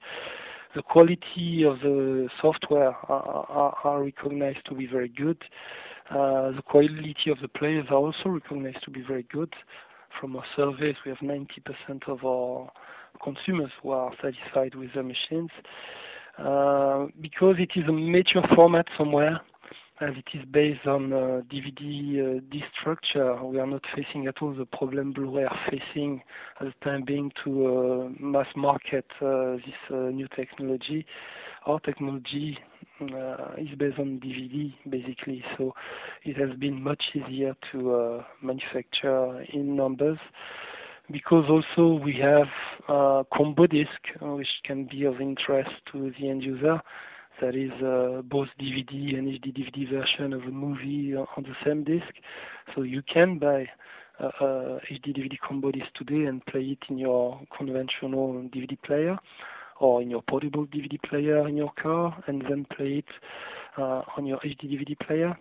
The 0.73 0.81
quality 0.81 1.63
of 1.67 1.81
the 1.81 2.29
software 2.41 2.95
are, 3.07 3.45
are, 3.47 3.77
are 3.83 4.03
recognized 4.03 4.65
to 4.65 4.73
be 4.73 4.87
very 4.87 5.07
good. 5.07 5.37
Uh, 6.09 6.49
the 6.57 6.63
quality 6.65 7.29
of 7.29 7.37
the 7.43 7.47
players 7.47 7.85
are 7.91 7.97
also 7.97 8.29
recognized 8.29 8.83
to 8.85 8.89
be 8.89 9.03
very 9.07 9.27
good. 9.31 9.53
From 10.19 10.35
our 10.35 10.45
surveys, 10.55 10.95
we 11.05 11.11
have 11.11 11.19
90% 11.19 12.07
of 12.07 12.25
our 12.25 12.71
consumers 13.23 13.69
who 13.83 13.91
are 13.91 14.11
satisfied 14.19 14.73
with 14.73 14.89
the 14.95 15.03
machines. 15.03 15.51
Uh, 16.39 17.05
because 17.21 17.55
it 17.59 17.71
is 17.79 17.87
a 17.87 17.91
mature 17.91 18.43
format 18.55 18.85
somewhere, 18.97 19.39
as 20.01 20.11
it 20.17 20.38
is 20.38 20.43
based 20.51 20.85
on 20.85 21.13
uh, 21.13 21.41
DVD 21.49 22.38
uh, 22.38 22.41
disc 22.51 22.65
structure, 22.80 23.41
we 23.45 23.59
are 23.59 23.67
not 23.67 23.81
facing 23.95 24.27
at 24.27 24.41
all 24.41 24.53
the 24.53 24.65
problem 24.65 25.13
Blu-ray 25.13 25.45
are 25.45 25.59
facing 25.72 26.22
at 26.59 26.67
the 26.67 26.73
time 26.84 27.05
being 27.05 27.31
to 27.45 27.67
uh, 27.67 28.09
mass 28.19 28.47
market 28.57 29.05
uh, 29.22 29.53
this 29.53 29.73
uh, 29.89 30.09
new 30.11 30.27
technology. 30.35 31.05
Our 31.65 31.80
technology 31.80 32.57
uh, 33.01 33.53
is 33.57 33.69
based 33.77 33.97
on 33.97 34.19
DVD 34.19 34.73
basically, 34.89 35.43
so 35.57 35.73
it 36.23 36.35
has 36.35 36.57
been 36.59 36.84
much 36.84 37.01
easier 37.13 37.55
to 37.72 38.22
manufacture 38.41 39.41
in 39.53 39.77
numbers 39.77 40.19
because 41.09 41.45
also 41.49 42.03
we 42.03 42.19
have 42.22 42.47
combo 43.34 43.65
disc, 43.65 43.89
which 44.22 44.47
can 44.65 44.88
be 44.91 45.05
of 45.05 45.22
interest 45.22 45.72
to 45.93 46.11
the 46.19 46.30
end 46.30 46.43
user. 46.43 46.81
That 47.41 47.56
is 47.56 47.72
uh, 47.84 48.22
both 48.22 48.48
DVD 48.60 49.18
and 49.18 49.28
HD 49.28 49.53
DVD 49.53 49.90
version 49.90 50.34
of 50.34 50.44
a 50.44 50.52
movie 50.52 51.16
on 51.16 51.44
the 51.44 51.56
same 51.66 51.84
disc. 51.84 52.14
So 52.74 52.84
you 52.84 53.02
can 53.02 53.40
buy 53.40 53.68
a, 54.20 54.26
a 54.26 54.80
HD 54.90 55.18
DVD 55.18 55.38
combo 55.45 55.72
disc 55.72 55.88
today 55.95 56.26
and 56.26 56.45
play 56.45 56.62
it 56.62 56.80
in 56.90 56.98
your 56.98 57.41
conventional 57.56 58.34
DVD 58.53 58.82
player 58.82 59.18
or 59.80 60.02
in 60.02 60.10
your 60.10 60.22
portable 60.22 60.66
DVD 60.68 61.02
player 61.03 61.48
in 61.48 61.57
your 61.57 61.72
car 61.82 62.24
and 62.28 62.41
then 62.49 62.66
play 62.76 63.03
it 63.03 63.06
uh, 63.78 64.02
on 64.18 64.26
your 64.26 64.40
HD 64.40 64.72
DVD 64.72 64.98
player. 64.98 65.38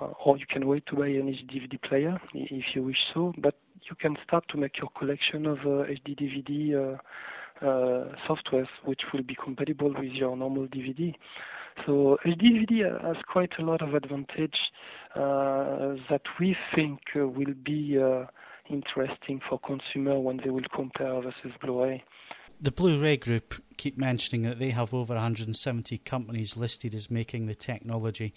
Uh, 0.00 0.12
or 0.24 0.36
you 0.36 0.44
can 0.48 0.66
wait 0.66 0.84
to 0.86 0.96
buy 0.96 1.06
an 1.08 1.26
HD 1.26 1.62
DVD 1.62 1.82
player 1.82 2.20
if 2.34 2.64
you 2.74 2.82
wish 2.82 2.98
so. 3.14 3.32
But 3.38 3.54
you 3.88 3.96
can 3.96 4.16
start 4.26 4.44
to 4.50 4.58
make 4.58 4.78
your 4.78 4.90
collection 4.98 5.46
of 5.46 5.58
uh, 5.60 5.86
HD 5.88 6.14
DVD 6.20 6.74
uh, 6.74 6.92
uh, 6.94 6.98
softwares, 7.62 8.68
which 8.84 9.02
will 9.12 9.22
be 9.22 9.34
compatible 9.34 9.92
with 9.98 10.12
your 10.12 10.36
normal 10.36 10.66
DVD. 10.66 11.14
So 11.86 12.18
HD 12.24 12.66
DVD 12.66 13.02
has 13.04 13.16
quite 13.30 13.52
a 13.58 13.62
lot 13.62 13.82
of 13.82 13.94
advantage 13.94 14.56
uh, 15.14 15.96
that 16.10 16.22
we 16.38 16.56
think 16.74 17.00
uh, 17.16 17.26
will 17.28 17.54
be 17.64 17.98
uh, 17.98 18.26
interesting 18.68 19.40
for 19.48 19.58
consumer 19.60 20.18
when 20.18 20.40
they 20.44 20.50
will 20.50 20.66
compare 20.74 21.20
versus 21.20 21.52
Blu-ray. 21.60 22.02
The 22.60 22.72
Blu-ray 22.72 23.18
Group 23.18 23.62
keep 23.76 23.96
mentioning 23.96 24.42
that 24.42 24.58
they 24.58 24.70
have 24.70 24.92
over 24.92 25.14
170 25.14 25.98
companies 25.98 26.56
listed 26.56 26.94
as 26.94 27.10
making 27.10 27.46
the 27.46 27.54
technology. 27.54 28.34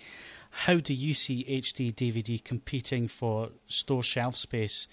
How 0.51 0.75
do 0.75 0.93
you 0.93 1.15
see 1.15 1.43
HD 1.49 1.93
DVD 1.93 2.43
competing 2.43 3.07
for 3.07 3.49
store 3.67 4.03
shelf 4.03 4.35
space? 4.35 4.87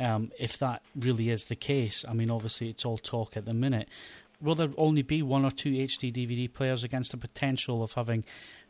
Um, 0.00 0.32
if 0.38 0.58
that 0.58 0.82
really 0.96 1.28
is 1.28 1.44
the 1.44 1.56
case, 1.56 2.04
I 2.08 2.14
mean, 2.14 2.30
obviously 2.30 2.70
it's 2.70 2.84
all 2.84 2.98
talk 2.98 3.36
at 3.36 3.44
the 3.44 3.54
minute. 3.54 3.88
Will 4.40 4.54
there 4.54 4.70
only 4.78 5.02
be 5.02 5.22
one 5.22 5.44
or 5.44 5.50
two 5.50 5.70
HD 5.72 6.10
DVD 6.10 6.50
players 6.52 6.82
against 6.82 7.10
the 7.10 7.18
potential 7.18 7.82
of 7.82 7.92
having 7.92 8.24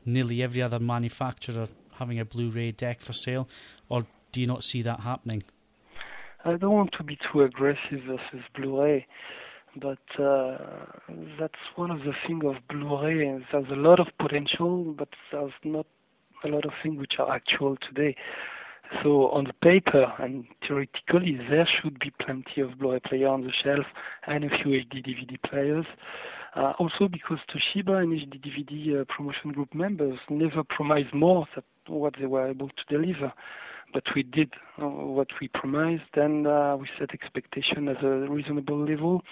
nearly 0.05 0.43
every 0.43 0.61
other 0.61 0.81
manufacturer 0.81 1.69
having 1.99 2.19
a 2.19 2.25
Blu-ray 2.25 2.73
deck 2.73 3.01
for 3.01 3.13
sale, 3.13 3.49
or 3.89 4.07
do 4.33 4.41
you 4.41 4.47
not 4.47 4.65
see 4.65 4.83
that 4.83 5.01
happening? 5.01 5.45
I 6.45 6.57
don't 6.57 6.73
want 6.73 6.93
to 6.99 7.05
be 7.05 7.19
too 7.31 7.43
aggressive 7.43 8.01
versus 8.07 8.45
Blu-ray 8.57 9.07
but 9.77 9.99
uh, 10.19 10.57
that's 11.39 11.55
one 11.77 11.91
of 11.91 12.01
the 12.01 12.13
things 12.27 12.43
of 12.45 12.57
Blu-ray. 12.69 13.45
There's 13.53 13.71
a 13.71 13.77
lot 13.77 14.01
of 14.01 14.09
potential, 14.19 14.95
but 14.97 15.09
there's 15.31 15.53
not 15.65 15.87
a 16.45 16.49
lot 16.49 16.65
of 16.65 16.73
things 16.83 16.99
which 16.99 17.15
are 17.19 17.33
actual 17.33 17.77
today. 17.77 18.17
So 19.03 19.29
on 19.29 19.45
the 19.45 19.53
paper 19.53 20.13
and 20.19 20.45
theoretically, 20.67 21.39
there 21.49 21.69
should 21.81 21.99
be 22.01 22.13
plenty 22.21 22.61
of 22.61 22.79
Blu-ray 22.79 23.01
player 23.01 23.29
on 23.29 23.43
the 23.43 23.53
shelf 23.63 23.87
and 24.27 24.45
a 24.45 24.49
few 24.49 24.73
HD 24.73 25.07
DVD 25.07 25.43
players. 25.49 25.87
Uh, 26.57 26.73
also 26.81 27.07
because 27.07 27.39
Toshiba 27.49 28.03
and 28.03 28.13
HD 28.13 28.41
DVD 28.41 29.01
uh, 29.01 29.05
promotion 29.05 29.53
group 29.53 29.73
members 29.73 30.19
never 30.29 30.65
promised 30.65 31.15
more 31.15 31.47
than 31.55 31.65
what 31.87 32.15
they 32.19 32.27
were 32.27 32.49
able 32.49 32.69
to 32.69 32.85
deliver 32.89 33.33
but 33.93 34.03
we 34.15 34.23
did 34.23 34.53
uh, 34.81 34.87
what 34.87 35.29
we 35.41 35.49
promised 35.49 36.11
and 36.15 36.47
uh, 36.47 36.77
we 36.79 36.89
set 36.99 37.13
expectation 37.13 37.89
as 37.89 37.97
a 38.03 38.27
reasonable 38.29 38.85
level 38.85 39.23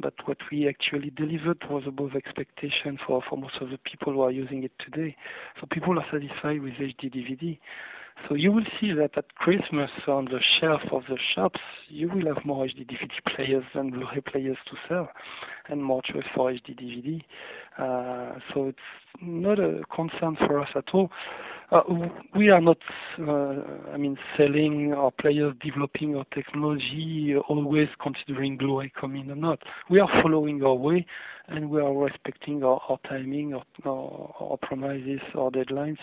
but 0.00 0.14
what 0.26 0.38
we 0.50 0.68
actually 0.68 1.10
delivered 1.10 1.58
was 1.68 1.82
above 1.86 2.14
expectation 2.14 2.98
for, 3.04 3.22
for 3.28 3.36
most 3.36 3.56
of 3.60 3.70
the 3.70 3.78
people 3.78 4.12
who 4.12 4.20
are 4.20 4.30
using 4.30 4.62
it 4.62 4.72
today. 4.78 5.16
So 5.60 5.66
people 5.70 5.98
are 5.98 6.06
satisfied 6.10 6.62
with 6.62 6.74
HD 6.74 7.12
DVD. 7.12 7.58
So 8.26 8.34
you 8.34 8.52
will 8.52 8.64
see 8.80 8.92
that 8.92 9.16
at 9.16 9.34
Christmas 9.36 9.90
on 10.06 10.26
the 10.26 10.40
shelf 10.60 10.82
of 10.92 11.02
the 11.08 11.18
shops, 11.34 11.60
you 11.88 12.08
will 12.08 12.34
have 12.34 12.44
more 12.44 12.66
HD 12.66 12.86
DVD 12.86 13.34
players 13.34 13.64
than 13.74 13.90
Blu-ray 13.90 14.20
players 14.20 14.56
to 14.70 14.76
sell, 14.88 15.08
and 15.68 15.82
more 15.82 16.02
choice 16.02 16.24
for 16.34 16.50
HD 16.50 16.74
DVD. 16.74 17.22
Uh, 17.78 18.38
so 18.52 18.66
it's 18.68 18.78
not 19.22 19.58
a 19.58 19.82
concern 19.94 20.36
for 20.46 20.60
us 20.60 20.68
at 20.74 20.84
all. 20.92 21.10
Uh, 21.70 21.82
we 22.34 22.48
are 22.48 22.60
not, 22.60 22.78
uh, 23.20 23.92
I 23.92 23.98
mean, 23.98 24.16
selling 24.36 24.94
our 24.94 25.10
players, 25.10 25.54
developing 25.62 26.16
our 26.16 26.24
technology, 26.34 27.34
always 27.48 27.88
considering 28.02 28.56
Blu-ray 28.56 28.92
coming 28.98 29.30
or 29.30 29.36
not. 29.36 29.60
We 29.90 30.00
are 30.00 30.08
following 30.22 30.62
our 30.62 30.74
way, 30.74 31.06
and 31.46 31.70
we 31.70 31.80
are 31.80 31.94
respecting 31.94 32.64
our, 32.64 32.80
our 32.88 32.98
timing, 33.08 33.54
our, 33.54 33.64
our, 33.84 34.34
our 34.40 34.56
promises, 34.56 35.20
our 35.34 35.50
deadlines 35.50 35.98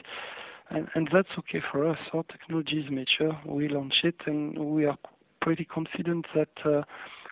and, 0.70 0.88
and 0.96 1.10
that's 1.12 1.30
okay 1.40 1.62
for 1.72 1.88
us. 1.88 1.98
Our 2.14 2.24
technology 2.24 2.80
is 2.80 2.92
mature. 2.92 3.40
We 3.46 3.68
launch 3.68 3.96
it, 4.04 4.16
and 4.26 4.58
we 4.58 4.86
are 4.86 4.98
pretty 5.42 5.66
confident 5.66 6.26
that 6.36 6.50
uh, 6.66 6.84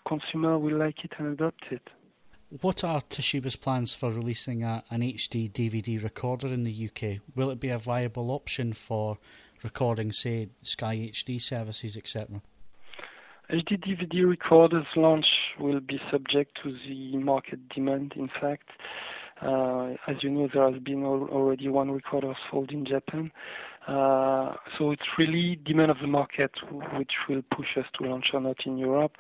consumer 0.08 0.60
will 0.60 0.78
like 0.78 1.04
it 1.04 1.12
and 1.18 1.28
adopt 1.30 1.66
it. 1.72 1.90
What 2.62 2.84
are 2.84 3.02
Toshiba's 3.02 3.56
plans 3.56 3.96
for 3.96 4.12
releasing 4.12 4.64
a, 4.64 4.84
an 4.92 5.02
HD 5.02 5.52
DVD 5.52 6.02
recorder 6.04 6.48
in 6.48 6.64
the 6.64 6.90
UK? 6.90 7.20
Will 7.36 7.50
it 7.50 7.60
be 7.60 7.70
a 7.70 7.80
viable 7.80 8.30
option 8.30 8.74
for 8.74 9.18
recording, 9.64 10.12
say, 10.12 10.50
Sky 10.62 11.10
HD 11.12 11.42
services, 11.42 11.98
etc.? 11.98 12.42
HD 13.50 13.84
DVD 13.84 14.28
recorders 14.30 14.86
launch 14.96 15.26
will 15.60 15.80
be 15.80 16.00
subject 16.12 16.60
to 16.64 16.78
the 16.88 17.18
market 17.18 17.68
demand, 17.70 18.14
in 18.16 18.30
fact. 18.40 18.70
Uh, 19.42 19.94
as 20.08 20.18
you 20.22 20.30
know, 20.30 20.48
there 20.54 20.72
has 20.72 20.82
been 20.82 21.04
already 21.04 21.68
one 21.68 21.92
recorder 21.92 22.34
sold 22.50 22.72
in 22.72 22.86
Japan. 22.86 23.32
Uh, 23.88 24.54
so 24.78 24.92
it's 24.92 25.02
really 25.18 25.60
demand 25.66 25.92
of 25.92 25.98
the 26.00 26.08
market 26.08 26.52
which 26.98 27.12
will 27.28 27.42
push 27.56 27.78
us 27.78 27.86
to 27.98 28.08
launch 28.08 28.28
or 28.34 28.40
not 28.40 28.58
in 28.66 28.78
Europe. 28.78 29.14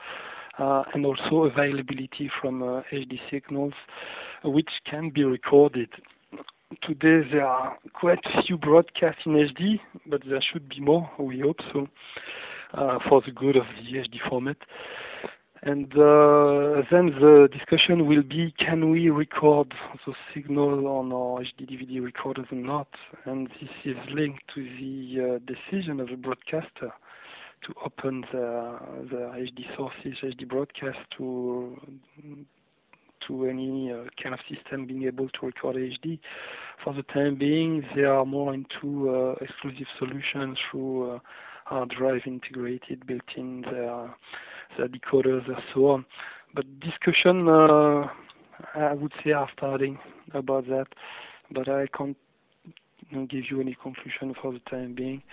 Uh, 0.60 0.84
and 0.94 1.03
also 1.03 1.45
availability 1.45 2.30
from 2.40 2.61
HD 2.61 3.19
signals, 3.31 3.73
which 4.44 4.69
can 4.88 5.10
be 5.10 5.23
recorded. 5.23 5.90
Today 6.84 7.27
there 7.31 7.45
are 7.45 7.76
quite 7.94 8.19
few 8.45 8.60
broadcasts 8.60 9.22
in 9.26 9.31
HD, 9.31 9.80
but 10.06 10.22
there 10.30 10.44
should 10.52 10.69
be 10.69 10.80
more, 10.80 11.10
we 11.18 11.40
hope 11.40 11.57
so, 11.73 11.88
for 13.10 13.23
the 13.26 13.31
good 13.31 13.56
of 13.56 13.64
the 13.77 13.98
HD 13.98 14.18
format. 14.30 14.57
And 15.65 15.85
uh, 15.94 16.84
then 16.91 17.15
the 17.22 17.48
discussion 17.49 18.06
will 18.06 18.22
be, 18.22 18.53
can 18.60 18.90
we 18.90 19.10
record 19.10 19.73
the 20.06 20.14
signal 20.34 20.88
on 20.88 21.14
our 21.14 21.40
HD 21.40 21.72
DVD 21.72 22.03
recorders 22.03 22.48
or 22.52 22.57
not? 22.57 22.90
And 23.23 23.48
this 23.61 23.69
is 23.85 23.95
linked 24.14 24.44
to 24.56 24.61
the 24.61 25.35
uh, 25.35 25.40
decision 25.48 26.02
of 26.02 26.10
the 26.10 26.18
broadcaster 26.18 26.91
to 27.65 27.73
open 27.85 28.26
the, 28.34 28.77
the 29.10 29.15
HD 29.38 29.73
sources, 29.77 30.18
HD 30.22 30.45
broadcast 30.48 30.99
to 31.18 31.80
to 33.30 33.45
any 33.45 33.90
uh, 33.90 34.03
kind 34.22 34.35
of 34.35 34.41
system 34.53 34.85
being 34.85 35.03
able 35.03 35.30
to 35.30 35.45
record 35.45 35.77
HD. 35.77 36.19
For 36.84 36.94
the 36.94 37.03
time 37.03 37.38
being, 37.38 37.85
they 37.95 38.03
are 38.03 38.26
more 38.26 38.53
into 38.53 39.10
uh, 39.10 39.35
exclusive 39.40 39.88
solutions 39.98 40.57
through 40.69 41.10
uh, 41.10 41.19
hard 41.64 41.94
drive 41.98 42.23
integrated 42.26 43.07
built 43.07 43.22
in 43.38 43.61
their 43.61 44.14
the 44.77 44.85
decoders 44.85 45.47
and 45.47 45.61
so 45.73 45.87
on. 45.87 46.05
But 46.53 46.65
discussion, 46.79 47.47
uh, 47.47 48.07
I 48.75 48.93
would 48.93 49.13
say, 49.23 49.31
are 49.31 49.49
starting 49.57 49.99
about 50.33 50.67
that, 50.67 50.87
but 51.51 51.67
I 51.67 51.87
can't 51.87 52.17
give 53.11 53.45
you 53.49 53.61
any 53.61 53.75
conclusion 53.81 54.35
for 54.41 54.53
the 54.53 54.59
time 54.69 54.93
being. 54.93 55.23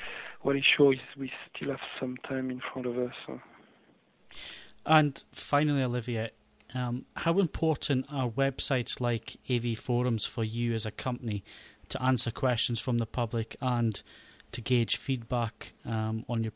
What 0.42 0.56
is 0.56 0.64
sure 0.76 0.92
is 0.92 1.00
we 1.18 1.30
still 1.54 1.70
have 1.70 1.80
some 1.98 2.16
time 2.28 2.50
in 2.50 2.60
front 2.72 2.86
of 2.86 2.98
us. 2.98 3.14
So. 3.26 3.40
And 4.86 5.22
finally, 5.32 5.82
Olivier, 5.82 6.30
um, 6.74 7.04
how 7.16 7.38
important 7.38 8.06
are 8.10 8.28
websites 8.28 9.00
like 9.00 9.36
AV 9.50 9.78
Forums 9.78 10.24
for 10.24 10.44
you 10.44 10.74
as 10.74 10.86
a 10.86 10.90
company 10.90 11.42
to 11.88 12.02
answer 12.02 12.30
questions 12.30 12.80
from 12.80 12.98
the 12.98 13.06
public 13.06 13.56
and 13.60 14.02
to 14.52 14.60
gauge 14.60 14.96
feedback 14.96 15.72
um, 15.84 16.24
on 16.28 16.42
your 16.42 16.52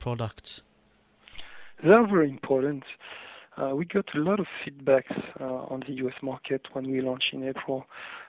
products? 1.77 1.89
They're 1.89 2.07
very 2.07 2.31
important. 2.31 2.85
Uh, 3.57 3.75
we 3.77 3.85
got 3.85 4.07
a 4.15 4.19
lot 4.19 4.41
of 4.41 4.47
feedbacks 4.67 5.17
uh, 5.41 5.45
on 5.45 5.83
the 5.87 5.95
US 6.05 6.15
market 6.23 6.67
when 6.73 6.91
we 6.91 7.01
launched 7.01 7.33
in 7.33 7.47
April 7.47 7.85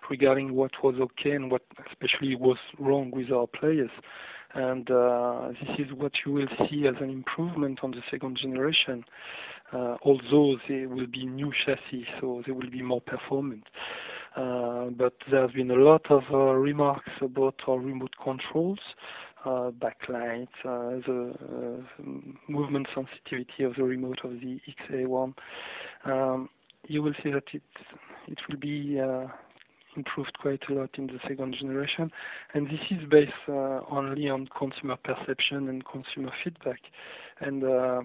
regarding 0.10 0.54
what 0.54 0.72
was 0.84 0.96
okay 1.00 1.32
and 1.32 1.50
what 1.50 1.64
especially 1.90 2.36
was 2.36 2.58
wrong 2.78 3.10
with 3.12 3.32
our 3.32 3.48
players. 3.48 3.90
And 4.54 4.90
uh, 4.92 5.50
this 5.50 5.88
is 5.88 5.94
what 5.94 6.12
you 6.26 6.32
will 6.32 6.48
see 6.70 6.88
as 6.88 6.96
an 7.02 7.10
improvement 7.10 7.80
on 7.84 7.92
the 7.92 8.02
second 8.10 8.38
generation, 8.42 9.04
although 9.74 10.58
they 10.70 10.86
will 10.86 11.08
be 11.08 11.26
new 11.26 11.52
chassis, 11.66 12.06
so 12.22 12.42
they 12.46 12.54
will 12.54 12.70
be 12.70 12.82
more 12.82 13.02
performant. 13.02 13.64
There's 14.38 15.52
been 15.52 15.72
a 15.72 15.76
lot 15.76 16.10
of 16.10 16.24
remarks 16.32 17.12
about 17.20 17.56
our 17.68 17.80
remote 17.80 18.14
controls, 18.24 18.80
backlight, 19.46 20.48
uh, 20.64 21.02
the 21.06 21.34
uh, 21.40 22.04
movement 22.48 22.88
sensitivity 22.94 23.64
of 23.64 23.76
the 23.76 23.84
remote 23.84 24.20
of 24.24 24.32
the 24.32 24.60
XA1. 24.90 25.34
Um, 26.06 26.50
you 26.88 27.02
will 27.02 27.14
see 27.24 27.32
that 27.32 27.44
it 27.54 27.64
it 28.28 28.40
will 28.50 28.58
be 28.58 29.00
improved 29.96 30.38
quite 30.40 30.62
a 30.70 30.74
lot 30.74 30.90
in 30.98 31.08
the 31.08 31.20
second 31.28 31.56
generation, 31.60 32.12
and 32.54 32.68
this 32.68 32.80
is 32.92 33.08
based 33.10 33.32
uh, 33.48 33.80
only 33.90 34.30
on 34.30 34.48
consumer 34.58 34.98
perception 35.04 35.70
and 35.70 35.84
consumer 35.86 36.32
feedback. 36.44 36.80
And 37.40 37.64
uh, 37.64 38.02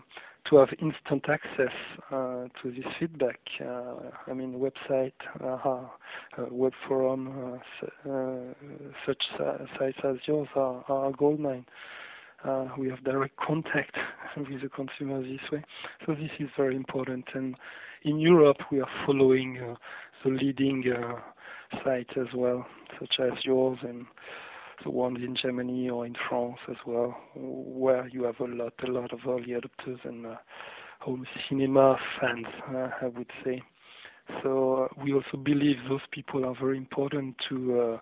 to 0.48 0.56
have 0.56 0.68
instant 0.80 1.26
access 1.28 1.74
uh, 2.10 2.46
to 2.62 2.70
this 2.70 2.84
feedback. 2.98 3.38
Uh, 3.60 3.94
I 4.26 4.32
mean, 4.32 4.54
website, 4.54 5.12
uh, 5.42 5.86
web 6.50 6.72
forum, 6.88 7.60
such 9.06 9.22
sites 9.78 9.98
as 10.04 10.16
yours 10.26 10.48
are, 10.54 10.84
are 10.88 11.12
goldmine. 11.12 11.66
Uh, 12.44 12.68
we 12.78 12.88
have 12.88 13.02
direct 13.04 13.36
contact 13.36 13.94
with 14.36 14.62
the 14.62 14.68
consumers 14.68 15.26
this 15.26 15.50
way. 15.50 15.62
So 16.06 16.14
this 16.14 16.30
is 16.38 16.48
very 16.56 16.74
important. 16.74 17.24
And 17.34 17.54
in 18.04 18.18
Europe, 18.18 18.56
we 18.72 18.80
are 18.80 18.88
following 19.04 19.58
uh, 19.58 19.74
the 20.24 20.30
leading 20.30 20.84
uh, 20.90 21.16
sites 21.84 22.10
as 22.16 22.28
well, 22.34 22.66
such 22.98 23.16
as 23.20 23.32
yours 23.44 23.78
and 23.82 24.06
the 24.84 24.90
ones 24.90 25.18
in 25.22 25.36
Germany 25.40 25.88
or 25.90 26.06
in 26.06 26.14
France 26.28 26.58
as 26.68 26.76
well, 26.86 27.16
where 27.34 28.08
you 28.08 28.24
have 28.24 28.40
a 28.40 28.44
lot, 28.44 28.72
a 28.86 28.90
lot 28.90 29.12
of 29.12 29.20
early 29.26 29.48
adopters 29.48 30.04
and 30.04 30.26
uh, 30.26 30.36
home 31.00 31.26
cinema 31.48 31.96
fans, 32.20 32.46
uh, 32.74 32.88
I 33.02 33.06
would 33.06 33.30
say. 33.44 33.62
So 34.42 34.88
uh, 34.90 35.02
we 35.02 35.12
also 35.12 35.36
believe 35.42 35.76
those 35.88 36.00
people 36.12 36.44
are 36.44 36.54
very 36.60 36.76
important 36.76 37.36
to 37.48 37.80
uh, 37.80 37.98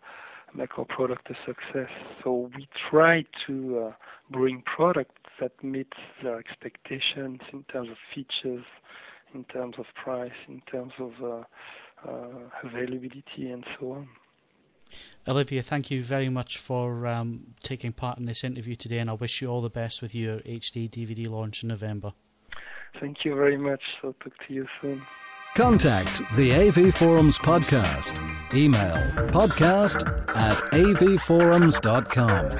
make 0.54 0.78
our 0.78 0.84
product 0.84 1.28
a 1.30 1.34
success. 1.46 1.90
So 2.22 2.50
we 2.56 2.68
try 2.90 3.24
to 3.46 3.78
uh, 3.78 3.92
bring 4.30 4.62
products 4.62 5.14
that 5.40 5.52
meet 5.62 5.92
their 6.22 6.38
expectations 6.38 7.40
in 7.52 7.62
terms 7.72 7.88
of 7.90 7.96
features, 8.14 8.64
in 9.34 9.44
terms 9.44 9.76
of 9.78 9.86
price, 10.02 10.30
in 10.48 10.60
terms 10.70 10.92
of 10.98 11.12
uh, 11.22 12.12
availability, 12.64 13.50
and 13.50 13.64
so 13.78 13.92
on. 13.92 14.08
Olivier, 15.26 15.60
thank 15.60 15.90
you 15.90 16.02
very 16.02 16.28
much 16.28 16.58
for 16.58 17.06
um, 17.06 17.54
taking 17.62 17.92
part 17.92 18.18
in 18.18 18.24
this 18.24 18.42
interview 18.44 18.74
today, 18.74 18.98
and 18.98 19.10
I 19.10 19.14
wish 19.14 19.42
you 19.42 19.48
all 19.48 19.60
the 19.60 19.70
best 19.70 20.00
with 20.00 20.14
your 20.14 20.38
HD 20.40 20.88
DVD 20.88 21.28
launch 21.28 21.62
in 21.62 21.68
November. 21.68 22.12
Thank 23.00 23.24
you 23.24 23.34
very 23.34 23.56
much. 23.56 23.82
I'll 24.02 24.14
talk 24.14 24.32
to 24.46 24.54
you 24.54 24.66
soon. 24.80 25.02
Contact 25.54 26.22
the 26.36 26.52
AV 26.54 26.94
Forums 26.94 27.38
podcast. 27.38 28.20
Email 28.54 28.94
podcast 29.32 30.06
at 30.36 30.56
avforums.com. 30.72 32.58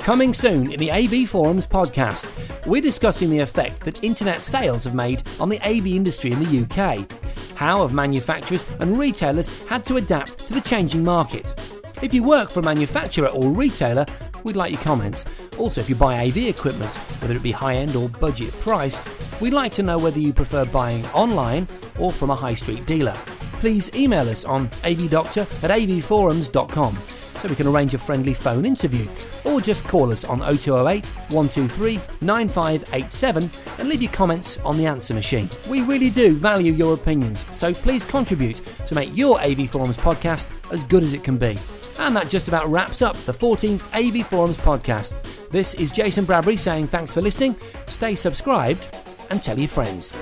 Coming 0.00 0.34
soon 0.34 0.72
in 0.72 0.78
the 0.80 0.90
AV 0.90 1.28
Forums 1.28 1.66
podcast, 1.66 2.26
we're 2.66 2.82
discussing 2.82 3.30
the 3.30 3.38
effect 3.38 3.80
that 3.82 4.02
internet 4.02 4.42
sales 4.42 4.84
have 4.84 4.94
made 4.94 5.22
on 5.38 5.48
the 5.48 5.60
AV 5.60 5.86
industry 5.86 6.32
in 6.32 6.40
the 6.40 6.64
UK. 6.64 7.08
How 7.56 7.80
have 7.80 7.94
manufacturers 7.94 8.66
and 8.80 8.98
retailers 8.98 9.48
had 9.66 9.86
to 9.86 9.96
adapt 9.96 10.46
to 10.46 10.52
the 10.52 10.60
changing 10.60 11.02
market? 11.02 11.58
If 12.02 12.12
you 12.12 12.22
work 12.22 12.50
for 12.50 12.60
a 12.60 12.62
manufacturer 12.62 13.28
or 13.28 13.50
retailer, 13.50 14.04
we'd 14.44 14.56
like 14.56 14.72
your 14.72 14.82
comments. 14.82 15.24
Also, 15.56 15.80
if 15.80 15.88
you 15.88 15.94
buy 15.94 16.26
AV 16.26 16.36
equipment, 16.36 16.94
whether 17.22 17.34
it 17.34 17.42
be 17.42 17.52
high 17.52 17.76
end 17.76 17.96
or 17.96 18.10
budget 18.10 18.52
priced, 18.60 19.08
we'd 19.40 19.54
like 19.54 19.72
to 19.72 19.82
know 19.82 19.96
whether 19.96 20.18
you 20.18 20.34
prefer 20.34 20.66
buying 20.66 21.06
online 21.06 21.66
or 21.98 22.12
from 22.12 22.28
a 22.28 22.34
high 22.34 22.52
street 22.52 22.84
dealer. 22.84 23.16
Please 23.58 23.90
email 23.94 24.28
us 24.28 24.44
on 24.44 24.68
avdoctor 24.84 25.46
at 25.64 25.70
avforums.com 25.70 26.98
so 27.38 27.48
we 27.48 27.56
can 27.56 27.66
arrange 27.66 27.94
a 27.94 27.98
friendly 27.98 28.34
phone 28.34 28.64
interview. 28.64 29.08
Or 29.44 29.60
just 29.60 29.84
call 29.84 30.12
us 30.12 30.24
on 30.24 30.38
0208 30.40 31.08
123 31.08 32.00
9587 32.20 33.50
and 33.78 33.88
leave 33.88 34.02
your 34.02 34.12
comments 34.12 34.58
on 34.58 34.76
the 34.78 34.86
answer 34.86 35.14
machine. 35.14 35.50
We 35.68 35.82
really 35.82 36.10
do 36.10 36.34
value 36.34 36.72
your 36.72 36.94
opinions, 36.94 37.44
so 37.52 37.72
please 37.72 38.04
contribute 38.04 38.60
to 38.86 38.94
make 38.94 39.16
your 39.16 39.40
AV 39.40 39.70
Forums 39.70 39.96
podcast 39.96 40.48
as 40.70 40.84
good 40.84 41.02
as 41.02 41.12
it 41.12 41.24
can 41.24 41.38
be. 41.38 41.58
And 41.98 42.14
that 42.16 42.28
just 42.28 42.48
about 42.48 42.70
wraps 42.70 43.02
up 43.02 43.16
the 43.24 43.32
14th 43.32 43.82
AV 43.94 44.26
Forums 44.26 44.56
podcast. 44.58 45.14
This 45.50 45.74
is 45.74 45.90
Jason 45.90 46.24
Bradbury 46.24 46.56
saying 46.56 46.88
thanks 46.88 47.14
for 47.14 47.22
listening, 47.22 47.56
stay 47.86 48.14
subscribed, 48.14 48.86
and 49.30 49.42
tell 49.42 49.58
your 49.58 49.68
friends. 49.68 50.16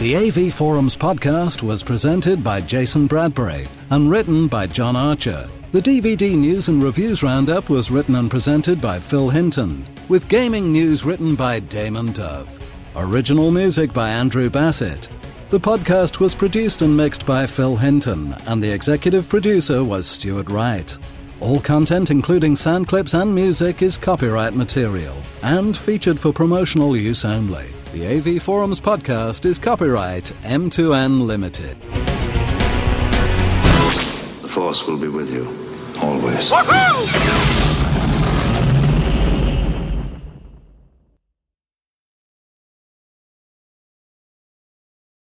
The 0.00 0.16
AV 0.16 0.54
Forums 0.54 0.96
podcast 0.96 1.62
was 1.62 1.82
presented 1.82 2.42
by 2.42 2.62
Jason 2.62 3.06
Bradbury 3.06 3.68
and 3.90 4.10
written 4.10 4.48
by 4.48 4.66
John 4.66 4.96
Archer. 4.96 5.46
The 5.72 5.82
DVD 5.82 6.34
News 6.34 6.70
and 6.70 6.82
Reviews 6.82 7.22
Roundup 7.22 7.68
was 7.68 7.90
written 7.90 8.14
and 8.14 8.30
presented 8.30 8.80
by 8.80 8.98
Phil 8.98 9.28
Hinton, 9.28 9.86
with 10.08 10.26
gaming 10.26 10.72
news 10.72 11.04
written 11.04 11.34
by 11.34 11.60
Damon 11.60 12.12
Dove. 12.12 12.48
Original 12.96 13.50
music 13.50 13.92
by 13.92 14.08
Andrew 14.08 14.48
Bassett. 14.48 15.10
The 15.50 15.60
podcast 15.60 16.18
was 16.18 16.34
produced 16.34 16.80
and 16.80 16.96
mixed 16.96 17.26
by 17.26 17.46
Phil 17.46 17.76
Hinton, 17.76 18.32
and 18.46 18.62
the 18.62 18.72
executive 18.72 19.28
producer 19.28 19.84
was 19.84 20.06
Stuart 20.06 20.48
Wright. 20.48 20.96
All 21.40 21.60
content, 21.60 22.10
including 22.10 22.56
sound 22.56 22.88
clips 22.88 23.12
and 23.12 23.34
music, 23.34 23.82
is 23.82 23.98
copyright 23.98 24.54
material 24.54 25.16
and 25.42 25.76
featured 25.76 26.18
for 26.18 26.32
promotional 26.32 26.96
use 26.96 27.26
only. 27.26 27.66
The 27.92 28.06
AV 28.06 28.40
Forums 28.40 28.80
podcast 28.80 29.44
is 29.44 29.58
copyright 29.58 30.32
M2N 30.44 31.26
Limited. 31.26 31.76
The 34.42 34.48
Force 34.48 34.86
will 34.86 34.96
be 34.96 35.08
with 35.08 35.32
you, 35.32 35.46
always. 36.00 36.50
Woohoo! 36.50 37.59